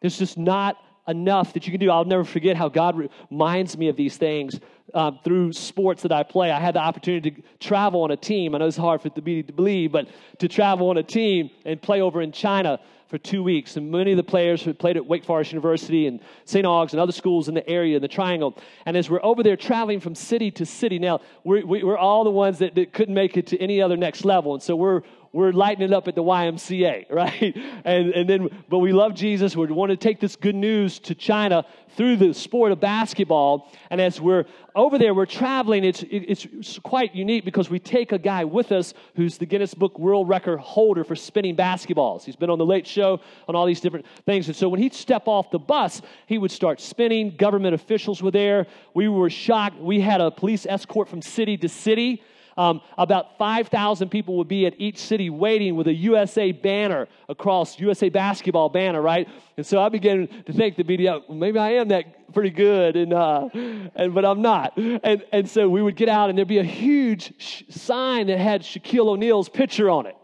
There's 0.01 0.19
just 0.19 0.39
not 0.39 0.79
enough 1.07 1.53
that 1.53 1.67
you 1.67 1.71
can 1.71 1.81
do. 1.81 1.91
I'll 1.91 2.05
never 2.05 2.25
forget 2.25 2.57
how 2.57 2.69
God 2.69 3.09
reminds 3.31 3.77
me 3.77 3.89
of 3.89 3.97
these 3.97 4.17
things 4.17 4.59
um, 4.95 5.19
through 5.23 5.53
sports 5.53 6.03
that 6.03 6.13
I 6.13 6.23
play. 6.23 6.51
I 6.51 6.61
had 6.61 6.75
the 6.75 6.81
opportunity 6.81 7.31
to 7.31 7.43
travel 7.61 8.03
on 8.03 8.11
a 8.11 8.17
team. 8.17 8.55
I 8.55 8.59
know 8.59 8.67
it's 8.67 8.77
hard 8.77 9.03
for 9.03 9.09
it 9.09 9.15
to, 9.17 9.23
be, 9.23 9.43
to 9.43 9.53
believe, 9.53 9.93
but 9.93 10.09
to 10.39 10.49
travel 10.49 10.89
on 10.89 10.97
a 10.97 11.03
team 11.03 11.51
and 11.67 11.81
play 11.81 12.01
over 12.01 12.23
in 12.23 12.33
China 12.33 12.81
for 13.09 13.19
two 13.19 13.43
weeks. 13.43 13.77
And 13.77 13.91
many 13.91 14.13
of 14.13 14.17
the 14.17 14.23
players 14.23 14.63
who 14.63 14.73
played 14.75 14.97
at 14.97 15.07
Wake 15.07 15.25
Forest 15.25 15.53
University 15.53 16.07
and 16.07 16.21
St. 16.45 16.67
Aug's 16.67 16.93
and 16.93 17.01
other 17.01 17.13
schools 17.13 17.49
in 17.49 17.55
the 17.55 17.69
area, 17.69 17.97
in 17.97 18.03
the 18.03 18.09
Triangle. 18.09 18.57
And 18.87 18.97
as 18.97 19.11
we're 19.11 19.25
over 19.25 19.43
there 19.43 19.57
traveling 19.57 20.01
from 20.01 20.15
city 20.15 20.51
to 20.53 20.67
city, 20.67 20.99
now 20.99 21.21
we're, 21.45 21.65
we're 21.65 21.99
all 21.99 22.25
the 22.25 22.31
ones 22.31 22.59
that, 22.59 22.75
that 22.75 22.93
couldn't 22.93 23.15
make 23.15 23.37
it 23.37 23.47
to 23.49 23.61
any 23.61 23.81
other 23.81 23.97
next 23.97 24.25
level. 24.25 24.55
And 24.55 24.63
so 24.63 24.75
we're, 24.77 25.03
we're 25.35 25.51
lighting 25.51 25.83
it 25.83 25.93
up 25.93 26.07
at 26.07 26.15
the 26.15 26.23
YMCA, 26.23 27.07
right? 27.11 27.57
And, 27.85 28.11
and 28.11 28.31
then, 28.31 28.49
but 28.69 28.79
we 28.79 28.93
love 28.93 29.15
Jesus. 29.15 29.57
We 29.57 29.67
want 29.67 29.91
to 29.91 29.97
take 29.97 30.21
this 30.21 30.37
good 30.37 30.55
news 30.55 31.01
to 31.01 31.15
China 31.15 31.67
through 31.97 32.17
the 32.17 32.33
sport 32.33 32.71
of 32.71 32.81
basketball. 32.81 33.71
And 33.91 34.01
as 34.01 34.21
we're 34.21 34.45
over 34.77 34.97
there, 34.97 35.13
we're 35.13 35.27
traveling. 35.27 35.85
It's, 35.85 36.05
it's 36.09 36.79
quite 36.79 37.17
unique 37.17 37.45
because 37.45 37.69
we 37.69 37.81
take 37.81 38.13
a 38.13 38.19
guy 38.19 38.45
with 38.45 38.71
us 38.71 38.95
who's 39.17 39.37
the 39.37 39.47
Guinness 39.47 39.75
Book 39.75 39.99
World 39.99 40.29
Record 40.29 40.61
holder 40.61 41.03
for 41.03 41.17
spinning 41.17 41.57
basketballs. 41.57 42.25
He's 42.25 42.37
been 42.37 42.51
on 42.51 42.59
the 42.59 42.67
Late 42.67 42.87
Show, 42.87 43.21
on 43.49 43.57
all 43.57 43.67
these 43.67 43.81
different 43.81 44.07
things. 44.25 44.47
And 44.47 44.57
so 44.57 44.69
when 44.69 44.81
he'd 44.81 44.95
step 44.95 45.27
off 45.27 45.51
the 45.51 45.59
bus, 45.59 46.01
he 46.27 46.39
would 46.39 46.53
start 46.53 46.81
spinning. 46.81 47.37
Government 47.37 47.75
officials 47.75 48.23
were 48.23 48.31
there. 48.31 48.69
We 48.95 49.09
were 49.09 49.31
shocked. 49.31 49.81
We 49.81 50.01
had 50.01 50.21
a 50.21 50.31
police 50.31 50.65
escort 50.65 51.09
from 51.09 51.23
city 51.23 51.57
to 51.59 51.69
city 51.69 52.23
um, 52.57 52.81
about 52.97 53.39
5,000 53.39 54.09
people 54.09 54.37
would 54.37 54.49
be 54.49 54.67
at 54.67 54.75
each 54.79 54.99
city 54.99 55.31
waiting 55.31 55.77
with 55.77 55.89
a 55.89 55.95
USA 55.95 56.53
banner 56.53 57.09
across, 57.29 57.79
USA 57.81 58.09
basketball 58.09 58.69
banner, 58.69 59.03
right? 59.03 59.29
And 59.57 59.67
so 59.67 59.81
I 59.81 59.89
began 59.89 60.29
to 60.47 60.53
think 60.53 60.77
the 60.77 60.85
media, 60.85 61.21
maybe 61.29 61.59
I 61.59 61.73
am 61.73 61.89
that 61.89 62.33
pretty 62.33 62.51
good, 62.51 62.97
and, 62.97 63.13
uh, 63.13 63.49
and 63.53 64.15
but 64.15 64.25
I'm 64.25 64.43
not. 64.43 64.77
And, 64.77 65.25
and 65.33 65.49
so 65.49 65.69
we 65.69 65.83
would 65.83 65.97
get 65.97 66.09
out, 66.09 66.29
and 66.29 66.39
there'd 66.39 66.49
be 66.49 66.59
a 66.59 66.65
huge 66.65 67.35
sh- 67.39 67.63
sign 67.71 68.27
that 68.29 68.39
had 68.39 68.63
Shaquille 68.63 69.09
O'Neal's 69.09 69.49
picture 69.49 69.91
on 69.91 70.07
it, 70.07 70.17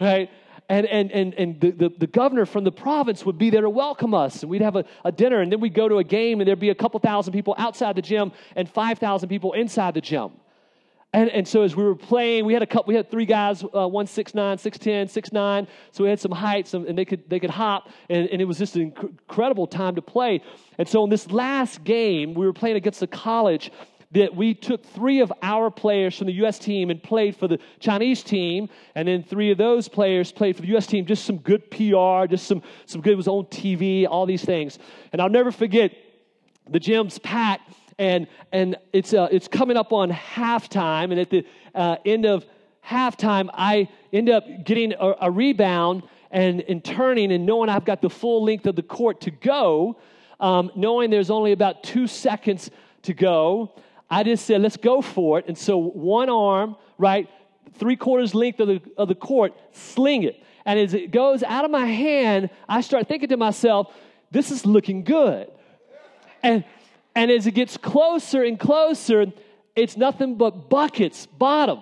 right? 0.00 0.30
and, 0.68 0.86
and, 0.86 1.12
and, 1.12 1.34
and 1.34 1.60
the, 1.60 1.70
the, 1.70 1.88
the, 1.98 2.06
governor 2.06 2.46
from 2.46 2.64
the 2.64 2.72
province 2.72 3.26
would 3.26 3.36
be 3.36 3.50
there 3.50 3.60
to 3.60 3.68
welcome 3.68 4.14
us. 4.14 4.42
And 4.42 4.50
we'd 4.50 4.62
have 4.62 4.76
a, 4.76 4.84
a, 5.04 5.12
dinner, 5.12 5.40
and 5.40 5.52
then 5.52 5.60
we'd 5.60 5.74
go 5.74 5.88
to 5.88 5.98
a 5.98 6.04
game, 6.04 6.40
and 6.40 6.48
there'd 6.48 6.58
be 6.58 6.70
a 6.70 6.74
couple 6.74 6.98
thousand 7.00 7.34
people 7.34 7.54
outside 7.58 7.96
the 7.96 8.02
gym 8.02 8.32
and 8.56 8.68
5,000 8.68 9.28
people 9.28 9.52
inside 9.52 9.92
the 9.92 10.00
gym. 10.00 10.32
And, 11.14 11.28
and 11.28 11.46
so 11.46 11.62
as 11.62 11.76
we 11.76 11.84
were 11.84 11.94
playing, 11.94 12.46
we 12.46 12.54
had 12.54 12.62
a 12.62 12.66
couple, 12.66 12.88
we 12.88 12.94
had 12.94 13.10
three 13.10 13.26
guys, 13.26 13.62
uh, 13.62 13.86
one 13.86 14.06
six 14.06 14.34
nine, 14.34 14.56
six 14.56 14.78
ten, 14.78 15.08
six 15.08 15.30
nine. 15.30 15.68
So 15.90 16.04
we 16.04 16.10
had 16.10 16.18
some 16.18 16.32
heights, 16.32 16.72
and, 16.72 16.86
and 16.86 16.96
they 16.96 17.04
could 17.04 17.28
they 17.28 17.38
could 17.38 17.50
hop, 17.50 17.90
and, 18.08 18.28
and 18.30 18.40
it 18.40 18.46
was 18.46 18.56
just 18.56 18.76
an 18.76 18.92
inc- 18.92 19.10
incredible 19.10 19.66
time 19.66 19.94
to 19.96 20.02
play. 20.02 20.42
And 20.78 20.88
so 20.88 21.04
in 21.04 21.10
this 21.10 21.30
last 21.30 21.84
game, 21.84 22.32
we 22.32 22.46
were 22.46 22.54
playing 22.54 22.76
against 22.76 23.02
a 23.02 23.06
college 23.06 23.70
that 24.12 24.34
we 24.34 24.54
took 24.54 24.84
three 24.84 25.20
of 25.20 25.32
our 25.42 25.70
players 25.70 26.16
from 26.16 26.28
the 26.28 26.34
U.S. 26.34 26.58
team 26.58 26.90
and 26.90 27.02
played 27.02 27.36
for 27.36 27.48
the 27.48 27.58
Chinese 27.78 28.22
team, 28.22 28.70
and 28.94 29.06
then 29.06 29.22
three 29.22 29.50
of 29.50 29.58
those 29.58 29.88
players 29.88 30.32
played 30.32 30.56
for 30.56 30.62
the 30.62 30.68
U.S. 30.68 30.86
team. 30.86 31.04
Just 31.04 31.26
some 31.26 31.38
good 31.38 31.70
PR, 31.70 32.24
just 32.26 32.46
some 32.46 32.62
some 32.86 33.02
good. 33.02 33.12
It 33.12 33.16
was 33.16 33.28
on 33.28 33.44
TV, 33.44 34.06
all 34.08 34.24
these 34.24 34.44
things. 34.44 34.78
And 35.12 35.20
I'll 35.20 35.28
never 35.28 35.52
forget 35.52 35.92
the 36.70 36.80
gym's 36.80 37.18
packed 37.18 37.70
and 37.98 38.26
and 38.52 38.76
it's 38.92 39.14
uh, 39.14 39.28
it's 39.30 39.48
coming 39.48 39.76
up 39.76 39.92
on 39.92 40.10
halftime, 40.10 41.10
and 41.10 41.20
at 41.20 41.30
the 41.30 41.46
uh, 41.74 41.96
end 42.04 42.26
of 42.26 42.44
halftime, 42.86 43.48
I 43.52 43.88
end 44.12 44.28
up 44.28 44.44
getting 44.64 44.92
a, 44.92 45.14
a 45.22 45.30
rebound 45.30 46.02
and, 46.30 46.62
and 46.62 46.84
turning 46.84 47.32
and 47.32 47.46
knowing 47.46 47.68
I've 47.68 47.84
got 47.84 48.02
the 48.02 48.10
full 48.10 48.44
length 48.44 48.66
of 48.66 48.74
the 48.74 48.82
court 48.82 49.20
to 49.22 49.30
go, 49.30 49.98
um, 50.40 50.70
knowing 50.74 51.10
there's 51.10 51.30
only 51.30 51.52
about 51.52 51.82
two 51.82 52.06
seconds 52.06 52.70
to 53.02 53.14
go. 53.14 53.74
I 54.10 54.22
just 54.24 54.46
said, 54.46 54.60
let's 54.62 54.76
go 54.76 55.00
for 55.00 55.38
it. 55.38 55.46
And 55.46 55.56
so 55.56 55.78
one 55.78 56.28
arm, 56.28 56.76
right, 56.98 57.28
three 57.74 57.96
quarters 57.96 58.34
length 58.34 58.60
of 58.60 58.68
the, 58.68 58.82
of 58.96 59.08
the 59.08 59.14
court, 59.14 59.54
sling 59.72 60.24
it. 60.24 60.42
And 60.64 60.78
as 60.78 60.94
it 60.94 61.10
goes 61.10 61.42
out 61.42 61.64
of 61.64 61.70
my 61.70 61.86
hand, 61.86 62.50
I 62.68 62.80
start 62.80 63.08
thinking 63.08 63.28
to 63.30 63.36
myself, 63.36 63.94
this 64.30 64.50
is 64.50 64.64
looking 64.66 65.04
good. 65.04 65.50
And 66.42 66.64
and 67.14 67.30
as 67.30 67.46
it 67.46 67.52
gets 67.52 67.76
closer 67.76 68.42
and 68.42 68.58
closer, 68.58 69.26
it's 69.76 69.96
nothing 69.96 70.36
but 70.36 70.68
buckets, 70.68 71.26
bottom. 71.26 71.80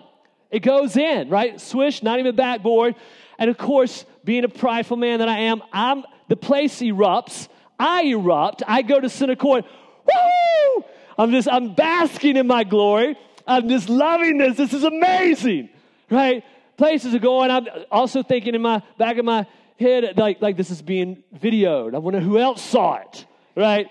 It 0.50 0.60
goes 0.60 0.96
in, 0.96 1.28
right? 1.28 1.60
Swish, 1.60 2.02
not 2.02 2.18
even 2.18 2.34
backboard. 2.34 2.96
And 3.38 3.48
of 3.48 3.56
course, 3.56 4.04
being 4.24 4.44
a 4.44 4.48
prideful 4.48 4.96
man 4.96 5.20
that 5.20 5.28
I 5.28 5.40
am, 5.40 5.62
I'm 5.72 6.04
the 6.28 6.36
place 6.36 6.80
erupts. 6.80 7.48
I 7.78 8.02
erupt. 8.02 8.62
I 8.66 8.82
go 8.82 9.00
to 9.00 9.08
center 9.08 9.36
court. 9.36 9.64
Woo! 10.04 10.84
I'm 11.16 11.30
just, 11.30 11.48
I'm 11.48 11.74
basking 11.74 12.36
in 12.36 12.46
my 12.46 12.64
glory. 12.64 13.16
I'm 13.46 13.68
just 13.68 13.88
loving 13.88 14.38
this. 14.38 14.56
This 14.56 14.72
is 14.72 14.84
amazing, 14.84 15.70
right? 16.10 16.44
Places 16.76 17.14
are 17.14 17.18
going. 17.18 17.50
I'm 17.50 17.66
also 17.90 18.22
thinking 18.22 18.54
in 18.54 18.62
my 18.62 18.82
back 18.98 19.18
of 19.18 19.24
my 19.24 19.46
head, 19.78 20.16
like, 20.16 20.42
like 20.42 20.56
this 20.56 20.70
is 20.70 20.82
being 20.82 21.22
videoed. 21.34 21.94
I 21.94 21.98
wonder 21.98 22.20
who 22.20 22.38
else 22.38 22.62
saw 22.62 22.96
it, 22.96 23.26
right? 23.56 23.88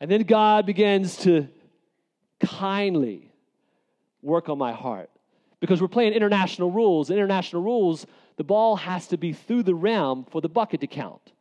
And 0.00 0.10
then 0.10 0.22
God 0.22 0.64
begins 0.66 1.16
to 1.18 1.48
kindly 2.40 3.30
work 4.22 4.48
on 4.48 4.58
my 4.58 4.72
heart. 4.72 5.10
Because 5.60 5.82
we're 5.82 5.88
playing 5.88 6.14
international 6.14 6.70
rules. 6.70 7.10
International 7.10 7.62
rules, 7.62 8.06
the 8.36 8.44
ball 8.44 8.76
has 8.76 9.08
to 9.08 9.18
be 9.18 9.34
through 9.34 9.62
the 9.64 9.74
rim 9.74 10.24
for 10.30 10.40
the 10.40 10.48
bucket 10.48 10.80
to 10.80 10.86
count. 10.86 11.32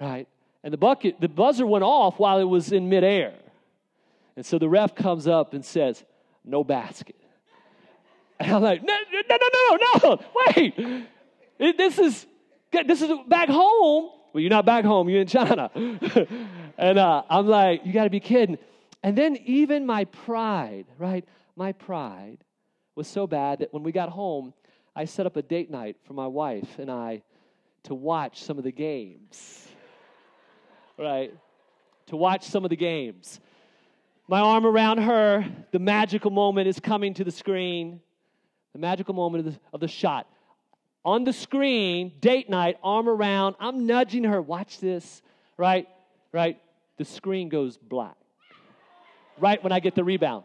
Right? 0.00 0.26
And 0.64 0.72
the 0.72 0.78
bucket, 0.78 1.20
the 1.20 1.28
buzzer 1.28 1.66
went 1.66 1.84
off 1.84 2.18
while 2.18 2.38
it 2.38 2.44
was 2.44 2.72
in 2.72 2.88
midair. 2.88 3.34
And 4.34 4.46
so 4.46 4.58
the 4.58 4.68
ref 4.68 4.94
comes 4.94 5.26
up 5.26 5.52
and 5.52 5.64
says, 5.64 6.02
No 6.44 6.64
basket. 6.64 7.16
And 8.40 8.50
I'm 8.50 8.62
like, 8.62 8.82
No, 8.82 8.96
no, 9.12 9.36
no, 9.38 9.76
no, 9.76 9.98
no, 10.02 10.20
wait. 10.56 11.06
This 11.76 11.98
is 11.98 12.26
this 12.72 13.02
is 13.02 13.10
back 13.28 13.48
home 13.48 14.10
well, 14.32 14.40
you're 14.40 14.50
not 14.50 14.64
back 14.64 14.84
home, 14.84 15.08
you're 15.08 15.20
in 15.20 15.26
China. 15.26 15.70
and 16.78 16.98
uh, 16.98 17.22
I'm 17.28 17.46
like, 17.46 17.84
you 17.84 17.92
got 17.92 18.04
to 18.04 18.10
be 18.10 18.20
kidding. 18.20 18.58
And 19.02 19.16
then 19.16 19.36
even 19.44 19.84
my 19.84 20.04
pride, 20.04 20.86
right? 20.98 21.24
My 21.56 21.72
pride 21.72 22.38
was 22.94 23.08
so 23.08 23.26
bad 23.26 23.58
that 23.58 23.72
when 23.72 23.82
we 23.82 23.92
got 23.92 24.08
home, 24.08 24.54
I 24.94 25.04
set 25.04 25.26
up 25.26 25.36
a 25.36 25.42
date 25.42 25.70
night 25.70 25.96
for 26.04 26.14
my 26.14 26.26
wife 26.26 26.78
and 26.78 26.90
I 26.90 27.22
to 27.84 27.94
watch 27.94 28.42
some 28.42 28.58
of 28.58 28.64
the 28.64 28.72
games. 28.72 29.68
right? 30.98 31.34
To 32.06 32.16
watch 32.16 32.44
some 32.44 32.64
of 32.64 32.70
the 32.70 32.76
games. 32.76 33.40
My 34.28 34.40
arm 34.40 34.64
around 34.64 34.98
her, 34.98 35.44
the 35.72 35.78
magical 35.78 36.30
moment 36.30 36.68
is 36.68 36.78
coming 36.78 37.12
to 37.14 37.24
the 37.24 37.30
screen. 37.30 38.00
The 38.72 38.78
magical 38.78 39.14
moment 39.14 39.46
of 39.46 39.52
the, 39.52 39.60
of 39.74 39.80
the 39.80 39.88
shot 39.88 40.26
on 41.04 41.24
the 41.24 41.32
screen, 41.32 42.12
date 42.20 42.48
night, 42.48 42.78
arm 42.82 43.08
around. 43.08 43.56
I'm 43.58 43.86
nudging 43.86 44.24
her. 44.24 44.40
Watch 44.40 44.78
this, 44.78 45.22
right? 45.56 45.88
Right? 46.32 46.60
The 46.98 47.04
screen 47.04 47.48
goes 47.48 47.76
black. 47.76 48.16
Right 49.38 49.62
when 49.62 49.72
I 49.72 49.80
get 49.80 49.94
the 49.94 50.04
rebound. 50.04 50.44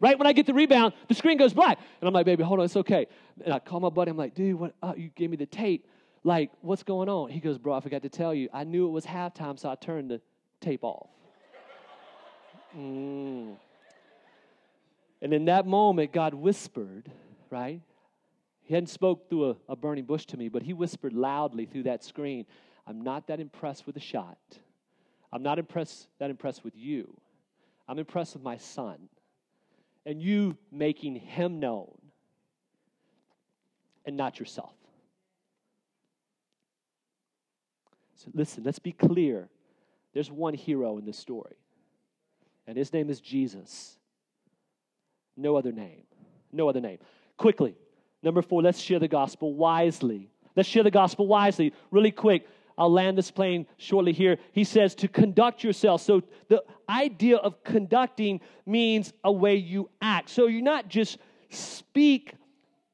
Right 0.00 0.16
when 0.16 0.26
I 0.26 0.32
get 0.32 0.46
the 0.46 0.54
rebound, 0.54 0.94
the 1.08 1.14
screen 1.14 1.38
goes 1.38 1.52
black. 1.52 1.78
And 2.00 2.06
I'm 2.06 2.14
like, 2.14 2.26
baby, 2.26 2.44
hold 2.44 2.60
on, 2.60 2.66
it's 2.66 2.76
okay. 2.76 3.06
And 3.44 3.52
I 3.52 3.58
call 3.58 3.80
my 3.80 3.88
buddy. 3.88 4.10
I'm 4.10 4.16
like, 4.16 4.34
dude, 4.34 4.58
what, 4.58 4.74
uh, 4.82 4.94
you 4.96 5.10
gave 5.14 5.30
me 5.30 5.36
the 5.36 5.46
tape. 5.46 5.86
Like, 6.22 6.50
what's 6.60 6.82
going 6.82 7.08
on? 7.08 7.30
He 7.30 7.40
goes, 7.40 7.58
bro, 7.58 7.74
I 7.74 7.80
forgot 7.80 8.02
to 8.02 8.08
tell 8.08 8.34
you. 8.34 8.48
I 8.52 8.64
knew 8.64 8.86
it 8.86 8.90
was 8.90 9.06
halftime, 9.06 9.58
so 9.58 9.68
I 9.70 9.74
turned 9.74 10.10
the 10.10 10.20
tape 10.60 10.84
off. 10.84 11.08
Mm. 12.76 13.56
And 15.20 15.32
in 15.32 15.46
that 15.46 15.66
moment, 15.66 16.12
God 16.12 16.34
whispered, 16.34 17.10
right? 17.50 17.80
He 18.68 18.74
hadn't 18.74 18.88
spoke 18.88 19.30
through 19.30 19.48
a, 19.48 19.56
a 19.70 19.76
burning 19.76 20.04
bush 20.04 20.26
to 20.26 20.36
me, 20.36 20.50
but 20.50 20.62
he 20.62 20.74
whispered 20.74 21.14
loudly 21.14 21.64
through 21.64 21.84
that 21.84 22.04
screen, 22.04 22.44
I'm 22.86 23.00
not 23.00 23.28
that 23.28 23.40
impressed 23.40 23.86
with 23.86 23.94
the 23.94 24.00
shot. 24.00 24.36
I'm 25.32 25.42
not 25.42 25.58
impressed 25.58 26.06
that 26.18 26.28
impressed 26.28 26.62
with 26.64 26.76
you. 26.76 27.18
I'm 27.88 27.98
impressed 27.98 28.34
with 28.34 28.42
my 28.42 28.58
son. 28.58 29.08
And 30.04 30.20
you 30.20 30.58
making 30.70 31.14
him 31.14 31.60
known 31.60 31.96
and 34.04 34.18
not 34.18 34.38
yourself. 34.38 34.74
So 38.16 38.30
listen, 38.34 38.64
let's 38.64 38.78
be 38.78 38.92
clear. 38.92 39.48
There's 40.12 40.30
one 40.30 40.52
hero 40.52 40.98
in 40.98 41.06
this 41.06 41.18
story, 41.18 41.56
and 42.66 42.76
his 42.76 42.92
name 42.92 43.08
is 43.08 43.18
Jesus. 43.18 43.96
No 45.38 45.56
other 45.56 45.72
name. 45.72 46.02
No 46.52 46.68
other 46.68 46.82
name. 46.82 46.98
Quickly, 47.38 47.74
Number 48.22 48.42
four, 48.42 48.62
let's 48.62 48.80
share 48.80 48.98
the 48.98 49.08
gospel 49.08 49.54
wisely. 49.54 50.30
Let's 50.56 50.68
share 50.68 50.82
the 50.82 50.90
gospel 50.90 51.26
wisely. 51.26 51.72
Really 51.90 52.10
quick, 52.10 52.46
I'll 52.76 52.92
land 52.92 53.18
this 53.18 53.30
plane 53.30 53.66
shortly 53.76 54.12
here. 54.12 54.38
He 54.52 54.64
says 54.64 54.94
to 54.96 55.08
conduct 55.08 55.62
yourself. 55.62 56.02
So 56.02 56.22
the 56.48 56.62
idea 56.88 57.36
of 57.36 57.62
conducting 57.64 58.40
means 58.66 59.12
a 59.24 59.32
way 59.32 59.56
you 59.56 59.90
act. 60.00 60.30
So 60.30 60.46
you're 60.46 60.62
not 60.62 60.88
just 60.88 61.18
speak 61.50 62.34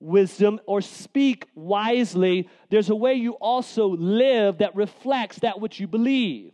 wisdom 0.01 0.61
or 0.67 0.81
speak 0.81 1.47
wisely, 1.55 2.49
there's 2.69 2.91
a 2.91 2.95
way 2.95 3.15
you 3.15 3.33
also 3.35 3.89
live 3.89 4.59
that 4.59 4.77
reflects 4.77 5.39
that 5.39 5.61
which 5.61 5.81
you 5.81 5.87
believe 5.87 6.53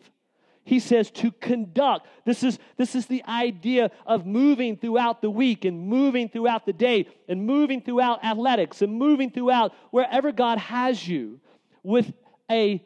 he 0.65 0.79
says 0.79 1.11
to 1.11 1.33
conduct. 1.33 2.07
This 2.25 2.43
is, 2.43 2.59
this 2.77 2.95
is 2.95 3.07
the 3.07 3.25
idea 3.25 3.91
of 4.07 4.27
moving 4.27 4.77
throughout 4.77 5.23
the 5.23 5.31
week 5.31 5.65
and 5.65 5.89
moving 5.89 6.29
throughout 6.29 6.67
the 6.67 6.73
day 6.73 7.09
and 7.29 7.47
moving 7.47 7.81
throughout 7.81 8.25
athletics 8.25 8.83
and 8.83 8.93
moving 8.93 9.31
throughout 9.31 9.73
wherever 9.91 10.33
God 10.33 10.59
has 10.59 11.07
you 11.07 11.41
with 11.83 12.13
a 12.51 12.85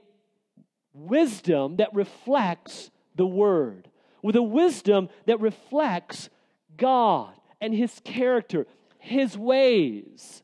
wisdom 0.92 1.76
that 1.76 1.92
reflects 1.94 2.90
the 3.16 3.26
Word, 3.26 3.88
with 4.22 4.36
a 4.36 4.42
wisdom 4.42 5.08
that 5.26 5.40
reflects 5.40 6.30
God 6.76 7.34
and 7.60 7.74
His 7.74 8.00
character, 8.04 8.66
His 8.98 9.36
ways. 9.36 10.42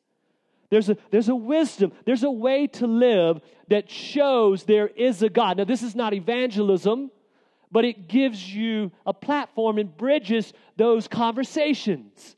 There's 0.70 0.88
a, 0.88 0.96
there's 1.10 1.28
a 1.28 1.34
wisdom, 1.34 1.92
there's 2.04 2.22
a 2.22 2.30
way 2.30 2.66
to 2.68 2.86
live 2.86 3.40
that 3.68 3.90
shows 3.90 4.64
there 4.64 4.88
is 4.88 5.22
a 5.22 5.28
God. 5.28 5.56
Now, 5.56 5.64
this 5.64 5.82
is 5.82 5.94
not 5.94 6.12
evangelism 6.12 7.10
but 7.70 7.84
it 7.84 8.08
gives 8.08 8.52
you 8.52 8.90
a 9.06 9.14
platform 9.14 9.78
and 9.78 9.96
bridges 9.96 10.52
those 10.76 11.08
conversations. 11.08 12.36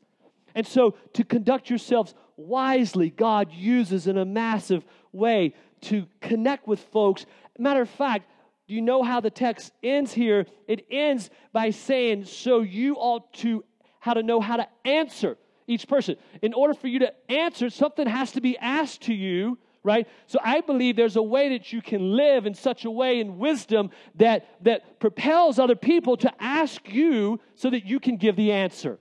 And 0.55 0.65
so, 0.65 0.95
to 1.13 1.23
conduct 1.23 1.69
yourselves 1.69 2.13
wisely, 2.37 3.09
God 3.09 3.51
uses 3.51 4.07
in 4.07 4.17
a 4.17 4.25
massive 4.25 4.85
way 5.11 5.55
to 5.81 6.05
connect 6.21 6.67
with 6.67 6.79
folks. 6.79 7.25
Matter 7.57 7.81
of 7.81 7.89
fact, 7.89 8.29
do 8.67 8.75
you 8.75 8.81
know 8.81 9.03
how 9.03 9.19
the 9.19 9.29
text 9.29 9.73
ends 9.81 10.13
here? 10.13 10.45
It 10.67 10.85
ends 10.89 11.29
by 11.51 11.71
saying, 11.71 12.25
So 12.25 12.61
you 12.61 12.95
ought 12.95 13.33
to 13.35 13.63
how 13.99 14.13
to 14.13 14.23
know 14.23 14.41
how 14.41 14.57
to 14.57 14.67
answer 14.83 15.37
each 15.65 15.87
person. 15.87 16.17
In 16.41 16.53
order 16.53 16.73
for 16.73 16.87
you 16.87 16.99
to 16.99 17.13
answer, 17.29 17.69
something 17.69 18.05
has 18.05 18.33
to 18.33 18.41
be 18.41 18.57
asked 18.57 19.03
to 19.03 19.13
you 19.13 19.57
right? 19.83 20.07
So 20.27 20.39
I 20.43 20.61
believe 20.61 20.95
there's 20.95 21.17
a 21.17 21.21
way 21.21 21.49
that 21.49 21.73
you 21.73 21.81
can 21.81 22.15
live 22.15 22.45
in 22.45 22.53
such 22.53 22.85
a 22.85 22.91
way 22.91 23.19
in 23.19 23.37
wisdom 23.37 23.91
that, 24.15 24.47
that 24.63 24.99
propels 24.99 25.59
other 25.59 25.75
people 25.75 26.17
to 26.17 26.31
ask 26.39 26.89
you 26.89 27.39
so 27.55 27.69
that 27.69 27.85
you 27.85 27.99
can 27.99 28.17
give 28.17 28.35
the 28.35 28.51
answer. 28.51 28.97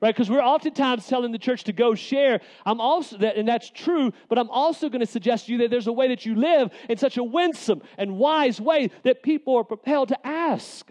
Right? 0.00 0.12
Because 0.12 0.28
we're 0.28 0.42
oftentimes 0.42 1.06
telling 1.06 1.30
the 1.30 1.38
church 1.38 1.62
to 1.64 1.72
go 1.72 1.94
share. 1.94 2.40
I'm 2.66 2.80
also 2.80 3.18
that, 3.18 3.36
and 3.36 3.46
that's 3.46 3.70
true, 3.70 4.12
but 4.28 4.36
I'm 4.36 4.50
also 4.50 4.88
going 4.88 5.00
to 5.00 5.06
suggest 5.06 5.46
to 5.46 5.52
you 5.52 5.58
that 5.58 5.70
there's 5.70 5.86
a 5.86 5.92
way 5.92 6.08
that 6.08 6.26
you 6.26 6.34
live 6.34 6.70
in 6.88 6.98
such 6.98 7.18
a 7.18 7.22
winsome 7.22 7.82
and 7.96 8.18
wise 8.18 8.60
way 8.60 8.90
that 9.04 9.22
people 9.22 9.56
are 9.56 9.62
propelled 9.62 10.08
to 10.08 10.26
ask, 10.26 10.90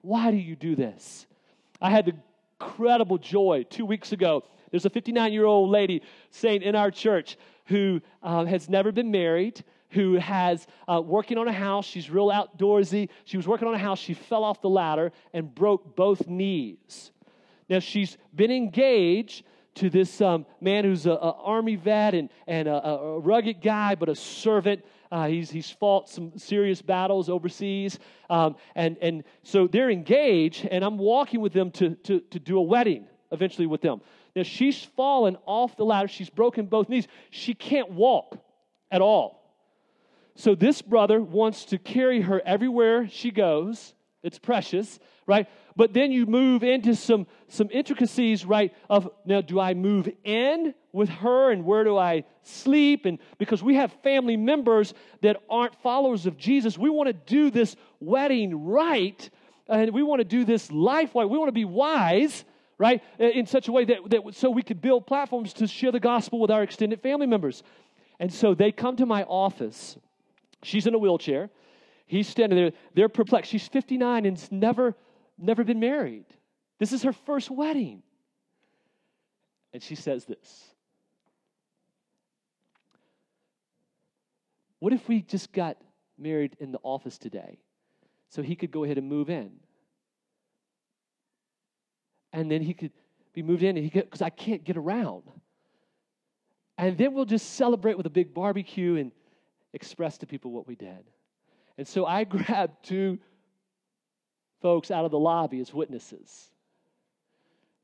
why 0.00 0.32
do 0.32 0.36
you 0.36 0.56
do 0.56 0.74
this? 0.74 1.26
I 1.80 1.90
had 1.90 2.06
the 2.06 2.14
incredible 2.60 3.18
joy. 3.18 3.64
Two 3.70 3.86
weeks 3.86 4.10
ago, 4.10 4.42
there's 4.72 4.84
a 4.84 4.90
59 4.90 5.32
year 5.32 5.44
old 5.44 5.70
lady 5.70 6.02
saying 6.30 6.62
in 6.62 6.74
our 6.74 6.90
church 6.90 7.36
who 7.68 8.00
uh, 8.22 8.44
has 8.44 8.68
never 8.68 8.92
been 8.92 9.10
married 9.10 9.64
who 9.90 10.14
has 10.16 10.66
uh, 10.86 11.00
working 11.00 11.38
on 11.38 11.48
a 11.48 11.52
house. 11.52 11.86
She's 11.86 12.10
real 12.10 12.28
outdoorsy. 12.28 13.08
She 13.24 13.36
was 13.36 13.48
working 13.48 13.68
on 13.68 13.74
a 13.74 13.78
house. 13.78 13.98
She 13.98 14.14
fell 14.14 14.44
off 14.44 14.60
the 14.60 14.68
ladder 14.68 15.12
and 15.32 15.54
broke 15.54 15.96
both 15.96 16.26
knees. 16.26 17.12
Now 17.68 17.78
she's 17.78 18.16
been 18.34 18.50
engaged 18.50 19.44
to 19.76 19.88
this 19.88 20.20
um, 20.20 20.44
man 20.60 20.84
who's 20.84 21.06
an 21.06 21.16
army 21.16 21.76
vet 21.76 22.14
and, 22.14 22.28
and 22.46 22.66
a, 22.66 22.84
a, 22.84 23.20
rugged 23.20 23.60
guy, 23.60 23.94
but 23.94 24.08
a 24.08 24.14
servant. 24.14 24.84
Uh, 25.10 25.28
he's, 25.28 25.50
he's 25.50 25.70
fought 25.70 26.08
some 26.08 26.36
serious 26.36 26.82
battles 26.82 27.28
overseas. 27.28 27.98
Um, 28.28 28.56
and, 28.74 28.98
and 29.00 29.24
so 29.44 29.68
they're 29.68 29.90
engaged, 29.90 30.66
and 30.70 30.84
I'm 30.84 30.98
walking 30.98 31.40
with 31.40 31.52
them 31.52 31.70
to, 31.72 31.94
to, 31.94 32.20
to 32.20 32.38
do 32.40 32.58
a 32.58 32.62
wedding 32.62 33.06
eventually 33.30 33.66
with 33.66 33.82
them. 33.82 34.00
Now, 34.38 34.44
she's 34.44 34.80
fallen 34.80 35.36
off 35.46 35.76
the 35.76 35.84
ladder. 35.84 36.06
She's 36.06 36.30
broken 36.30 36.66
both 36.66 36.88
knees. 36.88 37.08
She 37.30 37.54
can't 37.54 37.90
walk 37.90 38.38
at 38.88 39.00
all. 39.00 39.52
So 40.36 40.54
this 40.54 40.80
brother 40.80 41.20
wants 41.20 41.64
to 41.66 41.78
carry 41.78 42.20
her 42.20 42.40
everywhere 42.46 43.08
she 43.08 43.32
goes. 43.32 43.94
It's 44.22 44.38
precious, 44.38 45.00
right? 45.26 45.48
But 45.74 45.92
then 45.92 46.12
you 46.12 46.24
move 46.24 46.62
into 46.62 46.94
some 46.94 47.26
some 47.48 47.68
intricacies, 47.72 48.44
right? 48.44 48.72
Of 48.88 49.10
now, 49.24 49.40
do 49.40 49.58
I 49.58 49.74
move 49.74 50.08
in 50.22 50.72
with 50.92 51.08
her, 51.08 51.50
and 51.50 51.64
where 51.64 51.82
do 51.82 51.96
I 51.96 52.22
sleep? 52.42 53.06
And 53.06 53.18
because 53.38 53.60
we 53.60 53.74
have 53.74 53.92
family 54.04 54.36
members 54.36 54.94
that 55.22 55.42
aren't 55.50 55.74
followers 55.82 56.26
of 56.26 56.36
Jesus, 56.36 56.78
we 56.78 56.90
want 56.90 57.08
to 57.08 57.12
do 57.12 57.50
this 57.50 57.74
wedding 57.98 58.66
right, 58.66 59.28
and 59.66 59.92
we 59.92 60.04
want 60.04 60.20
to 60.20 60.24
do 60.24 60.44
this 60.44 60.70
life 60.70 61.16
right. 61.16 61.28
We 61.28 61.38
want 61.38 61.48
to 61.48 61.52
be 61.52 61.64
wise, 61.64 62.44
right? 62.78 63.02
In 63.18 63.46
such 63.46 63.68
a 63.68 63.72
way 63.72 63.84
that, 63.84 63.98
that 64.10 64.22
so 64.32 64.50
we 64.50 64.62
could 64.62 64.80
build 64.80 65.06
platforms 65.06 65.52
to 65.54 65.66
share 65.66 65.92
the 65.92 66.00
gospel 66.00 66.40
with 66.40 66.50
our 66.50 66.62
extended 66.62 67.02
family 67.02 67.26
members. 67.26 67.62
And 68.20 68.32
so 68.32 68.54
they 68.54 68.72
come 68.72 68.96
to 68.96 69.06
my 69.06 69.24
office 69.24 69.96
She's 70.62 70.86
in 70.86 70.94
a 70.94 70.98
wheelchair. 70.98 71.50
He's 72.06 72.28
standing 72.28 72.58
there. 72.58 72.72
They're 72.94 73.08
perplexed. 73.08 73.50
She's 73.50 73.68
59 73.68 74.26
and's 74.26 74.50
never, 74.50 74.96
never 75.36 75.64
been 75.64 75.80
married. 75.80 76.26
This 76.78 76.92
is 76.92 77.02
her 77.02 77.12
first 77.12 77.50
wedding. 77.50 78.02
And 79.72 79.82
she 79.82 79.94
says 79.94 80.24
this 80.24 80.70
What 84.80 84.92
if 84.92 85.08
we 85.08 85.22
just 85.22 85.52
got 85.52 85.76
married 86.16 86.56
in 86.60 86.72
the 86.72 86.80
office 86.82 87.18
today 87.18 87.58
so 88.30 88.42
he 88.42 88.56
could 88.56 88.70
go 88.70 88.84
ahead 88.84 88.98
and 88.98 89.08
move 89.08 89.30
in? 89.30 89.52
And 92.32 92.50
then 92.50 92.62
he 92.62 92.74
could 92.74 92.92
be 93.32 93.42
moved 93.42 93.62
in, 93.62 93.76
because 93.88 94.22
I 94.22 94.30
can't 94.30 94.64
get 94.64 94.76
around. 94.76 95.22
And 96.76 96.96
then 96.96 97.14
we'll 97.14 97.24
just 97.24 97.54
celebrate 97.54 97.96
with 97.96 98.06
a 98.06 98.10
big 98.10 98.32
barbecue 98.32 98.96
and 98.96 99.12
express 99.72 100.18
to 100.18 100.26
people 100.26 100.50
what 100.52 100.66
we 100.66 100.76
did. 100.76 101.04
And 101.76 101.86
so 101.86 102.06
I 102.06 102.24
grabbed 102.24 102.84
two 102.84 103.18
folks 104.60 104.90
out 104.90 105.04
of 105.04 105.10
the 105.10 105.18
lobby 105.18 105.60
as 105.60 105.72
witnesses, 105.72 106.50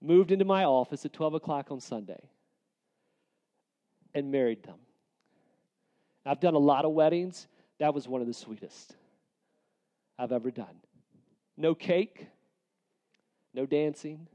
moved 0.01 0.32
into 0.32 0.45
my 0.45 0.64
office 0.64 1.05
at 1.05 1.12
12 1.12 1.34
o'clock 1.34 1.70
on 1.70 1.80
Sunday, 1.80 2.28
and 4.14 4.30
married 4.30 4.62
them. 4.62 4.78
I've 6.26 6.40
done 6.40 6.55
a 6.55 6.59
lot 6.59 6.84
of 6.84 6.92
weddings. 6.92 7.49
That 7.78 7.92
was 7.92 8.09
one 8.09 8.20
of 8.20 8.26
the 8.26 8.34
sweetest 8.34 8.95
I've 10.18 10.32
ever 10.32 10.51
done. 10.51 10.76
No 11.57 11.74
cake, 11.74 12.26
no 13.55 13.66
dancing, 13.66 14.26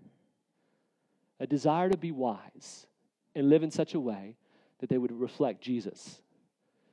a 1.40 1.48
desire 1.48 1.90
to 1.90 1.98
be 1.98 2.12
wise 2.12 2.88
and 3.36 3.50
live 3.50 3.64
in 3.64 3.72
such 3.72 3.94
a 3.94 4.00
way 4.00 4.36
that 4.80 4.90
they 4.90 4.98
would 4.98 5.12
reflect 5.12 5.62
Jesus 5.62 6.22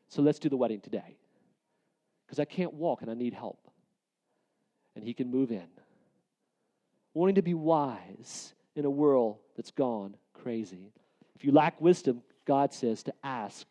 so 0.08 0.22
let's 0.22 0.38
do 0.38 0.48
the 0.48 0.56
wedding 0.56 0.80
today. 0.80 1.16
Because 2.26 2.38
I 2.38 2.44
can't 2.44 2.74
walk 2.74 3.02
and 3.02 3.10
I 3.10 3.14
need 3.14 3.34
help. 3.34 3.58
And 4.94 5.04
he 5.04 5.14
can 5.14 5.30
move 5.30 5.50
in. 5.50 5.66
Wanting 7.14 7.36
to 7.36 7.42
be 7.42 7.54
wise 7.54 8.54
in 8.74 8.84
a 8.84 8.90
world 8.90 9.38
that's 9.56 9.70
gone 9.70 10.16
crazy. 10.32 10.92
If 11.34 11.44
you 11.44 11.52
lack 11.52 11.80
wisdom, 11.80 12.22
God 12.46 12.72
says 12.72 13.02
to 13.04 13.14
ask. 13.22 13.66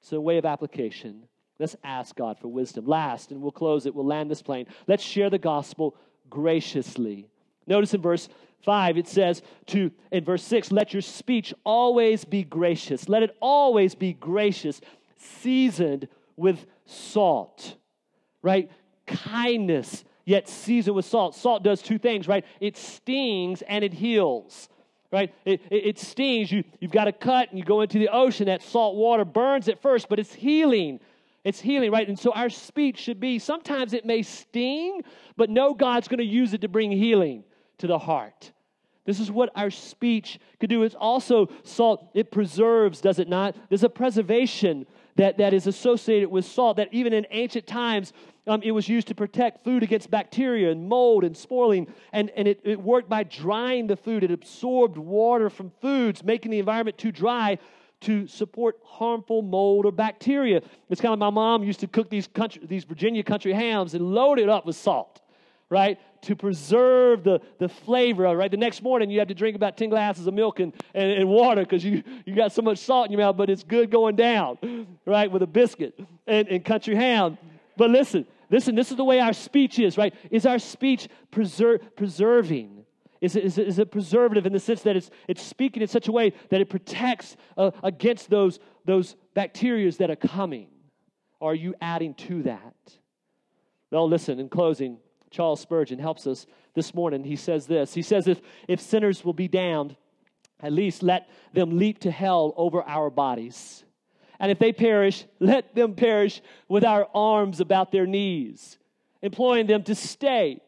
So, 0.00 0.18
a 0.18 0.20
way 0.20 0.38
of 0.38 0.44
application, 0.44 1.24
let's 1.58 1.76
ask 1.82 2.14
God 2.14 2.38
for 2.38 2.48
wisdom. 2.48 2.86
Last, 2.86 3.30
and 3.32 3.40
we'll 3.40 3.52
close 3.52 3.86
it, 3.86 3.94
we'll 3.94 4.06
land 4.06 4.30
this 4.30 4.42
plane. 4.42 4.66
Let's 4.86 5.02
share 5.02 5.30
the 5.30 5.38
gospel 5.38 5.96
graciously. 6.30 7.28
Notice 7.66 7.94
in 7.94 8.02
verse 8.02 8.28
5 8.62 8.98
it 8.98 9.06
says 9.06 9.42
to 9.66 9.92
in 10.10 10.24
verse 10.24 10.42
6 10.42 10.72
let 10.72 10.92
your 10.92 11.02
speech 11.02 11.54
always 11.62 12.24
be 12.24 12.42
gracious 12.42 13.08
let 13.08 13.22
it 13.22 13.36
always 13.40 13.94
be 13.94 14.12
gracious 14.12 14.80
seasoned 15.16 16.08
with 16.36 16.66
salt, 16.84 17.76
right? 18.42 18.70
Kindness, 19.06 20.04
yet 20.24 20.48
seasoned 20.48 20.96
with 20.96 21.04
salt. 21.04 21.34
Salt 21.34 21.62
does 21.62 21.82
two 21.82 21.98
things, 21.98 22.28
right? 22.28 22.44
It 22.60 22.76
stings 22.76 23.62
and 23.62 23.84
it 23.84 23.92
heals, 23.92 24.68
right? 25.12 25.34
It, 25.44 25.60
it, 25.70 25.86
it 25.86 25.98
stings. 25.98 26.52
You, 26.52 26.64
you've 26.80 26.92
got 26.92 27.08
a 27.08 27.12
cut 27.12 27.50
and 27.50 27.58
you 27.58 27.64
go 27.64 27.80
into 27.80 27.98
the 27.98 28.08
ocean. 28.08 28.46
That 28.46 28.62
salt 28.62 28.96
water 28.96 29.24
burns 29.24 29.68
at 29.68 29.80
first, 29.80 30.08
but 30.08 30.18
it's 30.18 30.34
healing. 30.34 31.00
It's 31.44 31.60
healing, 31.60 31.90
right? 31.90 32.08
And 32.08 32.18
so 32.18 32.32
our 32.32 32.50
speech 32.50 32.98
should 32.98 33.20
be 33.20 33.38
sometimes 33.38 33.92
it 33.92 34.04
may 34.04 34.22
sting, 34.22 35.02
but 35.36 35.48
no, 35.48 35.74
God's 35.74 36.08
going 36.08 36.18
to 36.18 36.24
use 36.24 36.52
it 36.54 36.60
to 36.62 36.68
bring 36.68 36.90
healing 36.90 37.44
to 37.78 37.86
the 37.86 37.98
heart. 37.98 38.52
This 39.06 39.20
is 39.20 39.30
what 39.30 39.50
our 39.54 39.70
speech 39.70 40.40
could 40.58 40.68
do. 40.68 40.82
It's 40.82 40.96
also 40.96 41.48
salt, 41.62 42.10
it 42.12 42.32
preserves, 42.32 43.00
does 43.00 43.20
it 43.20 43.28
not? 43.28 43.54
There's 43.68 43.84
a 43.84 43.88
preservation 43.88 44.84
that, 45.14 45.38
that 45.38 45.54
is 45.54 45.68
associated 45.68 46.28
with 46.28 46.44
salt, 46.44 46.76
that 46.76 46.88
even 46.92 47.12
in 47.12 47.24
ancient 47.30 47.66
times, 47.68 48.12
um, 48.48 48.62
it 48.62 48.72
was 48.72 48.88
used 48.88 49.06
to 49.08 49.14
protect 49.14 49.64
food 49.64 49.84
against 49.84 50.10
bacteria 50.10 50.70
and 50.72 50.88
mold 50.88 51.22
and 51.22 51.36
spoiling. 51.36 51.86
And, 52.12 52.30
and 52.30 52.48
it, 52.48 52.60
it 52.64 52.80
worked 52.80 53.08
by 53.08 53.22
drying 53.22 53.86
the 53.86 53.96
food. 53.96 54.24
It 54.24 54.32
absorbed 54.32 54.98
water 54.98 55.48
from 55.50 55.70
foods, 55.80 56.24
making 56.24 56.50
the 56.50 56.58
environment 56.58 56.98
too 56.98 57.12
dry 57.12 57.58
to 58.02 58.26
support 58.26 58.78
harmful 58.84 59.40
mold 59.40 59.86
or 59.86 59.92
bacteria. 59.92 60.60
It's 60.90 61.00
kind 61.00 61.12
of 61.12 61.18
my 61.18 61.30
mom 61.30 61.62
used 61.62 61.80
to 61.80 61.86
cook 61.86 62.10
these, 62.10 62.26
country, 62.26 62.62
these 62.66 62.84
Virginia 62.84 63.22
country 63.22 63.52
hams 63.52 63.94
and 63.94 64.12
load 64.12 64.38
it 64.38 64.48
up 64.48 64.66
with 64.66 64.76
salt 64.76 65.22
right? 65.68 65.98
To 66.22 66.36
preserve 66.36 67.24
the, 67.24 67.40
the 67.58 67.68
flavor, 67.68 68.24
right? 68.36 68.50
The 68.50 68.56
next 68.56 68.82
morning 68.82 69.10
you 69.10 69.18
have 69.18 69.28
to 69.28 69.34
drink 69.34 69.56
about 69.56 69.76
10 69.76 69.90
glasses 69.90 70.26
of 70.26 70.34
milk 70.34 70.60
and, 70.60 70.72
and, 70.94 71.10
and 71.10 71.28
water 71.28 71.62
because 71.62 71.84
you, 71.84 72.02
you 72.24 72.34
got 72.34 72.52
so 72.52 72.62
much 72.62 72.78
salt 72.78 73.06
in 73.06 73.12
your 73.12 73.20
mouth, 73.20 73.36
but 73.36 73.50
it's 73.50 73.64
good 73.64 73.90
going 73.90 74.16
down, 74.16 74.86
right? 75.04 75.30
With 75.30 75.42
a 75.42 75.46
biscuit 75.46 75.98
and, 76.26 76.48
and 76.48 76.64
country 76.64 76.94
ham. 76.94 77.38
But 77.76 77.90
listen, 77.90 78.26
listen, 78.50 78.74
this 78.74 78.90
is 78.90 78.96
the 78.96 79.04
way 79.04 79.20
our 79.20 79.32
speech 79.32 79.78
is, 79.78 79.98
right? 79.98 80.14
Is 80.30 80.46
our 80.46 80.58
speech 80.58 81.08
preser- 81.32 81.80
preserving? 81.96 82.84
Is 83.20 83.34
it, 83.34 83.44
is, 83.44 83.58
it, 83.58 83.66
is 83.66 83.78
it 83.78 83.90
preservative 83.90 84.46
in 84.46 84.52
the 84.52 84.60
sense 84.60 84.82
that 84.82 84.94
it's, 84.94 85.10
it's 85.26 85.42
speaking 85.42 85.82
in 85.82 85.88
such 85.88 86.06
a 86.08 86.12
way 86.12 86.32
that 86.50 86.60
it 86.60 86.68
protects 86.68 87.36
uh, 87.56 87.70
against 87.82 88.30
those, 88.30 88.60
those 88.84 89.16
bacteria 89.34 89.90
that 89.92 90.10
are 90.10 90.16
coming? 90.16 90.68
Are 91.40 91.54
you 91.54 91.74
adding 91.80 92.14
to 92.14 92.42
that? 92.44 92.74
Well, 93.90 94.08
listen, 94.08 94.40
in 94.40 94.48
closing, 94.48 94.98
Charles 95.36 95.60
Spurgeon 95.60 95.98
helps 95.98 96.26
us 96.26 96.46
this 96.74 96.94
morning. 96.94 97.22
He 97.22 97.36
says 97.36 97.66
this 97.66 97.92
He 97.92 98.00
says, 98.00 98.26
If, 98.26 98.40
if 98.68 98.80
sinners 98.80 99.22
will 99.22 99.34
be 99.34 99.48
damned, 99.48 99.94
at 100.60 100.72
least 100.72 101.02
let 101.02 101.28
them 101.52 101.76
leap 101.76 101.98
to 102.00 102.10
hell 102.10 102.54
over 102.56 102.82
our 102.84 103.10
bodies. 103.10 103.84
And 104.40 104.50
if 104.50 104.58
they 104.58 104.72
perish, 104.72 105.26
let 105.38 105.74
them 105.74 105.94
perish 105.94 106.40
with 106.68 106.84
our 106.84 107.06
arms 107.14 107.60
about 107.60 107.92
their 107.92 108.06
knees, 108.06 108.78
imploring 109.20 109.66
them 109.66 109.82
to 109.84 109.94
stay. 109.94 110.62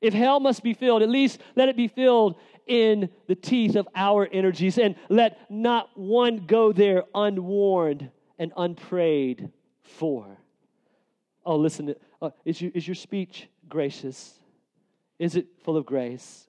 If 0.00 0.14
hell 0.14 0.40
must 0.40 0.62
be 0.62 0.72
filled, 0.72 1.02
at 1.02 1.10
least 1.10 1.40
let 1.54 1.68
it 1.68 1.76
be 1.76 1.88
filled 1.88 2.36
in 2.66 3.10
the 3.26 3.34
teeth 3.34 3.76
of 3.76 3.88
our 3.94 4.26
energies, 4.32 4.78
and 4.78 4.94
let 5.10 5.50
not 5.50 5.90
one 5.98 6.46
go 6.46 6.72
there 6.72 7.04
unwarned 7.14 8.10
and 8.38 8.52
unprayed 8.56 9.50
for. 9.82 10.38
Oh, 11.44 11.56
listen, 11.56 11.94
uh, 12.22 12.30
is, 12.44 12.60
your, 12.60 12.70
is 12.74 12.88
your 12.88 12.94
speech 12.94 13.48
gracious? 13.68 14.38
Is 15.18 15.36
it 15.36 15.46
full 15.64 15.76
of 15.76 15.86
grace? 15.86 16.48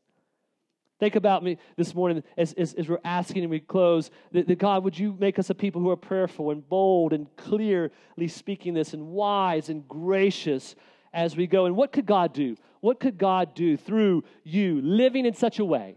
Think 1.00 1.16
about 1.16 1.44
me 1.44 1.58
this 1.78 1.96
morning 1.96 2.24
as, 2.38 2.52
as, 2.54 2.74
as 2.74 2.90
we're 2.90 3.00
asking 3.06 3.44
and 3.44 3.50
we 3.50 3.62
close 3.62 4.12
that, 4.34 4.48
that, 4.48 4.60
God, 4.60 4.84
would 4.84 5.00
you 5.00 5.16
make 5.18 5.40
us 5.40 5.50
a 5.50 5.56
people 5.56 5.82
who 5.82 5.90
are 5.90 5.96
prayerful 5.96 6.52
and 6.52 6.68
bold 6.68 7.14
and 7.14 7.34
clearly 7.38 8.28
speaking 8.28 8.74
this 8.74 8.94
and 8.94 9.08
wise 9.08 9.70
and 9.70 9.88
gracious 9.88 10.76
as 11.14 11.38
we 11.38 11.48
go? 11.48 11.66
And 11.66 11.78
what 11.78 11.94
could 11.94 12.06
God 12.06 12.34
do? 12.34 12.58
What 12.82 13.00
could 13.00 13.18
God 13.18 13.56
do 13.56 13.78
through 13.78 14.26
you 14.44 14.82
living 14.82 15.26
in 15.26 15.34
such 15.34 15.60
a 15.60 15.66
way? 15.66 15.96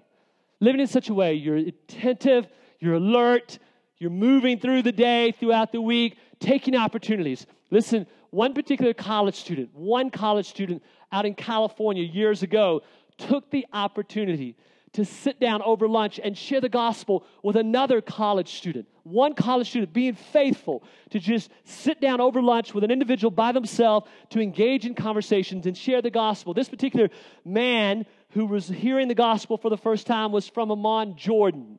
Living 0.61 0.81
in 0.81 0.87
such 0.87 1.09
a 1.09 1.14
way 1.14 1.35
you're 1.35 1.57
attentive, 1.57 2.47
you're 2.79 2.95
alert, 2.95 3.59
you're 3.99 4.11
moving 4.11 4.59
through 4.59 4.83
the 4.83 4.93
day, 4.93 5.33
throughout 5.33 5.73
the 5.73 5.81
week, 5.81 6.16
taking 6.39 6.77
opportunities. 6.77 7.47
Listen, 7.73 8.07
one 8.33 8.55
particular 8.55 8.95
college 8.95 9.37
student, 9.37 9.70
one 9.74 10.11
college 10.11 10.49
student 10.49 10.83
out 11.12 11.26
in 11.26 11.35
California 11.35 12.03
years 12.03 12.43
ago, 12.43 12.80
took 13.18 13.51
the 13.51 13.66
opportunity 13.72 14.57
to 14.95 15.05
sit 15.05 15.39
down 15.39 15.62
over 15.62 15.87
lunch 15.87 16.18
and 16.22 16.37
share 16.37 16.61
the 16.61 16.68
gospel 16.68 17.24
with 17.43 17.57
another 17.57 18.01
college 18.01 18.55
student. 18.55 18.87
One 19.05 19.35
college 19.35 19.68
student 19.68 19.93
being 19.93 20.14
faithful 20.14 20.83
to 21.11 21.18
just 21.18 21.51
sit 21.64 22.01
down 22.01 22.20
over 22.22 22.41
lunch 22.41 22.72
with 22.72 22.85
an 22.85 22.91
individual 22.91 23.30
by 23.30 23.53
themselves 23.53 24.09
to 24.30 24.41
engage 24.41 24.87
in 24.87 24.95
conversations 24.95 25.66
and 25.66 25.76
share 25.76 26.01
the 26.01 26.11
gospel. 26.11 26.55
This 26.55 26.70
particular 26.70 27.11
man 27.45 28.07
who 28.30 28.47
was 28.47 28.66
hearing 28.66 29.09
the 29.09 29.14
gospel 29.14 29.59
for 29.59 29.68
the 29.68 29.76
first 29.76 30.07
time 30.07 30.33
was 30.33 30.49
from 30.49 30.70
Amman, 30.70 31.16
Jordan. 31.16 31.78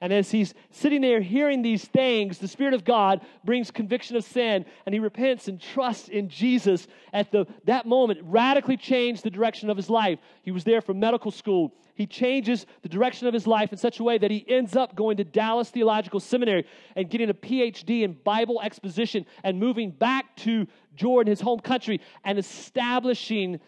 And 0.00 0.12
as 0.12 0.30
he's 0.30 0.54
sitting 0.70 1.00
there 1.00 1.20
hearing 1.20 1.62
these 1.62 1.84
things, 1.84 2.38
the 2.38 2.48
Spirit 2.48 2.74
of 2.74 2.84
God 2.84 3.20
brings 3.44 3.70
conviction 3.70 4.16
of 4.16 4.24
sin, 4.24 4.64
and 4.86 4.92
he 4.92 5.00
repents 5.00 5.48
and 5.48 5.60
trusts 5.60 6.08
in 6.08 6.28
Jesus 6.28 6.86
at 7.12 7.32
the, 7.32 7.46
that 7.64 7.86
moment, 7.86 8.20
radically 8.22 8.76
changed 8.76 9.24
the 9.24 9.30
direction 9.30 9.70
of 9.70 9.76
his 9.76 9.90
life. 9.90 10.18
He 10.42 10.52
was 10.52 10.64
there 10.64 10.80
for 10.80 10.94
medical 10.94 11.30
school. 11.30 11.74
He 11.94 12.06
changes 12.06 12.64
the 12.82 12.88
direction 12.88 13.26
of 13.26 13.34
his 13.34 13.46
life 13.46 13.72
in 13.72 13.78
such 13.78 13.98
a 13.98 14.04
way 14.04 14.18
that 14.18 14.30
he 14.30 14.44
ends 14.48 14.76
up 14.76 14.94
going 14.94 15.16
to 15.16 15.24
Dallas 15.24 15.70
Theological 15.70 16.20
Seminary 16.20 16.64
and 16.94 17.10
getting 17.10 17.28
a 17.28 17.34
PhD 17.34 18.02
in 18.02 18.12
Bible 18.12 18.60
exposition 18.62 19.26
and 19.42 19.58
moving 19.58 19.90
back 19.90 20.36
to 20.36 20.68
Jordan, 20.94 21.30
his 21.30 21.40
home 21.40 21.58
country, 21.58 22.00
and 22.24 22.38
establishing 22.38 23.58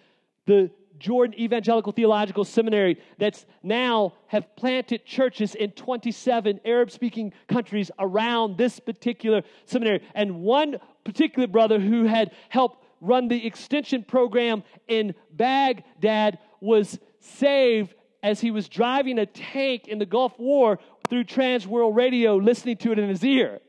the 0.46 0.70
Jordan 1.00 1.38
Evangelical 1.40 1.92
Theological 1.92 2.44
Seminary 2.44 3.00
that's 3.18 3.46
now 3.62 4.12
have 4.28 4.54
planted 4.54 5.04
churches 5.04 5.54
in 5.54 5.72
27 5.72 6.60
Arab 6.64 6.90
speaking 6.90 7.32
countries 7.48 7.90
around 7.98 8.56
this 8.56 8.78
particular 8.78 9.42
seminary. 9.64 10.02
And 10.14 10.42
one 10.42 10.76
particular 11.04 11.48
brother 11.48 11.80
who 11.80 12.04
had 12.04 12.32
helped 12.50 12.84
run 13.00 13.28
the 13.28 13.46
extension 13.46 14.04
program 14.04 14.62
in 14.86 15.14
Baghdad 15.32 16.38
was 16.60 16.98
saved 17.18 17.94
as 18.22 18.40
he 18.40 18.50
was 18.50 18.68
driving 18.68 19.18
a 19.18 19.26
tank 19.26 19.88
in 19.88 19.98
the 19.98 20.06
Gulf 20.06 20.38
War 20.38 20.78
through 21.08 21.24
Trans 21.24 21.66
World 21.66 21.96
Radio, 21.96 22.36
listening 22.36 22.76
to 22.78 22.92
it 22.92 22.98
in 22.98 23.08
his 23.08 23.24
ear. 23.24 23.60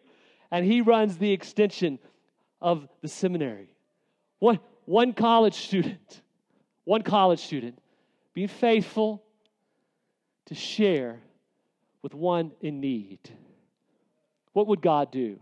And 0.52 0.66
he 0.66 0.82
runs 0.82 1.18
the 1.18 1.32
extension 1.32 1.98
of 2.62 2.88
the 3.02 3.08
seminary. 3.08 3.74
One, 4.40 4.60
one 4.86 5.14
college 5.14 5.56
student 5.56 6.22
one 6.84 7.02
college 7.02 7.40
student, 7.40 7.80
being 8.34 8.48
faithful 8.48 9.24
to 10.46 10.56
share 10.56 11.20
with 12.02 12.14
one 12.14 12.52
in 12.62 12.80
need. 12.80 13.20
What 14.54 14.68
would 14.68 14.82
God 14.82 15.12
do? 15.12 15.40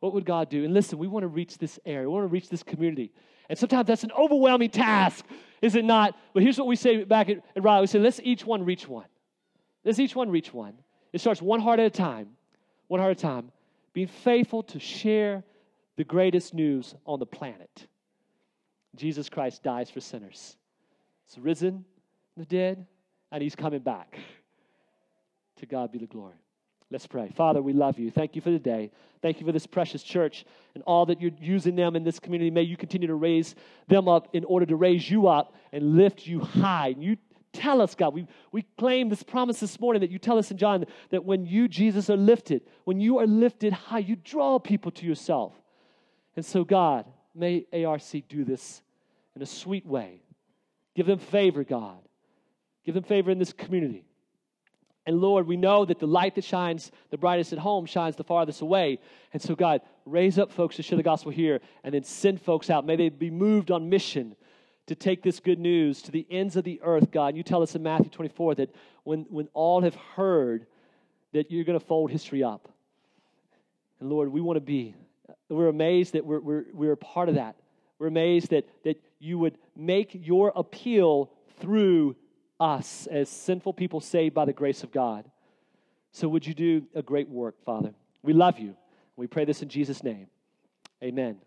What 0.00 0.12
would 0.14 0.26
God 0.26 0.50
do? 0.50 0.64
And 0.64 0.74
listen, 0.74 0.98
we 0.98 1.08
want 1.08 1.22
to 1.22 1.28
reach 1.28 1.58
this 1.58 1.78
area, 1.86 2.08
we 2.08 2.14
want 2.14 2.24
to 2.24 2.32
reach 2.32 2.48
this 2.48 2.62
community. 2.62 3.12
And 3.48 3.58
sometimes 3.58 3.86
that's 3.86 4.04
an 4.04 4.12
overwhelming 4.12 4.70
task, 4.70 5.24
is 5.60 5.74
it 5.74 5.84
not? 5.84 6.16
But 6.32 6.42
here's 6.42 6.58
what 6.58 6.66
we 6.66 6.76
say 6.76 7.04
back 7.04 7.28
at, 7.28 7.42
at 7.56 7.62
Raleigh 7.62 7.82
we 7.82 7.86
say, 7.86 7.98
let's 7.98 8.20
each 8.22 8.44
one 8.44 8.64
reach 8.64 8.88
one. 8.88 9.06
Let's 9.84 9.98
each 9.98 10.14
one 10.14 10.30
reach 10.30 10.52
one. 10.52 10.74
It 11.12 11.20
starts 11.20 11.40
one 11.42 11.60
heart 11.60 11.78
at 11.78 11.86
a 11.86 11.90
time, 11.90 12.30
one 12.88 13.00
heart 13.00 13.12
at 13.12 13.18
a 13.18 13.20
time, 13.20 13.52
being 13.92 14.08
faithful 14.08 14.62
to 14.64 14.78
share 14.78 15.44
the 15.96 16.04
greatest 16.04 16.54
news 16.54 16.94
on 17.06 17.18
the 17.18 17.26
planet. 17.26 17.86
Jesus 18.96 19.28
Christ 19.28 19.62
dies 19.62 19.90
for 19.90 20.00
sinners. 20.00 20.56
He's 21.26 21.38
risen 21.38 21.84
from 22.34 22.42
the 22.42 22.46
dead, 22.46 22.86
and 23.32 23.42
he's 23.42 23.56
coming 23.56 23.80
back. 23.80 24.18
To 25.58 25.66
God 25.66 25.92
be 25.92 25.98
the 25.98 26.06
glory. 26.06 26.34
Let's 26.90 27.06
pray. 27.06 27.32
Father, 27.34 27.62
we 27.62 27.72
love 27.72 27.98
you. 27.98 28.10
Thank 28.10 28.36
you 28.36 28.42
for 28.42 28.50
the 28.50 28.58
day. 28.58 28.92
Thank 29.22 29.40
you 29.40 29.46
for 29.46 29.52
this 29.52 29.66
precious 29.66 30.02
church 30.02 30.44
and 30.74 30.84
all 30.84 31.06
that 31.06 31.20
you're 31.20 31.32
using 31.40 31.74
them 31.74 31.96
in 31.96 32.04
this 32.04 32.20
community. 32.20 32.50
May 32.50 32.62
you 32.62 32.76
continue 32.76 33.08
to 33.08 33.14
raise 33.14 33.54
them 33.88 34.08
up 34.08 34.28
in 34.32 34.44
order 34.44 34.66
to 34.66 34.76
raise 34.76 35.10
you 35.10 35.26
up 35.26 35.54
and 35.72 35.96
lift 35.96 36.26
you 36.26 36.40
high. 36.40 36.88
And 36.88 37.02
you 37.02 37.16
tell 37.52 37.80
us, 37.80 37.94
God, 37.94 38.14
we, 38.14 38.28
we 38.52 38.62
claim 38.78 39.08
this 39.08 39.22
promise 39.22 39.60
this 39.60 39.80
morning 39.80 40.02
that 40.02 40.10
you 40.10 40.18
tell 40.20 40.38
us 40.38 40.50
in 40.50 40.56
John 40.56 40.84
that 41.10 41.24
when 41.24 41.46
you, 41.46 41.66
Jesus, 41.66 42.10
are 42.10 42.16
lifted, 42.16 42.62
when 42.84 43.00
you 43.00 43.18
are 43.18 43.26
lifted 43.26 43.72
high, 43.72 43.98
you 43.98 44.14
draw 44.14 44.58
people 44.58 44.92
to 44.92 45.06
yourself. 45.06 45.52
And 46.36 46.44
so, 46.44 46.64
God, 46.64 47.06
may 47.34 47.66
ARC 47.72 48.02
do 48.28 48.44
this 48.44 48.82
in 49.36 49.42
a 49.42 49.46
sweet 49.46 49.86
way. 49.86 50.22
Give 50.94 51.06
them 51.06 51.18
favor, 51.18 51.64
God. 51.64 51.98
Give 52.84 52.94
them 52.94 53.04
favor 53.04 53.30
in 53.30 53.38
this 53.38 53.52
community. 53.52 54.04
And 55.06 55.20
Lord, 55.20 55.46
we 55.46 55.56
know 55.56 55.84
that 55.84 55.98
the 55.98 56.06
light 56.06 56.34
that 56.36 56.44
shines 56.44 56.90
the 57.10 57.18
brightest 57.18 57.52
at 57.52 57.58
home 57.58 57.84
shines 57.84 58.16
the 58.16 58.24
farthest 58.24 58.62
away. 58.62 59.00
And 59.32 59.42
so, 59.42 59.54
God, 59.54 59.82
raise 60.06 60.38
up 60.38 60.50
folks 60.50 60.76
to 60.76 60.82
share 60.82 60.96
the 60.96 61.02
gospel 61.02 61.30
here 61.30 61.60
and 61.82 61.94
then 61.94 62.04
send 62.04 62.40
folks 62.40 62.70
out. 62.70 62.86
May 62.86 62.96
they 62.96 63.10
be 63.10 63.30
moved 63.30 63.70
on 63.70 63.90
mission 63.90 64.34
to 64.86 64.94
take 64.94 65.22
this 65.22 65.40
good 65.40 65.58
news 65.58 66.00
to 66.02 66.10
the 66.10 66.26
ends 66.30 66.56
of 66.56 66.64
the 66.64 66.80
earth, 66.82 67.10
God. 67.10 67.28
And 67.28 67.36
you 67.36 67.42
tell 67.42 67.62
us 67.62 67.74
in 67.74 67.82
Matthew 67.82 68.10
24 68.10 68.56
that 68.56 68.74
when, 69.02 69.26
when 69.28 69.48
all 69.52 69.82
have 69.82 69.94
heard, 69.94 70.66
that 71.32 71.50
you're 71.50 71.64
going 71.64 71.78
to 71.78 71.84
fold 71.84 72.10
history 72.10 72.42
up. 72.42 72.68
And 74.00 74.08
Lord, 74.08 74.30
we 74.30 74.40
want 74.40 74.56
to 74.56 74.62
be. 74.62 74.94
We're 75.48 75.68
amazed 75.68 76.14
that 76.14 76.24
we're, 76.24 76.40
we're, 76.40 76.64
we're 76.72 76.92
a 76.92 76.96
part 76.96 77.28
of 77.28 77.34
that. 77.34 77.56
We're 77.98 78.08
amazed 78.08 78.50
that, 78.50 78.68
that 78.84 79.00
you 79.18 79.38
would 79.38 79.58
make 79.76 80.10
your 80.12 80.52
appeal 80.54 81.30
through 81.60 82.16
us 82.60 83.06
as 83.10 83.28
sinful 83.28 83.74
people 83.74 84.00
saved 84.00 84.34
by 84.34 84.44
the 84.44 84.52
grace 84.52 84.82
of 84.82 84.92
God. 84.92 85.30
So, 86.12 86.28
would 86.28 86.46
you 86.46 86.54
do 86.54 86.86
a 86.94 87.02
great 87.02 87.28
work, 87.28 87.56
Father? 87.64 87.92
We 88.22 88.32
love 88.32 88.58
you. 88.58 88.76
We 89.16 89.26
pray 89.26 89.44
this 89.44 89.62
in 89.62 89.68
Jesus' 89.68 90.02
name. 90.02 90.28
Amen. 91.02 91.38